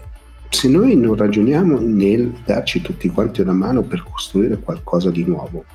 se 0.50 0.68
noi 0.68 0.96
non 0.96 1.16
ragioniamo 1.16 1.80
nel 1.80 2.32
darci 2.46 2.82
tutti 2.82 3.10
quanti 3.10 3.42
una 3.42 3.54
mano 3.54 3.82
per 3.84 4.04
costruire 4.04 4.60
qualcosa 4.60 5.10
di 5.10 5.24
nuovo, 5.24 5.66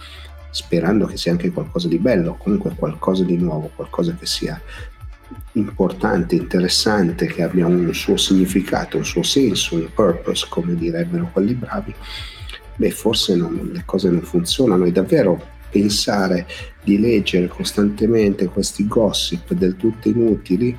sperando 0.56 1.04
che 1.04 1.18
sia 1.18 1.32
anche 1.32 1.50
qualcosa 1.50 1.86
di 1.86 1.98
bello, 1.98 2.36
comunque 2.36 2.74
qualcosa 2.74 3.24
di 3.24 3.36
nuovo, 3.36 3.70
qualcosa 3.74 4.14
che 4.14 4.24
sia 4.24 4.58
importante, 5.52 6.34
interessante, 6.34 7.26
che 7.26 7.42
abbia 7.42 7.66
un 7.66 7.92
suo 7.92 8.16
significato, 8.16 8.96
un 8.96 9.04
suo 9.04 9.22
senso, 9.22 9.74
un 9.74 9.92
purpose, 9.92 10.46
come 10.48 10.74
direbbero 10.74 11.28
quelli 11.30 11.52
bravi, 11.52 11.94
beh, 12.76 12.90
forse 12.90 13.36
non, 13.36 13.68
le 13.70 13.82
cose 13.84 14.08
non 14.08 14.22
funzionano 14.22 14.86
e 14.86 14.92
davvero 14.92 15.54
pensare 15.70 16.46
di 16.82 16.98
leggere 16.98 17.48
costantemente 17.48 18.46
questi 18.46 18.86
gossip 18.86 19.52
del 19.52 19.76
tutto 19.76 20.08
inutili, 20.08 20.74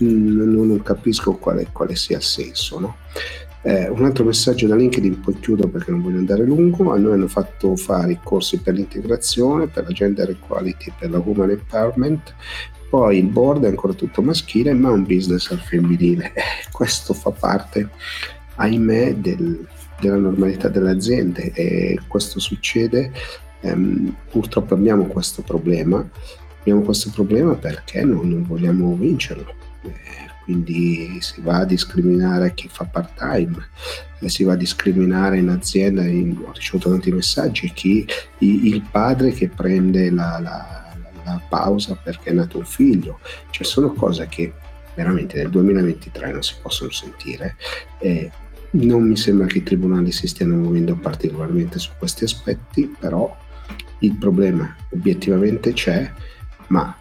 mm, 0.00 0.36
non, 0.36 0.68
non 0.68 0.80
capisco 0.80 1.32
quale, 1.34 1.66
quale, 1.72 1.96
sia 1.96 2.18
il 2.18 2.22
senso. 2.22 2.78
No? 2.78 2.96
Eh, 3.62 3.88
un 3.88 4.04
altro 4.04 4.24
messaggio 4.24 4.66
da 4.66 4.76
LinkedIn, 4.76 5.20
poi 5.20 5.38
chiudo 5.40 5.68
perché 5.68 5.90
non 5.90 6.02
voglio 6.02 6.18
andare 6.18 6.44
lungo. 6.44 6.92
A 6.92 6.98
noi 6.98 7.14
hanno 7.14 7.28
fatto 7.28 7.76
fare 7.76 8.12
i 8.12 8.18
corsi 8.22 8.58
per 8.60 8.74
l'integrazione, 8.74 9.66
per 9.66 9.84
la 9.84 9.92
gender 9.92 10.30
equality, 10.30 10.92
per 10.98 11.10
la 11.10 11.18
woman 11.18 11.50
empowerment. 11.50 12.34
Poi 12.88 13.18
il 13.18 13.26
board 13.26 13.64
è 13.64 13.68
ancora 13.68 13.92
tutto 13.92 14.22
maschile, 14.22 14.72
ma 14.72 14.90
un 14.90 15.04
business 15.04 15.50
al 15.50 15.58
femminile. 15.60 16.32
Eh, 16.38 16.70
questo 16.70 17.12
fa 17.12 17.30
parte, 17.30 17.88
ahimè, 18.56 19.16
del, 19.16 19.66
della 20.00 20.16
normalità 20.16 20.68
delle 20.68 20.90
aziende 20.90 21.52
e 21.52 21.98
questo 22.06 22.38
succede 22.38 23.10
ehm, 23.60 24.14
purtroppo 24.30 24.74
abbiamo 24.74 25.04
questo 25.04 25.42
problema, 25.42 26.06
abbiamo 26.60 26.82
questo 26.82 27.10
problema 27.10 27.54
perché 27.54 28.04
non, 28.04 28.28
non 28.28 28.44
vogliamo 28.44 28.94
vincerlo. 28.94 29.54
Eh, 29.82 30.36
quindi 30.48 31.18
si 31.20 31.42
va 31.42 31.58
a 31.58 31.64
discriminare 31.66 32.54
chi 32.54 32.70
fa 32.72 32.84
part 32.84 33.18
time, 33.18 33.68
eh, 34.20 34.30
si 34.30 34.44
va 34.44 34.54
a 34.54 34.56
discriminare 34.56 35.36
in 35.36 35.50
azienda, 35.50 36.02
in, 36.06 36.42
ho 36.42 36.52
ricevuto 36.52 36.88
tanti 36.88 37.12
messaggi, 37.12 37.70
chi, 37.74 38.06
il 38.38 38.82
padre 38.90 39.32
che 39.32 39.48
prende 39.48 40.10
la, 40.10 40.38
la, 40.40 40.96
la, 41.22 41.42
pausa 41.50 41.98
perché 42.02 42.30
è 42.30 42.32
nato 42.32 42.56
un 42.56 42.64
figlio, 42.64 43.20
cioè 43.50 43.66
sono 43.66 43.92
cose 43.92 44.26
che 44.30 44.54
veramente 44.94 45.36
nel 45.36 45.50
2023 45.50 46.32
non 46.32 46.42
si 46.42 46.54
possono 46.62 46.90
sentire. 46.90 47.56
Eh, 47.98 48.30
Non 48.70 49.02
mi 49.02 49.16
sembra 49.16 49.46
che 49.46 49.58
i 49.58 49.62
tribunali 49.62 50.12
si 50.12 50.26
stiano 50.26 50.54
muovendo 50.54 50.94
particolarmente 50.94 51.78
su 51.78 51.90
questi 51.98 52.24
aspetti, 52.24 52.94
però 52.98 53.36
il 54.00 54.14
problema 54.16 54.74
obiettivamente 54.92 55.74
c'è, 55.74 56.10
ma 56.68 56.97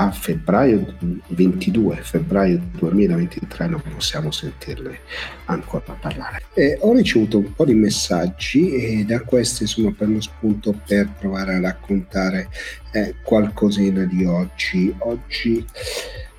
a 0.00 0.10
febbraio 0.10 0.96
22, 1.26 1.96
febbraio 1.96 2.58
2023 2.78 3.66
non 3.66 3.82
possiamo 3.82 4.30
sentirle 4.30 5.00
ancora 5.44 5.94
parlare. 6.00 6.40
E 6.54 6.78
ho 6.80 6.94
ricevuto 6.94 7.36
un 7.36 7.52
po' 7.52 7.66
di 7.66 7.74
messaggi 7.74 8.72
e 8.72 9.04
da 9.04 9.20
questi 9.20 9.64
insomma 9.64 9.92
prendo 9.92 10.22
spunto 10.22 10.74
per 10.86 11.10
provare 11.18 11.56
a 11.56 11.60
raccontare 11.60 12.48
eh, 12.92 13.16
qualcosina 13.22 14.04
di 14.04 14.24
oggi. 14.24 14.94
Oggi 15.00 15.62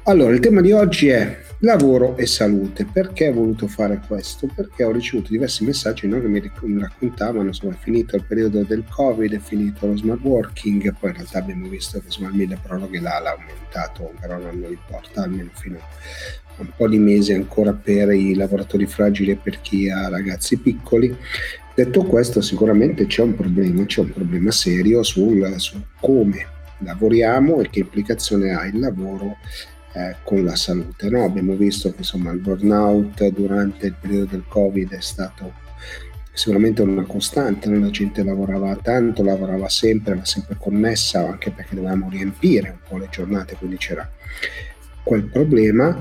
allora, 0.03 0.33
il 0.33 0.39
tema 0.39 0.61
di 0.61 0.71
oggi 0.71 1.09
è 1.09 1.39
lavoro 1.59 2.17
e 2.17 2.25
salute. 2.25 2.85
Perché 2.85 3.29
ho 3.29 3.33
voluto 3.33 3.67
fare 3.67 4.01
questo? 4.07 4.47
Perché 4.53 4.83
ho 4.83 4.91
ricevuto 4.91 5.29
diversi 5.31 5.63
messaggi 5.63 6.07
no, 6.07 6.19
che 6.19 6.27
mi 6.27 6.41
raccontavano, 6.79 7.47
insomma, 7.47 7.73
è 7.73 7.77
finito 7.77 8.15
il 8.15 8.23
periodo 8.23 8.63
del 8.63 8.83
Covid, 8.89 9.33
è 9.33 9.39
finito 9.39 9.87
lo 9.87 9.95
smart 9.95 10.21
working, 10.21 10.95
poi 10.99 11.11
in 11.11 11.15
realtà 11.17 11.39
abbiamo 11.39 11.67
visto 11.67 11.99
che 11.99 12.05
insomma, 12.05 12.29
il 12.29 12.35
mille 12.35 12.57
proroghe 12.61 12.99
l'ha, 12.99 13.19
l'ha 13.19 13.31
aumentato, 13.31 14.13
però 14.19 14.37
non 14.37 14.65
importa, 14.67 15.23
almeno 15.23 15.49
fino 15.53 15.77
a 15.77 16.61
un 16.61 16.69
po' 16.75 16.87
di 16.87 16.99
mesi 16.99 17.33
ancora 17.33 17.73
per 17.73 18.11
i 18.11 18.33
lavoratori 18.35 18.85
fragili 18.85 19.31
e 19.31 19.35
per 19.35 19.61
chi 19.61 19.89
ha 19.89 20.09
ragazzi 20.09 20.57
piccoli. 20.57 21.15
Detto 21.73 22.03
questo, 22.03 22.41
sicuramente 22.41 23.05
c'è 23.05 23.21
un 23.21 23.35
problema, 23.35 23.85
c'è 23.85 24.01
un 24.01 24.11
problema 24.11 24.51
serio 24.51 25.03
sul, 25.03 25.53
su 25.57 25.79
come 25.99 26.59
lavoriamo 26.79 27.61
e 27.61 27.69
che 27.69 27.79
implicazione 27.79 28.53
ha 28.53 28.65
il 28.65 28.79
lavoro 28.79 29.37
eh, 29.93 30.15
con 30.23 30.43
la 30.43 30.55
salute. 30.55 31.09
No? 31.09 31.23
Abbiamo 31.23 31.55
visto 31.55 31.89
che 31.91 31.97
insomma, 31.99 32.31
il 32.31 32.39
burnout 32.39 33.27
durante 33.29 33.87
il 33.87 33.95
periodo 33.99 34.25
del 34.25 34.43
Covid 34.47 34.93
è 34.93 35.01
stato 35.01 35.59
sicuramente 36.33 36.81
una 36.81 37.03
costante, 37.03 37.69
la 37.69 37.89
gente 37.89 38.23
lavorava 38.23 38.75
tanto, 38.75 39.23
lavorava 39.23 39.67
sempre, 39.69 40.13
era 40.13 40.25
sempre 40.25 40.55
connessa, 40.57 41.27
anche 41.27 41.51
perché 41.51 41.75
dovevamo 41.75 42.09
riempire 42.09 42.69
un 42.69 42.79
po' 42.87 42.97
le 42.97 43.09
giornate, 43.11 43.55
quindi 43.55 43.77
c'era 43.77 44.09
quel 45.03 45.23
problema 45.23 45.99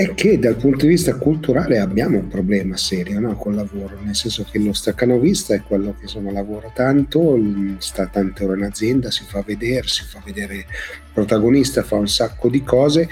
è 0.00 0.14
che 0.14 0.38
dal 0.38 0.56
punto 0.56 0.86
di 0.86 0.92
vista 0.92 1.14
culturale 1.16 1.78
abbiamo 1.78 2.16
un 2.16 2.28
problema 2.28 2.74
serio 2.78 3.20
no, 3.20 3.36
col 3.36 3.54
lavoro, 3.54 3.98
nel 4.00 4.14
senso 4.14 4.46
che 4.50 4.58
lo 4.58 4.72
staccanovista 4.72 5.54
è 5.54 5.60
quello 5.60 5.92
che 5.92 6.04
insomma, 6.04 6.32
lavora 6.32 6.70
tanto, 6.74 7.38
sta 7.76 8.06
tante 8.06 8.44
ore 8.44 8.56
in 8.56 8.64
azienda, 8.64 9.10
si 9.10 9.24
fa 9.24 9.42
vedere, 9.42 9.86
si 9.88 10.04
fa 10.04 10.22
vedere 10.24 10.64
protagonista, 11.12 11.82
fa 11.82 11.96
un 11.96 12.08
sacco 12.08 12.48
di 12.48 12.62
cose 12.62 13.10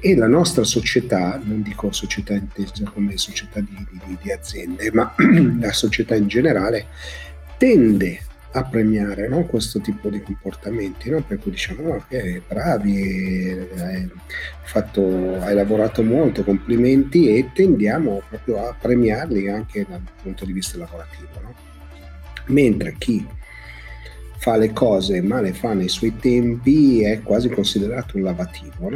e 0.00 0.16
la 0.16 0.28
nostra 0.28 0.64
società, 0.64 1.38
non 1.44 1.60
dico 1.60 1.92
società 1.92 2.32
intesa 2.32 2.84
come 2.90 3.18
società 3.18 3.60
di, 3.60 3.86
di, 4.06 4.16
di 4.22 4.32
aziende, 4.32 4.90
ma 4.94 5.14
la 5.60 5.72
società 5.72 6.14
in 6.14 6.26
generale 6.26 6.86
tende 7.58 8.18
a 8.52 8.64
premiare 8.64 9.28
no? 9.28 9.44
questo 9.44 9.80
tipo 9.80 10.08
di 10.08 10.20
comportamenti, 10.22 11.10
no? 11.10 11.22
per 11.22 11.38
cui 11.38 11.52
diciamo 11.52 11.94
oh, 11.94 12.04
che 12.08 12.42
bravi, 12.46 13.68
hai, 13.76 14.10
fatto, 14.62 15.40
hai, 15.40 15.54
lavorato 15.54 16.02
molto, 16.02 16.42
complimenti 16.42 17.36
e 17.36 17.50
tendiamo 17.52 18.22
proprio 18.28 18.66
a 18.66 18.76
premiarli 18.78 19.48
anche 19.48 19.86
dal 19.88 20.02
punto 20.20 20.44
di 20.44 20.52
vista 20.52 20.78
lavorativo. 20.78 21.28
No? 21.42 21.54
Mentre 22.46 22.96
chi 22.98 23.24
fa 24.38 24.56
le 24.56 24.72
cose 24.72 25.20
ma 25.20 25.40
le 25.40 25.52
fa 25.52 25.74
nei 25.74 25.88
suoi 25.88 26.16
tempi 26.16 27.02
è 27.02 27.20
quasi 27.22 27.48
considerato 27.50 28.16
un 28.16 28.24
lavativo. 28.24 28.90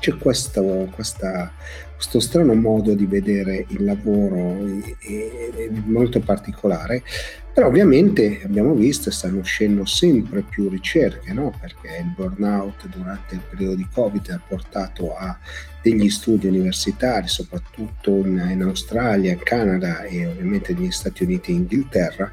C'è 0.00 0.16
questo, 0.16 0.88
questa, 0.92 1.52
questo 1.94 2.18
strano 2.18 2.54
modo 2.54 2.94
di 2.94 3.06
vedere 3.06 3.66
il 3.68 3.84
lavoro 3.84 4.58
e, 4.98 5.70
molto 5.84 6.18
particolare 6.18 7.04
però 7.52 7.66
ovviamente 7.66 8.40
abbiamo 8.44 8.72
visto 8.74 9.10
che 9.10 9.16
stanno 9.16 9.38
uscendo 9.38 9.84
sempre 9.84 10.42
più 10.42 10.68
ricerche, 10.68 11.32
no? 11.32 11.52
perché 11.60 11.98
il 12.00 12.12
burnout 12.14 12.86
durante 12.88 13.34
il 13.34 13.42
periodo 13.48 13.74
di 13.74 13.86
Covid 13.92 14.30
ha 14.30 14.40
portato 14.46 15.14
a 15.14 15.38
degli 15.82 16.08
studi 16.08 16.46
universitari, 16.46 17.26
soprattutto 17.28 18.10
in, 18.24 18.48
in 18.50 18.62
Australia, 18.62 19.36
Canada 19.36 20.02
e 20.04 20.26
ovviamente 20.26 20.72
negli 20.72 20.92
Stati 20.92 21.24
Uniti 21.24 21.50
e 21.50 21.54
Inghilterra, 21.54 22.32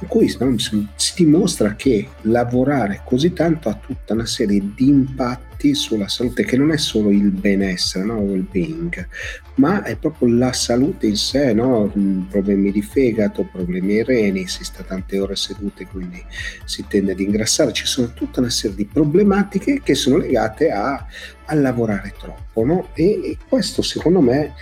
in 0.00 0.08
cui 0.08 0.34
no, 0.38 0.56
si, 0.58 0.86
si 0.94 1.24
dimostra 1.24 1.74
che 1.74 2.08
lavorare 2.22 3.02
così 3.04 3.32
tanto 3.32 3.68
ha 3.68 3.74
tutta 3.74 4.14
una 4.14 4.26
serie 4.26 4.60
di 4.74 4.88
impatti 4.88 5.74
sulla 5.74 6.08
salute 6.08 6.44
che 6.44 6.56
non 6.56 6.70
è 6.70 6.76
solo 6.76 7.10
il 7.10 7.30
benessere, 7.30 8.04
no? 8.04 8.22
il 8.32 8.46
being, 8.48 9.08
ma 9.56 9.82
è 9.82 9.96
proprio 9.96 10.28
la 10.28 10.52
salute 10.52 11.06
in 11.06 11.16
sé, 11.16 11.52
no? 11.52 11.90
problemi 12.28 12.70
di 12.70 12.82
fegato, 12.82 13.48
problemi 13.50 13.98
ai 13.98 14.04
reni, 14.04 14.46
si 14.54 14.64
sta 14.64 14.82
tante 14.82 15.18
ore 15.18 15.34
sedute 15.36 15.86
quindi 15.86 16.24
si 16.64 16.84
tende 16.86 17.12
ad 17.12 17.20
ingrassare, 17.20 17.72
ci 17.72 17.86
sono 17.86 18.12
tutta 18.12 18.40
una 18.40 18.50
serie 18.50 18.76
di 18.76 18.86
problematiche 18.86 19.80
che 19.82 19.94
sono 19.94 20.18
legate 20.18 20.70
a, 20.70 21.06
a 21.46 21.54
lavorare 21.54 22.14
troppo 22.18 22.64
no? 22.64 22.88
e, 22.94 23.20
e, 23.24 23.38
questo 23.48 23.82
secondo 23.82 24.20
me 24.20 24.54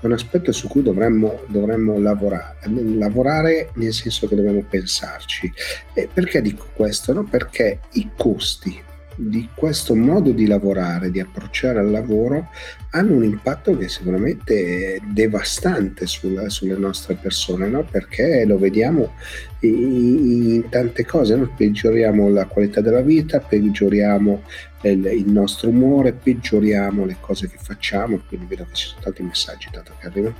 è 0.00 0.06
un 0.06 0.12
aspetto 0.12 0.52
su 0.52 0.68
cui 0.68 0.82
dovremmo, 0.82 1.40
dovremmo 1.48 1.98
lavorare, 1.98 2.58
lavorare 2.66 3.70
nel 3.74 3.92
senso 3.92 4.28
che 4.28 4.36
dobbiamo 4.36 4.62
pensarci. 4.62 5.52
E 5.92 6.08
perché 6.12 6.40
dico 6.40 6.68
questo? 6.72 7.12
No? 7.12 7.24
Perché 7.24 7.80
i 7.94 8.10
costi 8.16 8.80
di 9.20 9.48
questo 9.52 9.96
modo 9.96 10.30
di 10.30 10.46
lavorare, 10.46 11.10
di 11.10 11.18
approcciare 11.18 11.80
al 11.80 11.90
lavoro, 11.90 12.50
hanno 12.90 13.14
un 13.14 13.24
impatto 13.24 13.76
che 13.76 13.88
sicuramente 13.88 14.94
è 14.94 14.98
devastante 15.02 16.06
sulla, 16.06 16.48
sulle 16.48 16.76
nostre 16.76 17.14
persone, 17.14 17.66
no? 17.68 17.84
perché 17.84 18.44
lo 18.46 18.58
vediamo 18.58 19.14
in, 19.60 20.52
in 20.54 20.68
tante 20.68 21.04
cose, 21.04 21.34
no? 21.34 21.52
peggioriamo 21.54 22.30
la 22.30 22.46
qualità 22.46 22.80
della 22.80 23.00
vita, 23.00 23.40
peggioriamo 23.40 24.42
il, 24.82 25.04
il, 25.06 25.28
nostro 25.28 25.70
umore, 25.70 26.12
peggioriamo 26.12 27.04
le 27.04 27.16
cose 27.18 27.48
che 27.48 27.58
facciamo, 27.60 28.20
quindi 28.28 28.46
vedo 28.46 28.66
che 28.68 28.74
ci 28.74 28.86
sono 28.86 29.00
tanti 29.02 29.22
messaggi 29.24 29.68
tanto 29.72 29.94
che 29.98 30.06
arrivano, 30.06 30.36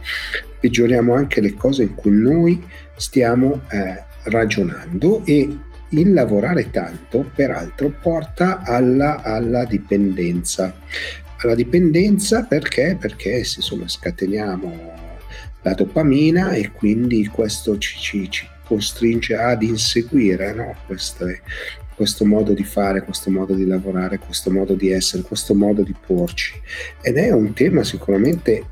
peggioriamo 0.60 1.14
anche 1.14 1.40
le 1.40 1.54
cose 1.54 1.82
in 1.82 1.94
cui 1.96 2.12
noi 2.12 2.64
stiamo 2.94 3.62
eh, 3.70 4.04
ragionando 4.24 5.22
e 5.24 5.66
il 5.90 6.12
lavorare 6.12 6.70
tanto, 6.70 7.30
peraltro, 7.34 7.90
porta 8.00 8.62
alla, 8.62 9.22
alla 9.22 9.64
dipendenza. 9.64 10.74
Alla 11.38 11.54
dipendenza 11.54 12.44
perché? 12.44 12.96
Perché 12.98 13.38
insomma, 13.38 13.86
scateniamo 13.86 14.96
la 15.62 15.74
dopamina 15.74 16.52
e 16.52 16.70
quindi 16.72 17.26
questo 17.26 17.78
ci, 17.78 17.98
ci, 17.98 18.30
ci 18.30 18.46
costringe 18.64 19.34
ad 19.34 19.62
inseguire 19.62 20.52
no? 20.52 20.76
Queste, 20.86 21.42
questo 21.94 22.24
modo 22.24 22.52
di 22.52 22.64
fare, 22.64 23.02
questo 23.02 23.30
modo 23.30 23.54
di 23.54 23.66
lavorare, 23.66 24.18
questo 24.18 24.50
modo 24.50 24.74
di 24.74 24.90
essere, 24.90 25.22
questo 25.22 25.54
modo 25.54 25.82
di 25.82 25.94
porci. 26.06 26.52
Ed 27.00 27.16
è 27.16 27.32
un 27.32 27.52
tema 27.54 27.82
sicuramente 27.82 28.64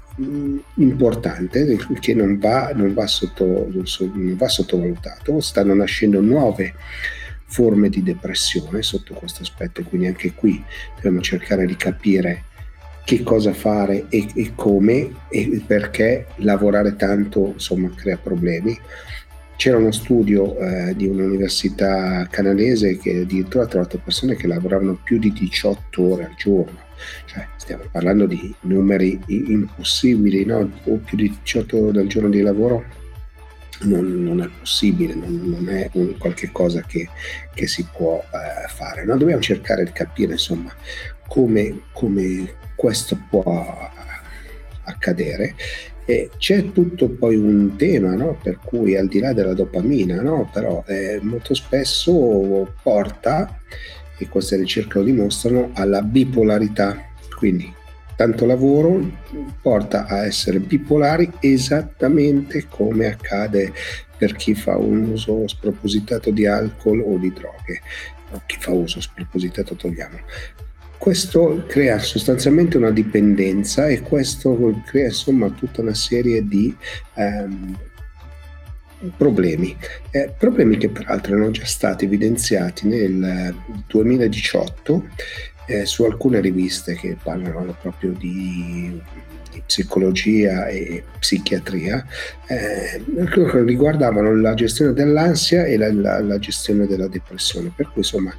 importante 0.77 1.77
che 2.01 2.15
non 2.15 2.39
va, 2.39 2.73
non 2.75 2.95
va, 2.95 3.07
sotto, 3.07 3.45
non 3.45 4.37
va 4.37 4.49
sottovalutato. 4.49 5.41
Stanno 5.41 5.75
nascendo 5.75 6.21
nuove 6.21 6.75
forme 7.45 7.89
di 7.89 8.03
depressione 8.03 8.83
sotto 8.83 9.15
questo 9.15 9.43
aspetto, 9.43 9.83
quindi 9.83 10.07
anche 10.09 10.33
qui 10.33 10.63
dobbiamo 10.97 11.21
cercare 11.21 11.67
di 11.67 11.77
capire 11.77 12.45
che 13.05 13.23
cosa 13.23 13.53
fare 13.53 14.07
e, 14.09 14.27
e 14.35 14.53
come 14.57 15.13
e 15.29 15.63
perché 15.65 16.27
lavorare 16.37 16.97
tanto 16.97 17.53
insomma 17.53 17.91
crea 17.95 18.17
problemi. 18.17 18.79
C'era 19.55 19.79
uno 19.79 19.93
studio 19.93 20.59
eh, 20.59 20.95
di 20.95 21.07
un'università 21.07 22.27
canadese 22.29 22.99
che 22.99 23.21
addirittura 23.21 23.65
ha 23.65 23.69
trovato 23.69 23.99
persone 24.03 24.35
che 24.35 24.47
lavoravano 24.47 24.99
più 25.03 25.19
di 25.19 25.33
18 25.33 26.03
ore 26.03 26.25
al 26.25 26.35
giorno 26.37 26.85
cioè, 27.27 27.47
stiamo 27.67 27.89
parlando 27.91 28.27
di 28.27 28.55
numeri 28.61 29.21
impossibili, 29.27 30.45
no? 30.45 30.71
o 30.85 30.97
più 30.99 31.17
di 31.17 31.37
18 31.43 31.77
ore 31.87 32.01
al 32.01 32.07
giorno 32.07 32.29
di 32.29 32.41
lavoro 32.41 32.85
non, 33.81 34.23
non 34.23 34.41
è 34.41 34.49
possibile, 34.57 35.15
non, 35.15 35.43
non 35.45 35.69
è 35.69 35.91
un, 35.95 36.17
qualche 36.17 36.53
cosa 36.53 36.83
che, 36.83 37.09
che 37.53 37.67
si 37.67 37.85
può 37.93 38.23
eh, 38.23 38.69
fare. 38.69 39.05
No? 39.05 39.17
Dobbiamo 39.17 39.43
cercare 39.43 39.83
di 39.83 39.91
capire 39.91 40.33
insomma 40.35 40.73
come, 41.27 41.81
come 41.91 42.55
questo 42.77 43.19
può 43.29 43.91
accadere 44.85 45.57
e 46.05 46.31
c'è 46.39 46.71
tutto 46.71 47.09
poi 47.09 47.35
un 47.35 47.75
tema 47.75 48.15
no? 48.15 48.39
per 48.41 48.61
cui 48.65 48.97
al 48.97 49.09
di 49.09 49.19
là 49.19 49.33
della 49.33 49.55
dopamina, 49.55 50.23
no? 50.23 50.49
però 50.53 50.85
eh, 50.87 51.19
molto 51.21 51.53
spesso 51.53 52.77
porta 52.81 53.61
e 54.19 54.29
queste 54.29 54.55
ricerche 54.55 54.99
lo 54.99 55.05
dimostrano, 55.05 55.71
alla 55.75 56.01
bipolarità. 56.01 57.06
Quindi 57.37 57.73
tanto 58.17 58.47
lavoro 58.47 58.99
porta 59.61 60.07
a 60.07 60.25
essere 60.25 60.59
bipolari 60.59 61.31
esattamente 61.41 62.67
come 62.69 63.07
accade 63.07 63.73
per 64.17 64.35
chi 64.35 64.55
fa 64.55 64.77
un 64.79 65.11
uso 65.11 65.47
spropositato 65.47 66.31
di 66.31 66.47
alcol 66.47 67.01
o 67.01 67.19
di 67.19 67.31
droghe. 67.31 67.83
O 68.33 68.43
chi 68.47 68.57
fa 68.59 68.73
uso 68.73 69.01
spropositato 69.01 69.75
togliamo. 69.77 70.19
questo 70.99 71.65
crea 71.69 71.99
sostanzialmente 71.99 72.77
una 72.79 72.91
dipendenza 72.91 73.87
e 73.87 74.01
questo 74.01 74.83
crea 74.87 75.07
insomma 75.07 75.49
tutta 75.51 75.83
una 75.83 75.95
serie 75.95 76.45
di 76.49 76.75
ehm, 77.15 77.79
problemi, 79.17 79.77
eh, 80.11 80.33
problemi 80.37 80.79
che 80.79 80.89
peraltro 80.89 81.35
erano 81.35 81.51
già 81.51 81.65
stati 81.65 82.07
evidenziati 82.07 82.89
nel 82.89 83.55
2018 83.87 85.05
eh, 85.67 85.87
su 85.87 86.05
alcune 86.05 86.41
riviste 86.41 86.95
che 86.95 87.17
parlano 87.23 87.77
proprio 87.81 88.13
di, 88.13 89.01
di 89.51 89.63
psicologia 89.67 90.67
e 90.69 91.05
psichiatria, 91.19 92.05
eh, 92.47 93.03
riguardavano 93.65 94.35
la 94.37 94.55
gestione 94.55 94.93
dell'ansia 94.93 95.65
e 95.65 95.77
la, 95.77 95.93
la, 95.93 96.21
la 96.21 96.39
gestione 96.39 96.87
della 96.87 97.09
depressione, 97.09 97.73
per 97.75 97.87
cui 97.87 97.99
insomma 98.03 98.35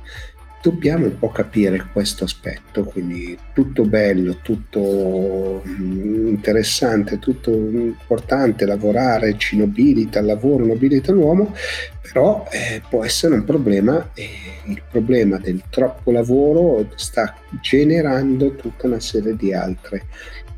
dobbiamo 0.61 1.05
un 1.05 1.17
po' 1.17 1.29
capire 1.29 1.87
questo 1.91 2.23
aspetto, 2.23 2.83
quindi 2.83 3.37
tutto 3.53 3.83
bello, 3.83 4.37
tutto 4.41 5.61
mm, 5.65 6.27
interessante, 6.27 7.19
tutto 7.19 7.51
importante, 7.51 8.65
lavorare 8.65 9.37
ci 9.37 9.57
nobilita 9.57 10.19
il 10.19 10.25
lavoro, 10.25 10.65
nobilita 10.65 11.11
l'uomo, 11.11 11.53
però 12.01 12.47
eh, 12.51 12.81
può 12.89 13.03
essere 13.03 13.35
un 13.35 13.43
problema 13.43 14.09
e 14.13 14.27
il 14.65 14.81
problema 14.89 15.37
del 15.37 15.61
troppo 15.69 16.11
lavoro 16.11 16.89
sta 16.95 17.35
generando 17.61 18.55
tutta 18.55 18.87
una 18.87 18.99
serie 18.99 19.35
di 19.35 19.53
altre, 19.53 20.05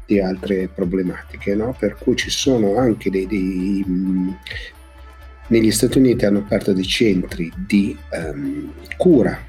di 0.05 0.19
altre 0.19 0.69
problematiche, 0.73 1.55
no? 1.55 1.75
per 1.77 1.95
cui 1.95 2.15
ci 2.15 2.29
sono 2.29 2.77
anche 2.77 3.09
dei, 3.09 3.27
dei 3.27 3.83
mm, 3.87 4.29
negli 5.47 5.71
Stati 5.71 5.97
Uniti 5.97 6.25
hanno 6.25 6.39
aperto 6.39 6.73
dei 6.73 6.85
centri 6.85 7.51
di 7.55 7.97
um, 8.11 8.71
cura 8.97 9.47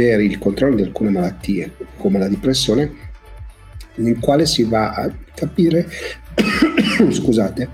per 0.00 0.18
il 0.22 0.38
controllo 0.38 0.76
di 0.76 0.82
alcune 0.82 1.10
malattie, 1.10 1.74
come 1.98 2.18
la 2.18 2.26
depressione, 2.26 2.90
in 3.96 4.18
quale 4.18 4.46
si 4.46 4.62
va 4.62 4.92
a 4.94 5.12
capire 5.34 5.86
scusate, 7.10 7.68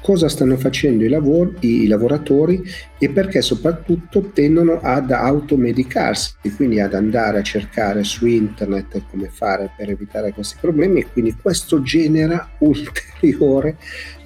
cosa 0.00 0.28
stanno 0.28 0.56
facendo 0.56 1.04
i, 1.04 1.08
lavori, 1.08 1.54
i, 1.60 1.86
lavoratori 1.86 2.62
e 2.98 3.10
perché 3.10 3.42
soprattutto 3.42 4.30
tendono 4.32 4.80
ad 4.80 5.10
automedicarsi, 5.10 6.34
quindi 6.56 6.80
ad 6.80 6.94
andare 6.94 7.38
a 7.38 7.42
cercare 7.42 8.02
su 8.04 8.26
internet 8.26 9.02
come 9.10 9.28
fare 9.28 9.70
per 9.76 9.90
evitare 9.90 10.32
questi 10.32 10.56
problemi 10.60 11.00
e 11.00 11.06
quindi 11.12 11.36
questo 11.40 11.82
genera 11.82 12.48
ulteriore 12.58 13.76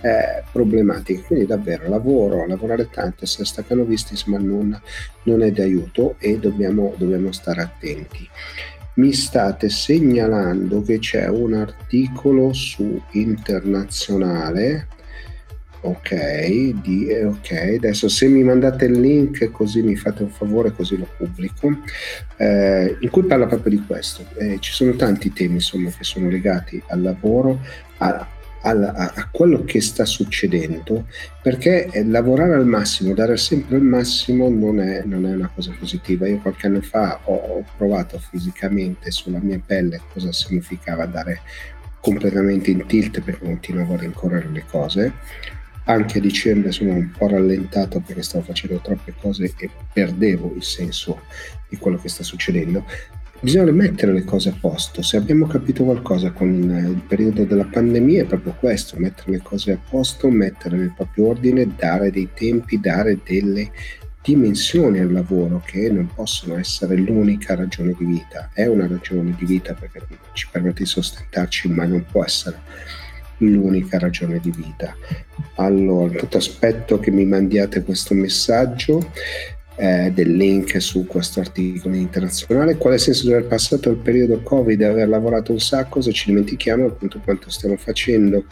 eh, 0.00 0.42
problematiche. 0.50 1.22
Quindi 1.22 1.46
davvero 1.46 1.88
lavoro, 1.88 2.46
lavorare 2.46 2.88
tanto, 2.90 3.24
essere 3.24 3.44
staccanovisti 3.44 4.30
ma 4.30 4.38
non, 4.38 4.80
non 5.24 5.42
è 5.42 5.50
d'aiuto 5.50 6.16
e 6.18 6.38
dobbiamo, 6.38 6.94
dobbiamo 6.96 7.32
stare 7.32 7.62
attenti 7.62 8.28
mi 8.96 9.12
state 9.12 9.68
segnalando 9.68 10.82
che 10.82 11.00
c'è 11.00 11.26
un 11.26 11.54
articolo 11.54 12.52
su 12.52 13.02
internazionale 13.12 14.86
ok, 15.84 16.80
di, 16.80 17.06
eh, 17.08 17.24
ok, 17.24 17.74
adesso 17.76 18.08
se 18.08 18.26
mi 18.26 18.42
mandate 18.42 18.86
il 18.86 18.98
link 19.00 19.50
così 19.50 19.82
mi 19.82 19.96
fate 19.96 20.22
un 20.22 20.30
favore 20.30 20.72
così 20.72 20.96
lo 20.96 21.08
pubblico, 21.16 21.68
eh, 22.36 22.96
in 23.00 23.10
cui 23.10 23.24
parla 23.24 23.46
proprio 23.46 23.78
di 23.78 23.84
questo. 23.86 24.24
Eh, 24.38 24.58
ci 24.60 24.72
sono 24.72 24.94
tanti 24.96 25.32
temi 25.32 25.54
insomma 25.54 25.90
che 25.90 26.04
sono 26.04 26.28
legati 26.28 26.82
al 26.88 27.02
lavoro, 27.02 27.60
a, 27.98 28.26
a, 28.62 28.70
a 28.70 29.28
quello 29.30 29.64
che 29.64 29.82
sta 29.82 30.06
succedendo, 30.06 31.06
perché 31.42 31.86
eh, 31.90 32.04
lavorare 32.04 32.54
al 32.54 32.66
massimo, 32.66 33.12
dare 33.12 33.36
sempre 33.36 33.76
il 33.76 33.82
massimo 33.82 34.48
non 34.48 34.80
è, 34.80 35.02
non 35.04 35.26
è 35.26 35.34
una 35.34 35.50
cosa 35.54 35.74
positiva. 35.78 36.26
Io 36.26 36.38
qualche 36.38 36.66
anno 36.66 36.80
fa 36.80 37.20
ho, 37.24 37.34
ho 37.34 37.64
provato 37.76 38.18
fisicamente 38.18 39.10
sulla 39.10 39.38
mia 39.38 39.60
pelle 39.64 40.00
cosa 40.12 40.32
significava 40.32 41.04
dare 41.04 41.40
completamente 42.00 42.70
in 42.70 42.84
tilt 42.86 43.22
perché 43.22 43.44
continuavo 43.44 43.94
a 43.94 43.98
rincorrere 43.98 44.48
le 44.50 44.64
cose 44.68 45.12
anche 45.84 46.18
a 46.18 46.20
dicembre 46.20 46.72
sono 46.72 46.92
un 46.92 47.10
po' 47.10 47.28
rallentato 47.28 48.00
perché 48.00 48.22
stavo 48.22 48.44
facendo 48.44 48.80
troppe 48.82 49.14
cose 49.20 49.52
e 49.56 49.70
perdevo 49.92 50.54
il 50.56 50.62
senso 50.62 51.22
di 51.68 51.76
quello 51.76 51.98
che 51.98 52.08
sta 52.08 52.22
succedendo. 52.22 52.84
Bisogna 53.40 53.72
mettere 53.72 54.12
le 54.12 54.24
cose 54.24 54.48
a 54.48 54.56
posto. 54.58 55.02
Se 55.02 55.18
abbiamo 55.18 55.46
capito 55.46 55.84
qualcosa 55.84 56.30
con 56.30 56.48
il 56.48 57.02
periodo 57.06 57.44
della 57.44 57.66
pandemia 57.66 58.22
è 58.22 58.26
proprio 58.26 58.54
questo, 58.58 58.96
mettere 58.98 59.32
le 59.32 59.42
cose 59.42 59.72
a 59.72 59.78
posto, 59.90 60.30
mettere 60.30 60.78
nel 60.78 60.94
proprio 60.96 61.26
ordine, 61.28 61.74
dare 61.76 62.10
dei 62.10 62.30
tempi, 62.32 62.80
dare 62.80 63.18
delle 63.22 63.70
dimensioni 64.22 65.00
al 65.00 65.12
lavoro 65.12 65.62
che 65.66 65.90
non 65.90 66.08
possono 66.14 66.56
essere 66.56 66.96
l'unica 66.96 67.54
ragione 67.54 67.94
di 67.98 68.06
vita. 68.06 68.48
È 68.54 68.64
una 68.64 68.86
ragione 68.86 69.34
di 69.36 69.44
vita 69.44 69.74
perché 69.74 70.00
ci 70.32 70.48
permette 70.50 70.84
di 70.84 70.88
sostentarci, 70.88 71.68
ma 71.68 71.84
non 71.84 72.06
può 72.10 72.24
essere 72.24 72.58
l'unica 73.38 73.98
ragione 73.98 74.38
di 74.40 74.50
vita. 74.50 74.94
Allora, 75.56 76.18
tutto 76.18 76.38
aspetto 76.38 76.98
che 76.98 77.10
mi 77.10 77.24
mandiate 77.24 77.82
questo 77.82 78.14
messaggio 78.14 79.10
eh, 79.76 80.12
del 80.14 80.36
link 80.36 80.80
su 80.80 81.06
questo 81.06 81.40
articolo 81.40 81.94
internazionale. 81.94 82.76
Qual 82.76 82.92
è 82.92 82.96
il 82.96 83.02
senso 83.02 83.26
di 83.26 83.32
aver 83.32 83.46
passato 83.46 83.90
il 83.90 83.96
periodo 83.96 84.40
Covid 84.40 84.80
e 84.80 84.84
aver 84.84 85.08
lavorato 85.08 85.52
un 85.52 85.60
sacco 85.60 86.00
se 86.00 86.12
ci 86.12 86.26
dimentichiamo 86.26 86.86
appunto 86.86 87.20
quanto 87.20 87.50
stiamo 87.50 87.76
facendo 87.76 88.44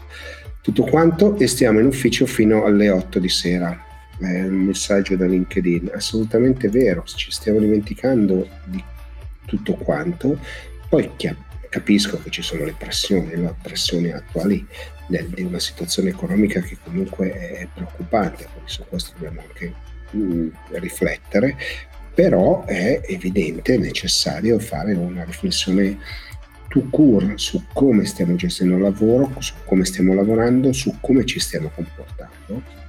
tutto 0.61 0.85
quanto 0.85 1.37
e 1.39 1.47
stiamo 1.49 1.81
in 1.81 1.87
ufficio 1.87 2.27
fino 2.27 2.65
alle 2.65 2.91
8 2.91 3.19
di 3.19 3.29
sera. 3.29 3.79
È 4.19 4.43
un 4.45 4.65
messaggio 4.67 5.17
da 5.17 5.27
LinkedIn, 5.27 5.91
assolutamente 5.95 6.69
vero, 6.69 7.03
ci 7.05 7.31
stiamo 7.33 7.59
dimenticando 7.59 8.49
di 8.65 8.83
tutto 9.47 9.75
quanto. 9.75 10.39
Poi 10.89 11.11
chiaro 11.17 11.51
capisco 11.73 12.21
che 12.23 12.29
ci 12.29 12.43
sono 12.43 12.67
le 12.67 12.75
pressioni, 12.77 13.35
le 13.35 13.55
pressioni 13.63 14.13
attuali 14.13 14.67
di 15.07 15.43
una 15.43 15.59
situazione 15.59 16.11
economica 16.11 16.61
che 16.61 16.77
comunque 16.85 17.33
è 17.33 17.67
preoccupante, 17.73 18.47
quindi 18.53 18.71
su 18.71 18.85
questo 18.87 19.13
dobbiamo 19.15 19.41
anche 19.41 19.75
mm, 20.15 20.49
riflettere, 20.73 21.57
però 22.13 22.67
è 22.67 23.01
evidente, 23.07 23.79
necessario 23.79 24.59
fare 24.59 24.93
una 24.93 25.25
riflessione 25.25 25.99
to 26.69 26.87
cure 26.91 27.39
su 27.39 27.65
come 27.73 28.05
stiamo 28.05 28.35
gestendo 28.35 28.77
il 28.77 28.83
lavoro, 28.83 29.33
su 29.39 29.55
come 29.65 29.87
stiamo 29.87 30.13
lavorando, 30.13 30.75
su 30.75 30.99
come 31.01 31.25
ci 31.25 31.41
stiamo 31.41 31.71
comportando 31.75 32.82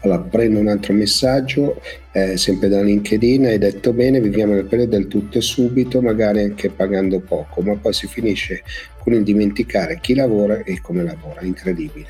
allora, 0.00 0.20
prendo 0.20 0.58
un 0.58 0.68
altro 0.68 0.92
messaggio, 0.92 1.80
eh, 2.12 2.36
sempre 2.36 2.68
da 2.68 2.82
LinkedIn, 2.82 3.46
hai 3.46 3.58
detto 3.58 3.92
bene, 3.92 4.20
viviamo 4.20 4.54
nel 4.54 4.66
periodo 4.66 4.96
del 4.96 5.08
tutto 5.08 5.38
e 5.38 5.40
subito, 5.40 6.00
magari 6.00 6.42
anche 6.42 6.70
pagando 6.70 7.20
poco, 7.20 7.60
ma 7.62 7.74
poi 7.76 7.92
si 7.92 8.06
finisce 8.06 8.62
con 8.98 9.12
il 9.12 9.22
dimenticare 9.22 9.98
chi 10.00 10.14
lavora 10.14 10.62
e 10.62 10.80
come 10.80 11.02
lavora, 11.02 11.42
incredibile. 11.42 12.08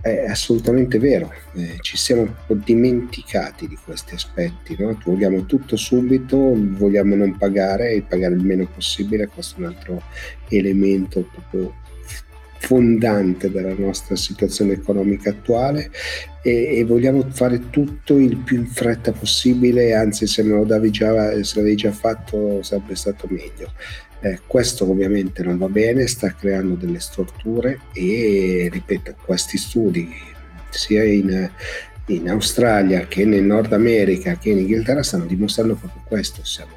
È 0.00 0.26
assolutamente 0.28 1.00
vero, 1.00 1.32
eh, 1.54 1.78
ci 1.80 1.96
siamo 1.96 2.22
un 2.22 2.32
po' 2.46 2.54
dimenticati 2.54 3.66
di 3.66 3.76
questi 3.82 4.14
aspetti, 4.14 4.76
no? 4.78 4.96
vogliamo 5.04 5.46
tutto 5.46 5.76
subito, 5.76 6.52
vogliamo 6.54 7.16
non 7.16 7.36
pagare 7.36 7.90
e 7.90 8.02
pagare 8.02 8.34
il 8.34 8.44
meno 8.44 8.68
possibile, 8.72 9.26
questo 9.26 9.56
è 9.56 9.64
un 9.64 9.66
altro 9.66 10.02
elemento 10.48 11.28
proprio 11.32 11.74
fondante 12.58 13.50
della 13.50 13.74
nostra 13.76 14.16
situazione 14.16 14.72
economica 14.72 15.30
attuale 15.30 15.90
e, 16.42 16.78
e, 16.78 16.84
vogliamo 16.84 17.26
fare 17.30 17.70
tutto 17.70 18.16
il 18.16 18.36
più 18.36 18.56
in 18.56 18.66
fretta 18.66 19.12
possibile, 19.12 19.94
anzi 19.94 20.26
se 20.26 20.42
me 20.42 20.54
lo 20.54 20.64
davi 20.64 20.90
già, 20.90 21.42
se 21.42 21.56
l'avevi 21.56 21.76
già 21.76 21.92
fatto 21.92 22.62
sarebbe 22.62 22.94
stato 22.94 23.26
meglio. 23.30 23.72
Eh, 24.20 24.40
questo 24.46 24.88
ovviamente 24.88 25.42
non 25.42 25.58
va 25.58 25.68
bene, 25.68 26.06
sta 26.06 26.34
creando 26.34 26.74
delle 26.74 27.00
storture 27.00 27.80
e 27.92 28.68
ripeto, 28.72 29.16
questi 29.24 29.58
studi 29.58 30.08
sia 30.70 31.04
in, 31.04 31.50
in 32.06 32.30
Australia 32.30 33.06
che 33.06 33.24
nel 33.24 33.44
Nord 33.44 33.72
America 33.72 34.36
che 34.36 34.50
in 34.50 34.58
Inghilterra 34.58 35.02
stanno 35.02 35.26
dimostrando 35.26 35.74
proprio 35.74 36.02
questo, 36.06 36.44
siamo 36.44 36.75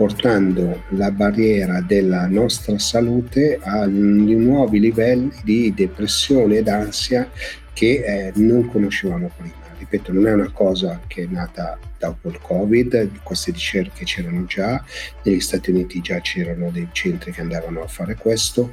portando 0.00 0.84
la 0.92 1.10
barriera 1.10 1.82
della 1.82 2.26
nostra 2.26 2.78
salute 2.78 3.58
a 3.60 3.84
nuovi 3.84 4.80
livelli 4.80 5.30
di 5.44 5.74
depressione 5.74 6.56
ed 6.56 6.68
ansia 6.68 7.30
che 7.74 8.02
eh, 8.02 8.32
non 8.36 8.66
conoscevamo 8.66 9.30
prima. 9.36 9.52
Ripeto, 9.76 10.10
non 10.10 10.26
è 10.26 10.32
una 10.32 10.50
cosa 10.52 11.02
che 11.06 11.24
è 11.24 11.26
nata 11.28 11.78
dopo 11.98 12.30
il 12.30 12.38
Covid, 12.40 13.20
queste 13.22 13.50
ricerche 13.50 14.06
c'erano 14.06 14.46
già, 14.46 14.82
negli 15.22 15.38
Stati 15.38 15.70
Uniti 15.70 16.00
già 16.00 16.18
c'erano 16.20 16.70
dei 16.70 16.88
centri 16.92 17.30
che 17.30 17.42
andavano 17.42 17.82
a 17.82 17.86
fare 17.86 18.14
questo, 18.14 18.72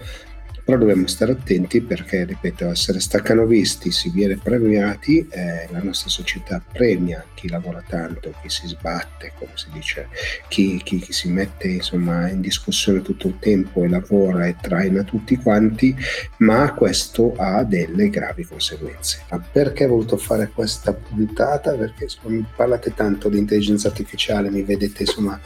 però 0.68 0.80
dobbiamo 0.80 1.07
stare 1.07 1.32
attenti 1.32 1.80
perché, 1.80 2.26
ripeto, 2.26 2.70
essere 2.70 2.99
staccanovisti 2.99 3.89
si 3.89 4.09
viene 4.09 4.36
premiati, 4.36 5.26
eh, 5.30 5.65
la 5.72 5.80
nostra 5.82 6.09
società 6.09 6.61
premia 6.70 7.24
chi 7.36 7.47
lavora 7.47 7.82
tanto, 7.88 8.34
chi 8.41 8.49
si 8.49 8.68
sbatte, 8.68 9.32
come 9.39 9.51
si 9.53 9.68
dice, 9.72 10.09
chi, 10.49 10.82
chi, 10.84 10.99
chi 10.99 11.13
si 11.13 11.30
mette 11.30 11.70
insomma, 11.70 12.28
in 12.28 12.41
discussione 12.41 13.01
tutto 13.01 13.28
il 13.28 13.39
tempo 13.39 13.86
e 13.86 13.88
lavora 13.88 14.45
e 14.45 14.57
traina 14.59 15.03
tutti 15.03 15.38
quanti, 15.38 15.95
ma 16.39 16.74
questo 16.74 17.34
ha 17.38 17.63
delle 17.63 18.09
gravi 18.09 18.43
conseguenze. 18.43 19.22
Ma 19.30 19.39
perché 19.39 19.86
ho 19.86 19.88
voluto 19.88 20.18
fare 20.18 20.49
questa 20.53 20.91
puntata? 20.91 21.76
Perché 21.76 22.03
insomma, 22.03 22.45
parlate 22.53 22.93
tanto 22.93 23.30
di 23.30 23.38
intelligenza 23.38 23.88
artificiale, 23.88 24.49
mi 24.49 24.63
vedete 24.63 25.03
insomma 25.03 25.39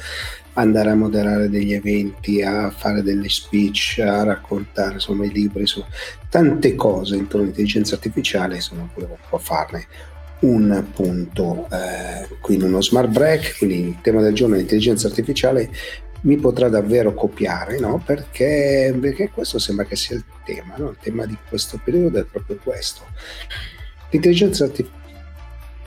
andare 0.54 0.89
a 0.89 0.95
moderare 0.95 1.49
degli 1.49 1.74
eventi, 1.74 2.41
a 2.41 2.70
fare 2.72 3.02
delle 3.02 3.30
speech, 3.30 3.99
a 3.99 4.24
raccontare 4.24 4.95
insomma 4.95 5.26
i 5.26 5.32
libri, 5.32 5.62
insomma, 5.62 5.88
tante 6.30 6.76
cose 6.76 7.16
intorno 7.16 7.43
all'intelligenza 7.43 7.95
artificiale, 7.95 8.56
insomma 8.56 8.89
volevo 8.93 9.14
un 9.14 9.30
po' 9.30 9.38
farne 9.38 9.88
un 10.41 10.86
punto 10.93 11.68
eh, 11.72 12.54
in 12.54 12.64
uno 12.64 12.82
smart 12.82 13.10
break, 13.10 13.58
quindi 13.58 13.88
il 13.89 14.02
tema 14.02 14.22
del 14.22 14.34
giorno 14.34 14.56
è 14.56 14.58
l'intelligenza 14.58 15.08
artificiale 15.08 15.70
mi 16.22 16.38
potrà 16.38 16.70
davvero 16.70 17.14
copiare, 17.14 17.80
no? 17.80 18.02
Perché, 18.06 18.95
perché 18.99 19.30
questo 19.30 19.58
sembra 19.58 19.86
che 19.86 19.95
sia 19.95 20.16
il 20.16 20.24
tema, 20.45 20.76
no? 20.78 20.89
il 20.89 20.97
tema 21.02 21.26
di 21.26 21.36
questo 21.47 21.80
periodo 21.84 22.20
è 22.20 22.26
proprio 22.26 22.60
questo. 22.62 23.08
L'intelligenza 24.12 24.66
artificiale 24.66 25.01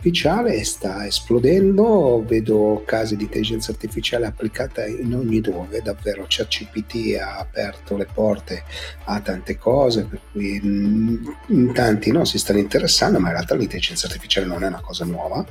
artificiale 0.05 0.62
sta 0.64 1.07
esplodendo, 1.07 2.22
vedo 2.26 2.82
casi 2.84 3.16
di 3.16 3.22
intelligenza 3.22 3.72
artificiale 3.72 4.26
applicata 4.26 4.84
in 4.84 5.14
ogni 5.14 5.40
dove, 5.40 5.80
davvero 5.80 6.26
ChatGPT 6.28 7.18
ha 7.18 7.38
aperto 7.38 7.96
le 7.96 8.07
porte 8.12 8.64
a 9.05 9.20
tante 9.20 9.57
cose, 9.57 10.05
per 10.05 10.20
cui 10.30 10.61
in 10.62 11.72
tanti 11.72 12.12
no, 12.12 12.26
si 12.26 12.38
stanno 12.38 12.59
interessando, 12.59 13.18
ma 13.18 13.28
in 13.28 13.34
realtà 13.34 13.55
l'intelligenza 13.55 14.07
artificiale 14.07 14.46
non 14.46 14.62
è 14.62 14.66
una 14.66 14.82
cosa 14.82 15.07
nuova. 15.07 15.46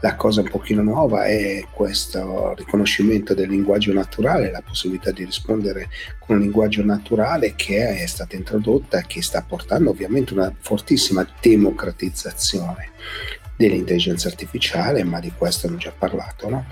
La 0.00 0.16
cosa 0.16 0.40
un 0.40 0.50
pochino 0.50 0.82
nuova 0.82 1.26
è 1.26 1.64
questo 1.70 2.52
riconoscimento 2.56 3.32
del 3.32 3.48
linguaggio 3.48 3.92
naturale, 3.92 4.50
la 4.50 4.60
possibilità 4.60 5.12
di 5.12 5.24
rispondere 5.24 5.88
con 6.18 6.36
un 6.36 6.42
linguaggio 6.42 6.84
naturale 6.84 7.54
che 7.54 8.02
è 8.02 8.06
stata 8.06 8.34
introdotta 8.34 8.98
e 8.98 9.04
che 9.06 9.22
sta 9.22 9.42
portando 9.46 9.90
ovviamente 9.90 10.34
una 10.34 10.52
fortissima 10.58 11.26
democratizzazione 11.40 12.90
dell'intelligenza 13.56 14.28
artificiale, 14.28 15.04
ma 15.04 15.20
di 15.20 15.32
questo 15.36 15.66
abbiamo 15.66 15.82
già 15.82 15.92
parlato. 15.96 16.48
No? 16.48 16.66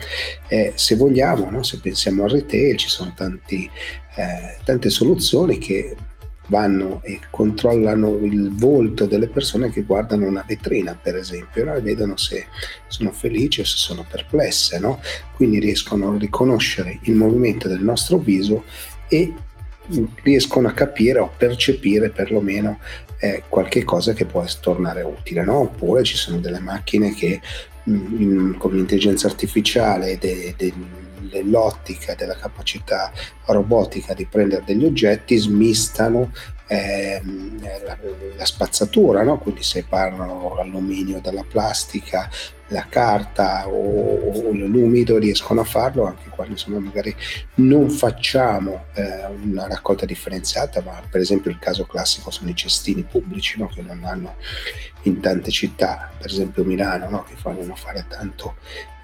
Eh, 0.48 0.72
se 0.74 0.96
vogliamo, 0.96 1.50
no? 1.50 1.62
se 1.62 1.78
pensiamo 1.80 2.24
al 2.24 2.30
retail, 2.30 2.76
ci 2.76 2.88
sono 2.88 3.12
tanti, 3.14 3.68
eh, 4.16 4.56
tante 4.64 4.90
soluzioni 4.90 5.58
che 5.58 5.96
vanno 6.46 7.00
e 7.04 7.20
controllano 7.30 8.18
il 8.18 8.54
volto 8.54 9.06
delle 9.06 9.28
persone 9.28 9.70
che 9.70 9.82
guardano 9.82 10.26
una 10.26 10.44
vetrina, 10.46 10.98
per 11.00 11.16
esempio, 11.16 11.64
no? 11.64 11.74
e 11.74 11.80
vedono 11.80 12.16
se 12.16 12.46
sono 12.88 13.12
felici 13.12 13.60
o 13.60 13.64
se 13.64 13.76
sono 13.76 14.04
perplesse. 14.08 14.78
No? 14.78 15.00
Quindi 15.34 15.60
riescono 15.60 16.12
a 16.12 16.18
riconoscere 16.18 16.98
il 17.02 17.14
movimento 17.14 17.68
del 17.68 17.82
nostro 17.82 18.18
viso 18.18 18.64
e 19.08 19.32
riescono 20.22 20.68
a 20.68 20.72
capire 20.72 21.18
o 21.18 21.32
percepire 21.36 22.10
perlomeno 22.10 22.78
eh, 23.22 23.44
qualche 23.48 23.84
che 24.14 24.24
può 24.24 24.44
tornare 24.60 25.02
utile, 25.02 25.44
no? 25.44 25.60
oppure 25.60 26.02
ci 26.02 26.16
sono 26.16 26.38
delle 26.38 26.58
macchine 26.58 27.14
che 27.14 27.40
mh, 27.84 27.92
mm, 27.94 28.54
con 28.54 28.72
l'intelligenza 28.74 29.28
artificiale 29.28 30.18
de, 30.18 30.52
de, 30.56 30.72
dell'ottica, 31.30 32.16
della 32.16 32.34
capacità 32.34 33.12
robotica 33.46 34.12
di 34.12 34.26
prendere 34.26 34.64
degli 34.66 34.84
oggetti, 34.84 35.36
smistano 35.36 36.32
ehm, 36.72 37.60
la, 37.84 37.98
la, 38.36 38.44
spazzatura, 38.44 39.22
no? 39.22 39.38
quindi 39.38 39.62
separano 39.62 40.54
l'alluminio 40.56 41.20
dalla 41.20 41.44
plastica, 41.46 42.30
la 42.68 42.86
carta 42.88 43.68
o, 43.68 44.32
o, 44.32 44.52
l'umido 44.52 45.18
riescono 45.18 45.60
a 45.60 45.64
farlo 45.64 46.06
anche 46.06 46.30
quando 46.30 46.54
insomma, 46.54 46.78
magari 46.78 47.14
non 47.56 47.90
facciamo 47.90 48.86
eh, 48.94 49.26
una 49.26 49.66
raccolta 49.66 50.06
differenziata, 50.06 50.80
ma 50.82 51.02
per 51.08 51.20
esempio 51.20 51.50
il 51.50 51.58
caso 51.58 51.84
classico 51.84 52.30
sono 52.30 52.48
i 52.50 52.56
cestini 52.56 53.02
pubblici 53.02 53.58
no? 53.58 53.68
che 53.68 53.82
non 53.82 54.04
hanno 54.04 54.36
in 55.02 55.20
tante 55.20 55.50
città, 55.50 56.10
per 56.16 56.30
esempio 56.30 56.64
Milano, 56.64 57.10
no? 57.10 57.24
che 57.24 57.34
fanno 57.36 57.74
fare 57.74 58.06
tanto 58.08 58.56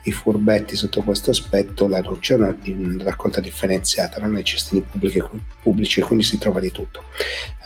i 0.08 0.12
furbetti 0.12 0.76
sotto 0.76 1.02
questo 1.02 1.30
aspetto, 1.30 1.86
la 1.88 2.02
c'è 2.20 2.34
una, 2.34 2.56
una, 2.66 3.04
raccolta 3.04 3.40
differenziata, 3.40 4.20
non 4.20 4.32
nei 4.32 4.44
cestini 4.44 4.84
pubblici, 5.62 6.00
quindi 6.00 6.24
si 6.24 6.38
trova 6.38 6.60
di 6.60 6.70
tutto. 6.70 7.04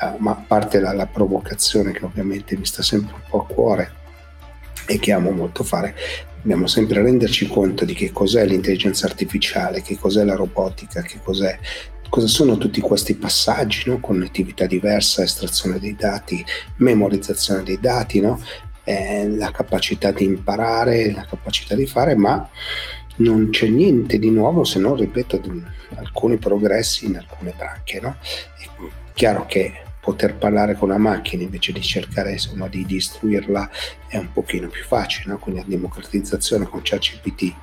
Uh, 0.00 0.16
ma 0.18 0.32
a 0.32 0.44
parte 0.46 0.80
la, 0.80 0.92
la 0.92 1.06
provocazione 1.06 1.92
che 1.92 2.04
ovviamente 2.04 2.56
mi 2.56 2.64
sta 2.64 2.82
sempre 2.82 3.14
un 3.14 3.20
po' 3.28 3.42
a 3.42 3.46
cuore 3.46 3.92
e 4.86 4.98
che 4.98 5.12
amo 5.12 5.30
molto 5.30 5.64
fare, 5.64 5.94
dobbiamo 6.40 6.66
sempre 6.66 7.02
renderci 7.02 7.46
conto 7.46 7.84
di 7.84 7.94
che 7.94 8.12
cos'è 8.12 8.44
l'intelligenza 8.44 9.06
artificiale, 9.06 9.82
che 9.82 9.96
cos'è 9.96 10.24
la 10.24 10.34
robotica, 10.34 11.02
che 11.02 11.20
cos'è 11.22 11.58
cosa 12.08 12.26
sono 12.26 12.58
tutti 12.58 12.80
questi 12.80 13.14
passaggi, 13.14 13.84
no? 13.86 13.98
connettività 13.98 14.66
diversa, 14.66 15.22
estrazione 15.22 15.78
dei 15.78 15.96
dati, 15.96 16.44
memorizzazione 16.76 17.62
dei 17.62 17.80
dati, 17.80 18.20
no? 18.20 18.38
Eh, 18.84 19.28
la 19.28 19.50
capacità 19.50 20.10
di 20.10 20.24
imparare, 20.24 21.12
la 21.12 21.24
capacità 21.24 21.74
di 21.74 21.86
fare, 21.86 22.14
ma 22.14 22.48
non 23.16 23.50
c'è 23.50 23.68
niente 23.68 24.18
di 24.18 24.30
nuovo 24.30 24.64
se 24.64 24.78
non, 24.78 24.96
ripeto, 24.96 25.40
alcuni 25.96 26.36
progressi 26.38 27.06
in 27.06 27.16
alcune 27.16 27.54
branche. 27.56 28.00
No? 28.00 28.16
È 28.58 28.68
chiaro 29.12 29.46
che 29.46 29.82
poter 30.00 30.34
parlare 30.34 30.74
con 30.74 30.88
una 30.88 30.98
macchina 30.98 31.44
invece 31.44 31.72
di 31.72 31.80
cercare 31.80 32.32
insomma, 32.32 32.66
di 32.66 32.84
distruirla 32.84 33.70
è 34.08 34.16
un 34.16 34.32
pochino 34.32 34.68
più 34.68 34.82
facile, 34.82 35.32
no? 35.32 35.38
quindi 35.38 35.60
la 35.60 35.66
democratizzazione 35.68 36.64
con 36.64 36.80
ChatGPT 36.82 37.54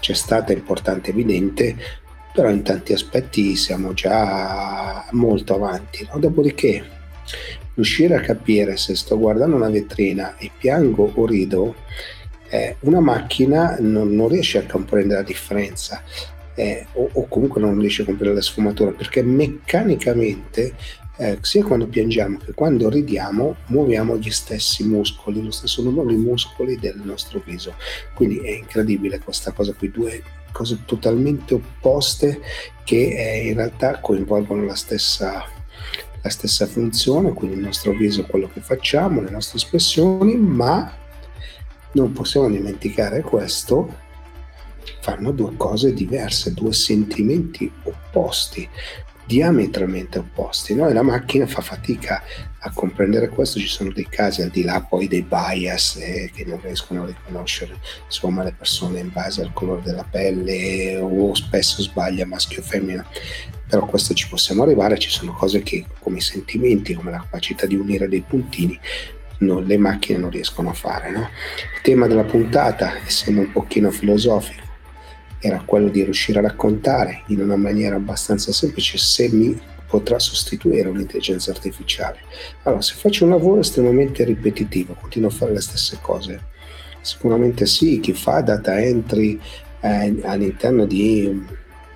c'è 0.00 0.14
stata, 0.14 0.52
importante, 0.52 1.10
evidente, 1.10 1.76
però 2.32 2.50
in 2.50 2.62
tanti 2.62 2.92
aspetti 2.92 3.54
siamo 3.54 3.92
già 3.92 5.06
molto 5.12 5.54
avanti. 5.54 6.08
No? 6.10 6.18
Dopodiché 6.18 6.84
riuscire 7.74 8.16
a 8.16 8.20
capire 8.20 8.76
se 8.76 8.94
sto 8.94 9.18
guardando 9.18 9.56
una 9.56 9.70
vetrina 9.70 10.36
e 10.36 10.50
piango 10.56 11.10
o 11.14 11.26
rido, 11.26 11.74
eh, 12.48 12.76
una 12.80 13.00
macchina 13.00 13.76
non, 13.80 14.14
non, 14.14 14.28
riesce 14.28 14.58
a 14.58 14.66
comprendere 14.66 15.20
la 15.20 15.26
differenza 15.26 16.02
eh, 16.54 16.86
o, 16.92 17.08
o, 17.12 17.26
comunque 17.26 17.60
non 17.60 17.78
riesce 17.78 18.02
a 18.02 18.04
comprendere 18.04 18.40
la 18.40 18.44
sfumatura 18.44 18.90
perché 18.90 19.22
meccanicamente 19.22 20.74
eh, 21.16 21.38
sia 21.40 21.64
quando 21.64 21.86
piangiamo 21.86 22.38
che 22.38 22.52
quando 22.52 22.88
ridiamo 22.88 23.56
muoviamo 23.66 24.16
gli 24.16 24.30
stessi 24.30 24.84
muscoli, 24.84 25.42
lo 25.42 25.50
stesso 25.50 25.82
numero 25.82 26.08
di 26.08 26.16
muscoli 26.16 26.78
del 26.78 27.00
nostro 27.02 27.42
viso. 27.44 27.74
Quindi 28.14 28.38
è 28.38 28.50
incredibile 28.50 29.20
questa 29.20 29.52
cosa 29.52 29.72
qui, 29.72 29.90
due 29.90 30.22
cose 30.52 30.80
totalmente 30.84 31.54
opposte 31.54 32.40
che 32.84 33.14
eh, 33.16 33.48
in 33.48 33.54
realtà 33.54 34.00
coinvolgono 34.00 34.64
la 34.64 34.74
stessa 34.74 35.44
la 36.22 36.30
stessa 36.30 36.66
funzione, 36.66 37.32
quindi 37.32 37.56
il 37.56 37.62
nostro 37.62 37.92
viso, 37.92 38.24
quello 38.24 38.48
che 38.48 38.60
facciamo, 38.60 39.20
le 39.20 39.30
nostre 39.30 39.58
espressioni, 39.58 40.36
ma 40.36 40.90
non 41.92 42.12
possiamo 42.12 42.48
dimenticare 42.48 43.22
questo, 43.22 44.00
fanno 45.00 45.32
due 45.32 45.56
cose 45.56 45.92
diverse, 45.92 46.54
due 46.54 46.72
sentimenti 46.72 47.70
opposti 47.82 48.68
diametralmente 49.32 50.18
opposti 50.18 50.74
no? 50.74 50.86
e 50.90 50.92
la 50.92 51.00
macchina 51.00 51.46
fa 51.46 51.62
fatica 51.62 52.22
a 52.58 52.70
comprendere 52.70 53.30
questo 53.30 53.58
ci 53.58 53.66
sono 53.66 53.90
dei 53.90 54.06
casi 54.06 54.42
al 54.42 54.50
di 54.50 54.62
là 54.62 54.82
poi 54.82 55.08
dei 55.08 55.22
bias 55.22 55.96
eh, 55.96 56.30
che 56.34 56.44
non 56.44 56.60
riescono 56.60 57.04
a 57.04 57.06
riconoscere 57.06 57.78
insomma 58.04 58.42
le 58.42 58.52
persone 58.52 58.98
in 58.98 59.10
base 59.10 59.40
al 59.40 59.54
colore 59.54 59.80
della 59.80 60.04
pelle 60.04 60.98
o 60.98 61.34
spesso 61.34 61.80
sbaglia 61.80 62.26
maschio 62.26 62.60
o 62.60 62.62
femmina 62.62 63.06
però 63.66 63.84
a 63.84 63.88
questo 63.88 64.12
ci 64.12 64.28
possiamo 64.28 64.64
arrivare 64.64 64.98
ci 64.98 65.08
sono 65.08 65.32
cose 65.32 65.62
che 65.62 65.86
come 65.98 66.18
i 66.18 66.20
sentimenti 66.20 66.92
come 66.92 67.10
la 67.10 67.20
capacità 67.20 67.64
di 67.64 67.76
unire 67.76 68.08
dei 68.08 68.20
puntini 68.20 68.78
non, 69.38 69.64
le 69.64 69.78
macchine 69.78 70.18
non 70.18 70.28
riescono 70.28 70.68
a 70.68 70.74
fare 70.74 71.10
no? 71.10 71.20
il 71.20 71.80
tema 71.80 72.06
della 72.06 72.24
puntata 72.24 73.02
essendo 73.06 73.40
un 73.40 73.50
pochino 73.50 73.90
filosofico 73.90 74.71
era 75.42 75.60
quello 75.66 75.88
di 75.88 76.04
riuscire 76.04 76.38
a 76.38 76.42
raccontare 76.42 77.24
in 77.26 77.40
una 77.40 77.56
maniera 77.56 77.96
abbastanza 77.96 78.52
semplice 78.52 78.96
se 78.96 79.28
mi 79.28 79.60
potrà 79.88 80.20
sostituire 80.20 80.88
un'intelligenza 80.88 81.50
artificiale. 81.50 82.20
Allora, 82.62 82.80
se 82.80 82.94
faccio 82.94 83.24
un 83.24 83.30
lavoro 83.30 83.60
estremamente 83.60 84.24
ripetitivo, 84.24 84.94
continuo 84.98 85.28
a 85.28 85.32
fare 85.32 85.52
le 85.52 85.60
stesse 85.60 85.98
cose, 86.00 86.40
sicuramente 87.00 87.66
sì, 87.66 87.98
chi 87.98 88.12
fa 88.12 88.40
data 88.40 88.80
entry 88.80 89.38
eh, 89.80 90.16
all'interno 90.22 90.86
di 90.86 91.44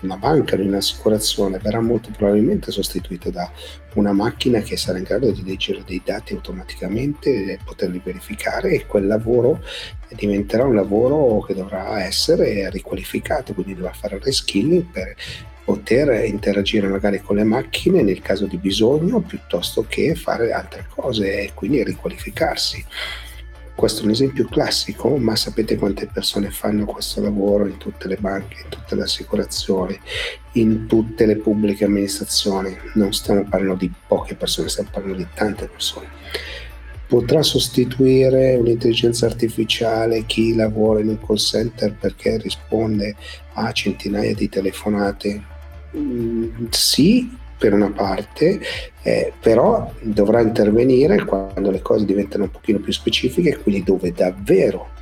una 0.00 0.16
banca, 0.16 0.56
di 0.56 0.66
un'assicurazione, 0.66 1.58
verrà 1.58 1.80
molto 1.80 2.10
probabilmente 2.14 2.72
sostituito 2.72 3.30
da 3.30 3.50
una 3.96 4.12
macchina 4.12 4.60
che 4.60 4.76
sarà 4.76 4.98
in 4.98 5.04
grado 5.04 5.30
di 5.30 5.42
leggere 5.44 5.82
dei 5.84 6.00
dati 6.04 6.34
automaticamente 6.34 7.52
e 7.52 7.58
poterli 7.62 8.00
verificare 8.02 8.70
e 8.70 8.86
quel 8.86 9.06
lavoro 9.06 9.62
diventerà 10.10 10.64
un 10.64 10.74
lavoro 10.74 11.40
che 11.40 11.54
dovrà 11.54 12.02
essere 12.02 12.70
riqualificato, 12.70 13.54
quindi 13.54 13.74
dovrà 13.74 13.92
fare 13.92 14.18
reskilling 14.22 14.84
per 14.84 15.14
poter 15.64 16.24
interagire 16.26 16.86
magari 16.86 17.20
con 17.20 17.36
le 17.36 17.42
macchine 17.42 18.02
nel 18.02 18.20
caso 18.20 18.46
di 18.46 18.56
bisogno 18.56 19.20
piuttosto 19.20 19.84
che 19.88 20.14
fare 20.14 20.52
altre 20.52 20.86
cose 20.88 21.40
e 21.42 21.50
quindi 21.54 21.82
riqualificarsi. 21.82 22.84
Questo 23.76 24.00
è 24.00 24.04
un 24.06 24.10
esempio 24.10 24.46
classico, 24.46 25.18
ma 25.18 25.36
sapete 25.36 25.76
quante 25.76 26.06
persone 26.06 26.50
fanno 26.50 26.86
questo 26.86 27.20
lavoro 27.20 27.66
in 27.66 27.76
tutte 27.76 28.08
le 28.08 28.16
banche, 28.16 28.62
in 28.62 28.70
tutte 28.70 28.94
le 28.94 29.02
assicurazioni, 29.02 30.00
in 30.52 30.86
tutte 30.86 31.26
le 31.26 31.36
pubbliche 31.36 31.84
amministrazioni. 31.84 32.74
Non 32.94 33.12
stiamo 33.12 33.44
parlando 33.44 33.74
di 33.74 33.92
poche 34.08 34.34
persone, 34.34 34.70
stiamo 34.70 34.88
parlando 34.90 35.18
di 35.18 35.26
tante 35.34 35.68
persone. 35.68 36.08
potrà 37.06 37.42
sostituire 37.42 38.56
un'intelligenza 38.56 39.26
artificiale 39.26 40.24
chi 40.26 40.54
lavora 40.54 41.00
in 41.00 41.08
un 41.08 41.20
call 41.24 41.36
center 41.36 41.94
perché 41.94 42.38
risponde 42.38 43.14
a 43.54 43.70
centinaia 43.72 44.34
di 44.34 44.48
telefonate? 44.48 45.42
Mm, 45.96 46.66
sì, 46.70 47.30
per 47.58 47.72
una 47.72 47.90
parte, 47.90 48.60
eh, 49.02 49.32
però 49.40 49.92
dovrà 50.00 50.40
intervenire 50.40 51.24
quando 51.24 51.70
le 51.70 51.80
cose 51.80 52.04
diventano 52.04 52.44
un 52.44 52.50
pochino 52.50 52.78
più 52.78 52.92
specifiche, 52.92 53.58
quindi 53.58 53.82
dove 53.82 54.12
davvero 54.12 54.94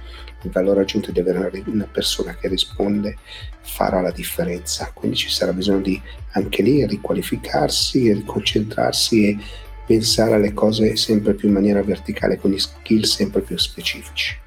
il 0.43 0.51
valore 0.51 0.83
aggiunto 0.83 1.11
di 1.11 1.21
avere 1.21 1.63
una 1.67 1.89
persona 1.91 2.37
che 2.37 2.49
risponde 2.49 3.17
farà 3.61 4.01
la 4.01 4.11
differenza. 4.11 4.91
Quindi 4.95 5.17
ci 5.17 5.31
sarà 5.31 5.53
bisogno 5.53 5.81
di 5.81 6.01
anche 6.33 6.63
lì 6.63 6.87
riqualificarsi, 6.87 8.13
riconcentrarsi 8.13 9.29
e 9.29 9.39
pensare 9.87 10.35
alle 10.35 10.53
cose 10.53 10.97
sempre 10.97 11.35
più 11.35 11.49
in 11.49 11.55
maniera 11.55 11.83
verticale, 11.83 12.39
con 12.39 12.51
gli 12.51 12.59
skill 12.59 13.03
sempre 13.03 13.41
più 13.41 13.57
specifici. 13.57 14.43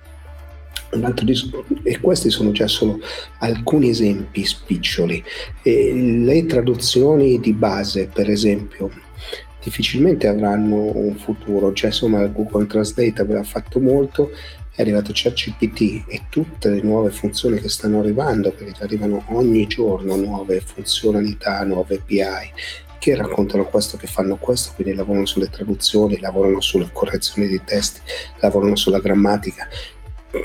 Discorso, 1.24 1.66
e 1.84 2.00
questi 2.00 2.30
sono 2.30 2.52
già 2.52 2.68
solo 2.68 3.00
alcuni 3.40 3.90
esempi 3.90 4.46
spiccioli. 4.46 5.24
E 5.62 5.94
le 5.94 6.46
traduzioni 6.46 7.40
di 7.40 7.54
base, 7.54 8.10
per 8.12 8.30
esempio, 8.30 8.90
difficilmente 9.62 10.28
avranno 10.28 10.96
un 10.96 11.16
futuro, 11.16 11.74
cioè 11.74 11.90
insomma 11.90 12.26
Google 12.28 12.68
Translate 12.68 13.22
aveva 13.22 13.44
fatto 13.44 13.80
molto, 13.80 14.32
è 14.74 14.82
arrivato 14.82 15.12
ChatGPT 15.14 16.04
e 16.08 16.22
tutte 16.30 16.70
le 16.70 16.82
nuove 16.82 17.10
funzioni 17.10 17.60
che 17.60 17.68
stanno 17.68 18.00
arrivando, 18.00 18.52
perché 18.52 18.84
arrivano 18.84 19.24
ogni 19.30 19.68
giorno 19.68 20.16
nuove 20.16 20.62
funzionalità, 20.62 21.64
nuove 21.64 21.96
API 21.96 22.52
che 23.00 23.16
raccontano 23.16 23.66
questo, 23.66 23.98
che 23.98 24.08
fanno 24.08 24.38
questo, 24.38 24.72
quindi 24.76 24.94
lavorano 24.94 25.26
sulle 25.26 25.50
traduzioni, 25.50 26.20
lavorano 26.20 26.62
sulle 26.62 26.90
correzioni 26.92 27.48
di 27.48 27.62
testi, 27.64 28.02
lavorano 28.40 28.76
sulla 28.76 29.00
grammatica. 29.00 29.68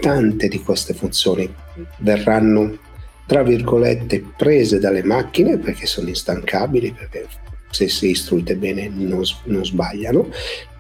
Tante 0.01 0.49
di 0.49 0.61
queste 0.63 0.95
funzioni 0.95 1.53
verranno, 1.99 2.79
tra 3.27 3.43
virgolette, 3.43 4.25
prese 4.37 4.79
dalle 4.79 5.03
macchine 5.03 5.59
perché 5.59 5.87
sono 5.87 6.09
instancabili, 6.09 6.93
perché 6.93 7.27
se 7.71 7.89
si 7.89 8.11
istruite 8.11 8.55
bene 8.57 8.89
non, 8.89 9.23
non, 9.45 9.65
sbagliano, 9.65 10.31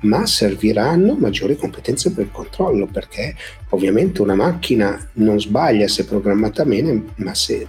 ma 0.00 0.26
serviranno 0.26 1.14
maggiori 1.14 1.56
competenze 1.56 2.12
per 2.12 2.24
il 2.24 2.30
controllo, 2.30 2.86
perché 2.86 3.34
ovviamente 3.70 4.20
una 4.20 4.34
macchina 4.34 5.10
non 5.14 5.40
sbaglia 5.40 5.88
se 5.88 6.04
programmata 6.04 6.64
bene, 6.64 7.02
ma 7.16 7.34
se 7.34 7.66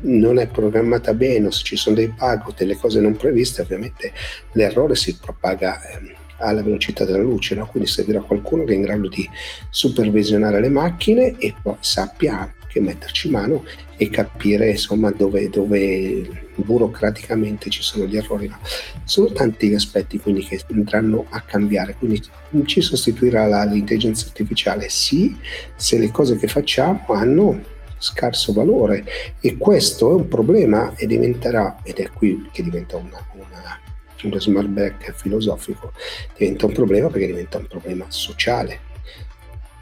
non 0.00 0.38
è 0.38 0.46
programmata 0.46 1.12
bene 1.14 1.48
o 1.48 1.50
se 1.50 1.64
ci 1.64 1.76
sono 1.76 1.96
dei 1.96 2.08
bug 2.08 2.46
o 2.46 2.54
delle 2.56 2.76
cose 2.76 3.00
non 3.00 3.16
previste, 3.16 3.62
ovviamente 3.62 4.12
l'errore 4.52 4.94
si 4.94 5.16
propaga 5.16 5.80
ehm, 5.82 6.14
alla 6.38 6.62
velocità 6.62 7.04
della 7.04 7.18
luce, 7.18 7.54
no? 7.54 7.66
quindi 7.66 7.88
servirà 7.88 8.20
qualcuno 8.20 8.64
che 8.64 8.72
è 8.72 8.76
in 8.76 8.82
grado 8.82 9.08
di 9.08 9.28
supervisionare 9.70 10.60
le 10.60 10.68
macchine 10.68 11.36
e 11.38 11.54
poi 11.60 11.76
sappia 11.80 12.38
anche 12.38 12.80
metterci 12.80 13.30
mano 13.30 13.64
e 13.96 14.10
capire 14.10 14.70
insomma 14.70 15.10
dove, 15.10 15.48
dove 15.48 16.46
burocraticamente 16.54 17.70
ci 17.70 17.82
sono 17.82 18.04
gli 18.04 18.16
errori. 18.16 18.48
No? 18.48 18.58
Sono 19.04 19.32
tanti 19.32 19.68
gli 19.68 19.74
aspetti 19.74 20.18
quindi 20.18 20.44
che 20.44 20.60
andranno 20.70 21.26
a 21.30 21.40
cambiare, 21.40 21.94
quindi 21.94 22.22
ci 22.66 22.80
sostituirà 22.80 23.64
l'intelligenza 23.64 24.26
artificiale 24.26 24.88
sì 24.88 25.36
se 25.74 25.98
le 25.98 26.10
cose 26.10 26.36
che 26.36 26.46
facciamo 26.46 27.04
hanno 27.08 27.76
scarso 27.98 28.52
valore 28.52 29.04
e 29.40 29.56
questo 29.56 30.10
è 30.10 30.14
un 30.14 30.28
problema 30.28 30.94
e 30.94 31.06
diventerà, 31.06 31.78
ed 31.82 31.96
è 31.96 32.10
qui 32.10 32.48
che 32.52 32.62
diventa 32.62 32.96
una, 32.96 33.24
una, 33.32 33.80
uno 34.26 34.40
smart 34.40 34.68
back 34.68 35.12
filosofico, 35.14 35.92
diventa 36.36 36.66
un 36.66 36.72
problema 36.72 37.08
perché 37.08 37.26
diventa 37.26 37.58
un 37.58 37.66
problema 37.66 38.06
sociale. 38.08 38.86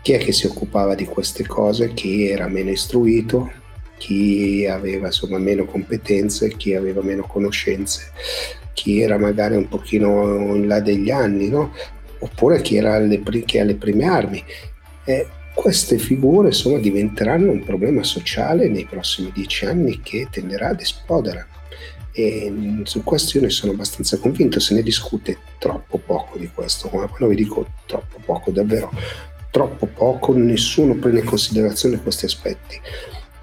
Chi 0.03 0.13
è 0.13 0.19
che 0.19 0.33
si 0.33 0.47
occupava 0.47 0.95
di 0.95 1.05
queste 1.05 1.47
cose? 1.47 1.93
Chi 1.93 2.29
era 2.29 2.47
meno 2.47 2.71
istruito? 2.71 3.51
Chi 3.99 4.67
aveva 4.67 5.07
insomma 5.07 5.39
meno 5.39 5.65
competenze? 5.65 6.57
Chi 6.57 6.75
aveva 6.75 7.03
meno 7.03 7.27
conoscenze? 7.27 8.13
Chi 8.73 9.01
era 9.01 9.19
magari 9.19 9.57
un 9.57 9.69
pochino 9.69 10.55
in 10.55 10.69
là 10.69 10.81
degli 10.81 11.11
anni, 11.11 11.49
no? 11.49 11.75
Oppure 12.19 12.61
chi 12.61 12.77
era 12.77 12.95
alle, 12.95 13.21
chi 13.45 13.59
alle 13.59 13.75
prime 13.75 14.05
armi. 14.05 14.45
Eh, 15.05 15.27
queste 15.55 15.97
figure 15.97 16.49
insomma, 16.49 16.79
diventeranno 16.79 17.51
un 17.51 17.65
problema 17.65 18.03
sociale 18.03 18.69
nei 18.69 18.85
prossimi 18.85 19.33
dieci 19.33 19.65
anni 19.65 20.01
che 20.03 20.29
tenderà 20.31 20.69
ad 20.69 20.81
esplodere. 20.81 21.47
E 22.19 22.51
mm, 22.51 22.83
su 22.85 23.03
questo 23.03 23.37
io 23.37 23.43
ne 23.43 23.51
sono 23.51 23.73
abbastanza 23.73 24.17
convinto, 24.17 24.59
se 24.59 24.73
ne 24.73 24.83
discute 24.83 25.37
troppo 25.59 25.99
poco 25.99 26.39
di 26.39 26.49
questo, 26.49 26.89
ma 26.91 27.07
quando 27.07 27.29
vi 27.29 27.35
dico 27.35 27.67
troppo 27.85 28.17
poco, 28.25 28.51
davvero 28.51 28.91
troppo 29.51 29.85
poco, 29.85 30.35
nessuno 30.35 30.95
prende 30.95 31.21
in 31.21 31.27
considerazione 31.27 32.01
questi 32.01 32.25
aspetti. 32.25 32.81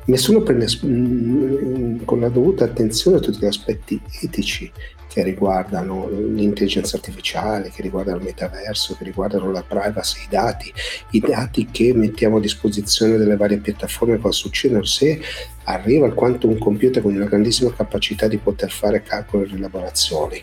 Nessuno 0.06 0.42
prende 0.42 0.66
mm, 0.84 2.00
con 2.04 2.20
la 2.20 2.30
dovuta 2.30 2.66
attenzione 2.66 3.20
tutti 3.20 3.38
gli 3.40 3.46
aspetti 3.46 4.02
etici 4.22 4.72
che 5.14 5.22
riguardano 5.22 6.10
l'intelligenza 6.10 6.96
artificiale, 6.96 7.70
che 7.70 7.84
riguardano 7.84 8.18
il 8.18 8.24
metaverso, 8.24 8.96
che 8.98 9.04
riguardano 9.04 9.52
la 9.52 9.62
privacy, 9.62 10.24
i 10.24 10.28
dati, 10.28 10.74
i 11.12 11.20
dati 11.20 11.68
che 11.68 11.94
mettiamo 11.94 12.38
a 12.38 12.40
disposizione 12.40 13.18
delle 13.18 13.38
varie 13.38 13.60
piattaforme, 13.60 14.18
cosa 14.18 14.34
succede 14.34 14.84
se 14.84 15.22
arriva 15.66 16.08
il 16.08 16.16
quantum 16.16 16.58
computer 16.58 17.04
con 17.04 17.14
una 17.14 17.26
grandissima 17.26 17.72
capacità 17.72 18.28
di 18.28 18.38
poter 18.38 18.72
fare 18.72 19.04
calcoli 19.04 19.44
e 19.44 19.48
rielaborazioni. 19.50 20.42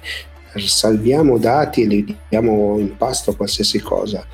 Salviamo 0.55 1.37
dati 1.39 1.83
e 1.83 1.87
li 1.87 2.17
diamo 2.29 2.79
in 2.79 2.97
pasto 2.97 3.33
a 3.33 3.37
qualsiasi 3.37 3.81
cosa, 3.81 4.25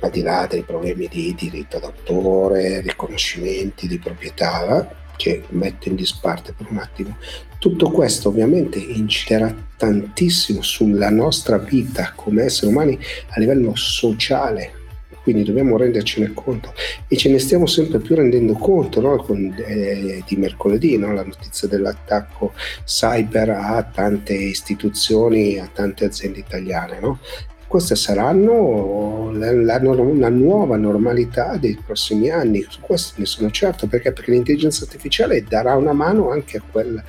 al 0.00 0.10
di 0.10 0.22
là 0.22 0.48
dei 0.50 0.62
problemi 0.62 1.06
di 1.06 1.36
diritto 1.38 1.78
d'autore, 1.78 2.80
riconoscimenti 2.80 3.86
di 3.86 4.00
proprietà, 4.00 5.03
che 5.16 5.44
metto 5.50 5.88
in 5.88 5.94
disparte 5.94 6.52
per 6.52 6.66
un 6.70 6.78
attimo. 6.78 7.16
Tutto 7.58 7.90
questo 7.90 8.28
ovviamente 8.28 8.78
inciderà 8.78 9.54
tantissimo 9.76 10.62
sulla 10.62 11.10
nostra 11.10 11.58
vita 11.58 12.12
come 12.14 12.44
esseri 12.44 12.70
umani 12.70 12.98
a 13.28 13.40
livello 13.40 13.74
sociale, 13.74 14.82
quindi 15.24 15.42
dobbiamo 15.42 15.78
rendercene 15.78 16.34
conto 16.34 16.74
e 17.08 17.16
ce 17.16 17.30
ne 17.30 17.38
stiamo 17.38 17.64
sempre 17.64 17.98
più 17.98 18.14
rendendo 18.14 18.52
conto 18.52 19.00
no? 19.00 19.16
Con, 19.16 19.54
eh, 19.66 20.22
di 20.26 20.36
mercoledì, 20.36 20.98
no? 20.98 21.14
la 21.14 21.24
notizia 21.24 21.66
dell'attacco 21.66 22.52
cyber 22.84 23.48
a 23.48 23.82
tante 23.82 24.34
istituzioni, 24.34 25.58
a 25.58 25.70
tante 25.72 26.04
aziende 26.04 26.40
italiane. 26.40 27.00
No? 27.00 27.18
Queste 27.66 27.96
saranno 27.96 29.30
la, 29.32 29.52
la, 29.52 29.82
la, 29.82 30.28
nuova 30.28 30.76
normalità 30.76 31.56
dei 31.56 31.78
prossimi 31.84 32.30
anni, 32.30 32.64
su 32.68 32.80
questo 32.80 33.14
ne 33.16 33.26
sono 33.26 33.50
certo, 33.50 33.86
perché? 33.86 34.12
perché 34.12 34.30
l'intelligenza 34.30 34.84
artificiale 34.84 35.42
darà 35.42 35.74
una 35.76 35.92
mano 35.92 36.30
anche 36.30 36.58
a 36.58 36.62
quella 36.70 37.02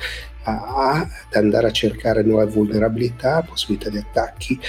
ad 0.47 1.07
andare 1.33 1.67
a 1.67 1.71
cercare 1.71 2.21
nuove 2.21 2.45
vulnerabilità, 2.45 3.41
possibilità 3.41 3.89
di 3.89 3.97
attacchi 3.97 4.59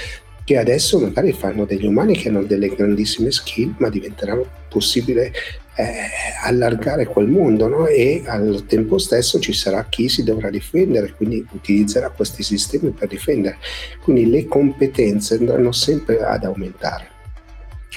che 0.47 0.59
adesso 0.59 1.01
magari 1.01 1.33
fanno 1.33 1.65
degli 1.65 1.87
umani 1.87 2.17
che 2.17 2.29
hanno 2.29 2.45
delle 2.45 2.69
grandissime 2.69 3.33
skill, 3.33 3.75
ma 3.79 3.89
diventeranno 3.89 4.47
possibile 4.69 5.33
eh, 5.75 6.26
allargare 6.47 7.07
quel 7.07 7.29
mondo 7.29 7.69
no? 7.69 7.87
e 7.87 8.23
al 8.27 8.65
tempo 8.67 8.99
stesso 8.99 9.39
ci 9.41 9.53
sarà 9.53 9.87
chi 9.89 10.09
si 10.09 10.23
dovrà 10.23 10.51
difendere, 10.51 11.13
quindi 11.13 11.45
utilizzerà 11.53 12.11
questi 12.11 12.43
sistemi 12.43 12.91
per 12.91 13.09
difendere. 13.09 13.59
Quindi 14.03 14.29
le 14.31 14.47
competenze 14.47 15.37
andranno 15.37 15.73
sempre 15.73 16.21
ad 16.21 16.45
aumentare. 16.45 17.15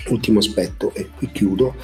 Ultimo 0.08 0.40
aspetto, 0.40 0.94
e 0.94 1.10
qui 1.16 1.30
chiudo, 1.32 1.76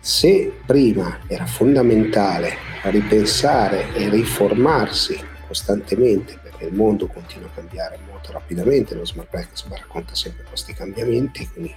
se 0.00 0.52
prima 0.66 1.20
era 1.26 1.46
fondamentale 1.46 2.52
ripensare 2.82 3.94
e 3.94 4.10
riformarsi 4.10 5.18
costantemente 5.46 6.38
perché 6.54 6.64
il 6.66 6.74
mondo 6.74 7.06
continua 7.06 7.48
a 7.48 7.54
cambiare 7.54 7.98
molto 8.08 8.32
rapidamente, 8.32 8.94
lo 8.94 9.04
smart 9.04 9.28
practice 9.28 9.66
racconta 9.68 10.14
sempre 10.14 10.44
questi 10.44 10.72
cambiamenti, 10.72 11.48
quindi 11.48 11.74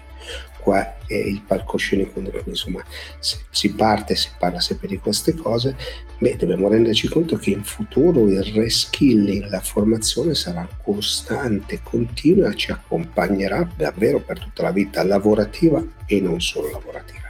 qua 0.60 0.98
è 1.06 1.14
il 1.14 1.42
palcoscenico 1.42 2.20
dove 2.20 2.44
insomma 2.46 2.84
si 3.20 3.74
parte, 3.74 4.16
si 4.16 4.30
parla 4.38 4.60
sempre 4.60 4.88
di 4.88 4.98
queste 4.98 5.34
cose, 5.34 5.76
beh 6.20 6.36
dobbiamo 6.38 6.68
renderci 6.68 7.08
conto 7.08 7.38
che 7.38 7.52
in 7.52 7.64
futuro 7.64 8.28
il 8.30 8.44
reskilling, 8.44 9.50
la 9.50 9.62
formazione 9.62 10.36
sarà 10.36 10.68
costante, 10.84 11.82
continua, 11.84 12.54
ci 12.54 12.72
accompagnerà 12.72 13.68
davvero 13.76 14.20
per 14.20 14.40
tutta 14.40 14.64
la 14.64 14.72
vita 14.72 15.04
lavorativa 15.04 15.84
e 16.06 16.20
non 16.22 16.42
solo 16.42 16.70
lavorativa. 16.70 17.26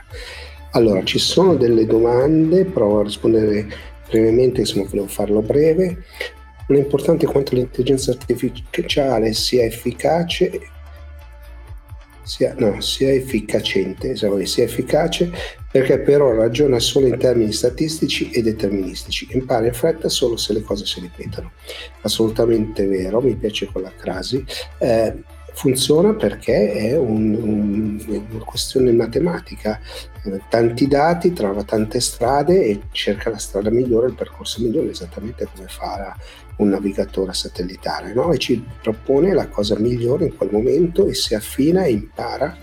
Allora, 0.72 1.02
ci 1.02 1.18
sono 1.18 1.54
delle 1.54 1.86
domande, 1.86 2.66
provo 2.66 3.00
a 3.00 3.02
rispondere 3.02 3.66
brevemente, 4.08 4.60
insomma 4.60 4.86
volevo 4.86 5.06
farlo 5.06 5.40
breve. 5.40 6.04
Non 6.68 6.78
è 6.78 6.82
importante 6.82 7.26
quanto 7.26 7.54
l'intelligenza 7.54 8.12
artificiale 8.12 9.32
sia 9.32 9.64
efficace 9.64 10.60
sia, 12.28 12.54
no, 12.58 12.78
sia 12.82 13.10
efficacente, 13.10 14.14
sia 14.14 14.64
efficace 14.64 15.32
perché 15.70 15.98
però 16.00 16.34
ragiona 16.34 16.78
solo 16.78 17.06
in 17.06 17.16
termini 17.18 17.52
statistici 17.52 18.30
e 18.30 18.42
deterministici, 18.42 19.28
impara 19.30 19.66
in 19.66 19.72
fretta 19.72 20.10
solo 20.10 20.36
se 20.36 20.52
le 20.52 20.60
cose 20.60 20.84
si 20.84 21.00
ripetono. 21.00 21.52
Assolutamente 22.02 22.86
vero, 22.86 23.22
mi 23.22 23.34
piace 23.34 23.66
quella 23.66 23.92
crasi. 23.92 24.44
Eh, 24.76 25.22
funziona 25.54 26.14
perché 26.14 26.72
è 26.72 26.96
un, 26.96 27.34
un, 27.34 28.26
una 28.30 28.44
questione 28.44 28.92
matematica, 28.92 29.80
tanti 30.50 30.86
dati, 30.86 31.32
trova 31.32 31.64
tante 31.64 31.98
strade 32.00 32.62
e 32.64 32.80
cerca 32.92 33.30
la 33.30 33.38
strada 33.38 33.70
migliore, 33.70 34.08
il 34.08 34.14
percorso 34.14 34.62
migliore, 34.62 34.90
esattamente 34.90 35.48
come 35.52 35.66
fa 35.68 36.14
un 36.58 36.68
navigatore 36.68 37.32
satellitare, 37.34 38.14
no? 38.14 38.32
e 38.32 38.38
ci 38.38 38.64
propone 38.82 39.32
la 39.32 39.48
cosa 39.48 39.78
migliore 39.78 40.26
in 40.26 40.36
quel 40.36 40.50
momento 40.52 41.06
e 41.06 41.14
si 41.14 41.34
affina 41.34 41.84
e 41.84 41.90
impara 41.92 42.56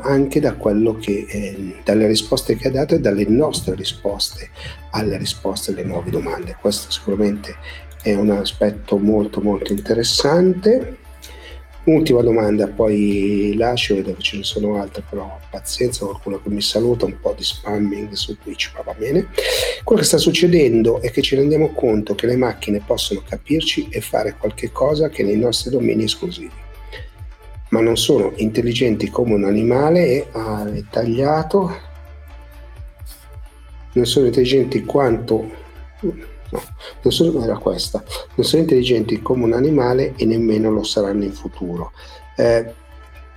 anche 0.00 0.40
da 0.40 0.56
che, 0.56 1.26
eh, 1.28 1.76
dalle 1.84 2.06
risposte 2.06 2.56
che 2.56 2.68
ha 2.68 2.70
dato 2.70 2.94
e 2.94 3.00
dalle 3.00 3.26
nostre 3.26 3.74
risposte 3.74 4.50
alle 4.92 5.18
risposte 5.18 5.72
alle 5.72 5.84
nuove 5.84 6.10
domande. 6.10 6.56
Questo 6.58 6.90
sicuramente 6.90 7.56
è 8.02 8.14
un 8.14 8.30
aspetto 8.30 8.96
molto 8.96 9.40
molto 9.40 9.72
interessante. 9.72 10.98
Ultima 11.88 12.20
domanda, 12.20 12.68
poi 12.68 13.54
lascio, 13.56 13.94
vedo 13.94 14.12
che 14.12 14.20
ce 14.20 14.36
ne 14.36 14.42
sono 14.42 14.78
altre, 14.78 15.02
però 15.08 15.38
pazienza, 15.50 16.04
qualcuno 16.04 16.38
che 16.42 16.50
mi 16.50 16.60
saluta, 16.60 17.06
un 17.06 17.18
po' 17.18 17.32
di 17.34 17.42
spamming 17.42 18.12
su 18.12 18.36
Twitch, 18.36 18.72
ma 18.74 18.82
va 18.82 18.92
bene. 18.92 19.28
Quello 19.84 20.02
che 20.02 20.06
sta 20.06 20.18
succedendo 20.18 21.00
è 21.00 21.10
che 21.10 21.22
ci 21.22 21.34
rendiamo 21.34 21.72
conto 21.72 22.14
che 22.14 22.26
le 22.26 22.36
macchine 22.36 22.82
possono 22.84 23.22
capirci 23.26 23.88
e 23.90 24.02
fare 24.02 24.36
qualche 24.36 24.70
cosa 24.70 25.08
che 25.08 25.22
nei 25.22 25.38
nostri 25.38 25.70
domini 25.70 26.04
esclusivi 26.04 26.66
ma 27.70 27.80
non 27.80 27.98
sono 27.98 28.32
intelligenti 28.36 29.10
come 29.10 29.34
un 29.34 29.44
animale 29.44 30.06
e 30.06 30.26
ah, 30.32 30.72
è 30.72 30.82
tagliato 30.88 31.78
non 33.92 34.06
sono 34.06 34.24
intelligenti 34.24 34.84
quanto 34.84 35.50
no, 36.50 36.62
non 37.02 37.12
sono, 37.12 37.42
era 37.42 37.58
questa. 37.58 38.02
Non 38.34 38.46
sono 38.46 38.62
intelligenti 38.62 39.20
come 39.20 39.44
un 39.44 39.52
animale 39.52 40.14
e 40.16 40.24
nemmeno 40.24 40.70
lo 40.70 40.82
saranno 40.82 41.24
in 41.24 41.32
futuro. 41.32 41.92
Eh, 42.36 42.74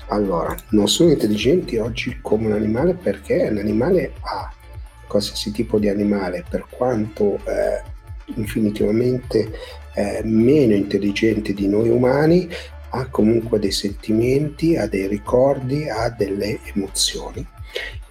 allora 0.07 0.55
non 0.70 0.88
sono 0.88 1.12
intelligenti 1.12 1.78
oggi 1.78 2.20
come 2.22 2.47
un 2.47 2.53
animale 2.53 2.93
perché 2.93 3.49
l'animale 3.49 4.14
ha 4.22 4.51
qualsiasi 5.07 5.51
tipo 5.51 5.80
di 5.80 5.89
animale 5.89 6.43
per 6.49 6.66
quanto 6.70 7.39
eh, 7.45 7.82
infinitivamente 8.36 9.51
eh, 9.93 10.22
meno 10.24 10.74
intelligente 10.74 11.53
di 11.53 11.68
noi 11.68 11.89
umani 11.89 12.49
ha 12.93 13.07
comunque 13.07 13.59
dei 13.59 13.72
sentimenti, 13.72 14.76
ha 14.76 14.86
dei 14.86 15.07
ricordi, 15.07 15.89
ha 15.89 16.09
delle 16.09 16.59
emozioni 16.74 17.45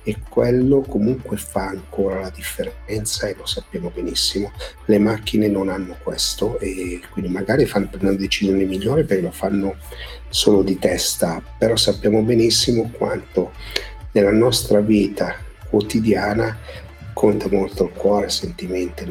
e 0.03 0.17
quello 0.29 0.81
comunque 0.81 1.37
fa 1.37 1.67
ancora 1.67 2.21
la 2.21 2.31
differenza 2.31 3.27
e 3.27 3.35
lo 3.37 3.47
sappiamo 3.47 3.91
benissimo. 3.95 4.51
Le 4.87 4.99
macchine 4.99 5.49
non 5.49 5.69
hanno 5.69 5.97
questo 6.03 6.59
e 6.59 7.01
quindi 7.11 7.31
magari 7.31 7.67
fanno 7.67 7.89
una 8.01 8.15
decisione 8.15 8.65
migliore 8.65 9.05
perché 9.05 9.23
lo 9.23 9.31
fanno 9.31 9.77
solo 10.29 10.63
di 10.63 10.79
testa, 10.79 11.43
però 11.59 11.77
sappiamo 11.77 12.23
benissimo 12.23 12.91
quanto 12.97 13.53
nella 14.13 14.33
nostra 14.33 14.81
vita 14.81 15.37
quotidiana 15.69 16.59
conta 17.13 17.49
molto 17.51 17.85
il 17.85 17.93
cuore, 17.93 18.27
i 18.27 18.31
sentimenti, 18.31 19.03
il 19.03 19.11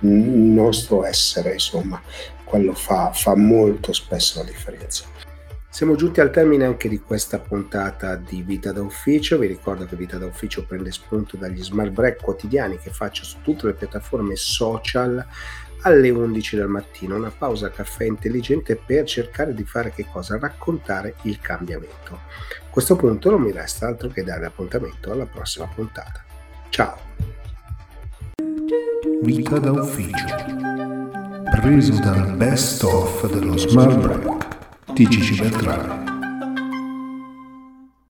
nostro 0.00 1.04
essere, 1.04 1.52
insomma, 1.52 2.02
quello 2.44 2.74
fa, 2.74 3.12
fa 3.12 3.36
molto 3.36 3.92
spesso 3.92 4.40
la 4.40 4.44
differenza. 4.44 5.04
Siamo 5.72 5.94
giunti 5.94 6.20
al 6.20 6.32
termine 6.32 6.64
anche 6.64 6.88
di 6.88 6.98
questa 6.98 7.38
puntata 7.38 8.16
di 8.16 8.42
Vita 8.42 8.72
da 8.72 8.82
Ufficio. 8.82 9.38
Vi 9.38 9.46
ricordo 9.46 9.86
che 9.86 9.94
Vita 9.94 10.18
da 10.18 10.26
Ufficio 10.26 10.64
prende 10.66 10.90
spunto 10.90 11.36
dagli 11.36 11.62
smart 11.62 11.92
break 11.92 12.20
quotidiani 12.20 12.76
che 12.76 12.90
faccio 12.90 13.24
su 13.24 13.36
tutte 13.40 13.66
le 13.66 13.74
piattaforme 13.74 14.34
social 14.34 15.24
alle 15.82 16.10
11 16.10 16.56
del 16.56 16.66
mattino. 16.66 17.14
Una 17.14 17.30
pausa 17.30 17.70
caffè 17.70 18.04
intelligente 18.04 18.74
per 18.74 19.04
cercare 19.04 19.54
di 19.54 19.64
fare 19.64 19.92
che 19.92 20.06
cosa? 20.10 20.38
Raccontare 20.38 21.14
il 21.22 21.38
cambiamento. 21.38 22.14
A 22.14 22.68
questo 22.68 22.96
punto 22.96 23.30
non 23.30 23.40
mi 23.40 23.52
resta 23.52 23.86
altro 23.86 24.08
che 24.08 24.24
dare 24.24 24.46
appuntamento 24.46 25.12
alla 25.12 25.26
prossima 25.26 25.66
puntata. 25.72 26.24
Ciao! 26.68 26.98
Vita 29.22 29.58
da 29.60 29.70
Ufficio 29.70 30.26
preso 31.60 31.92
dal 32.00 32.36
best 32.36 32.82
of 32.82 33.30
dello 33.30 33.56
Smart 33.56 33.98
Break 33.98 34.59
Gigi 34.94 35.36
Beltrame. 35.40 36.19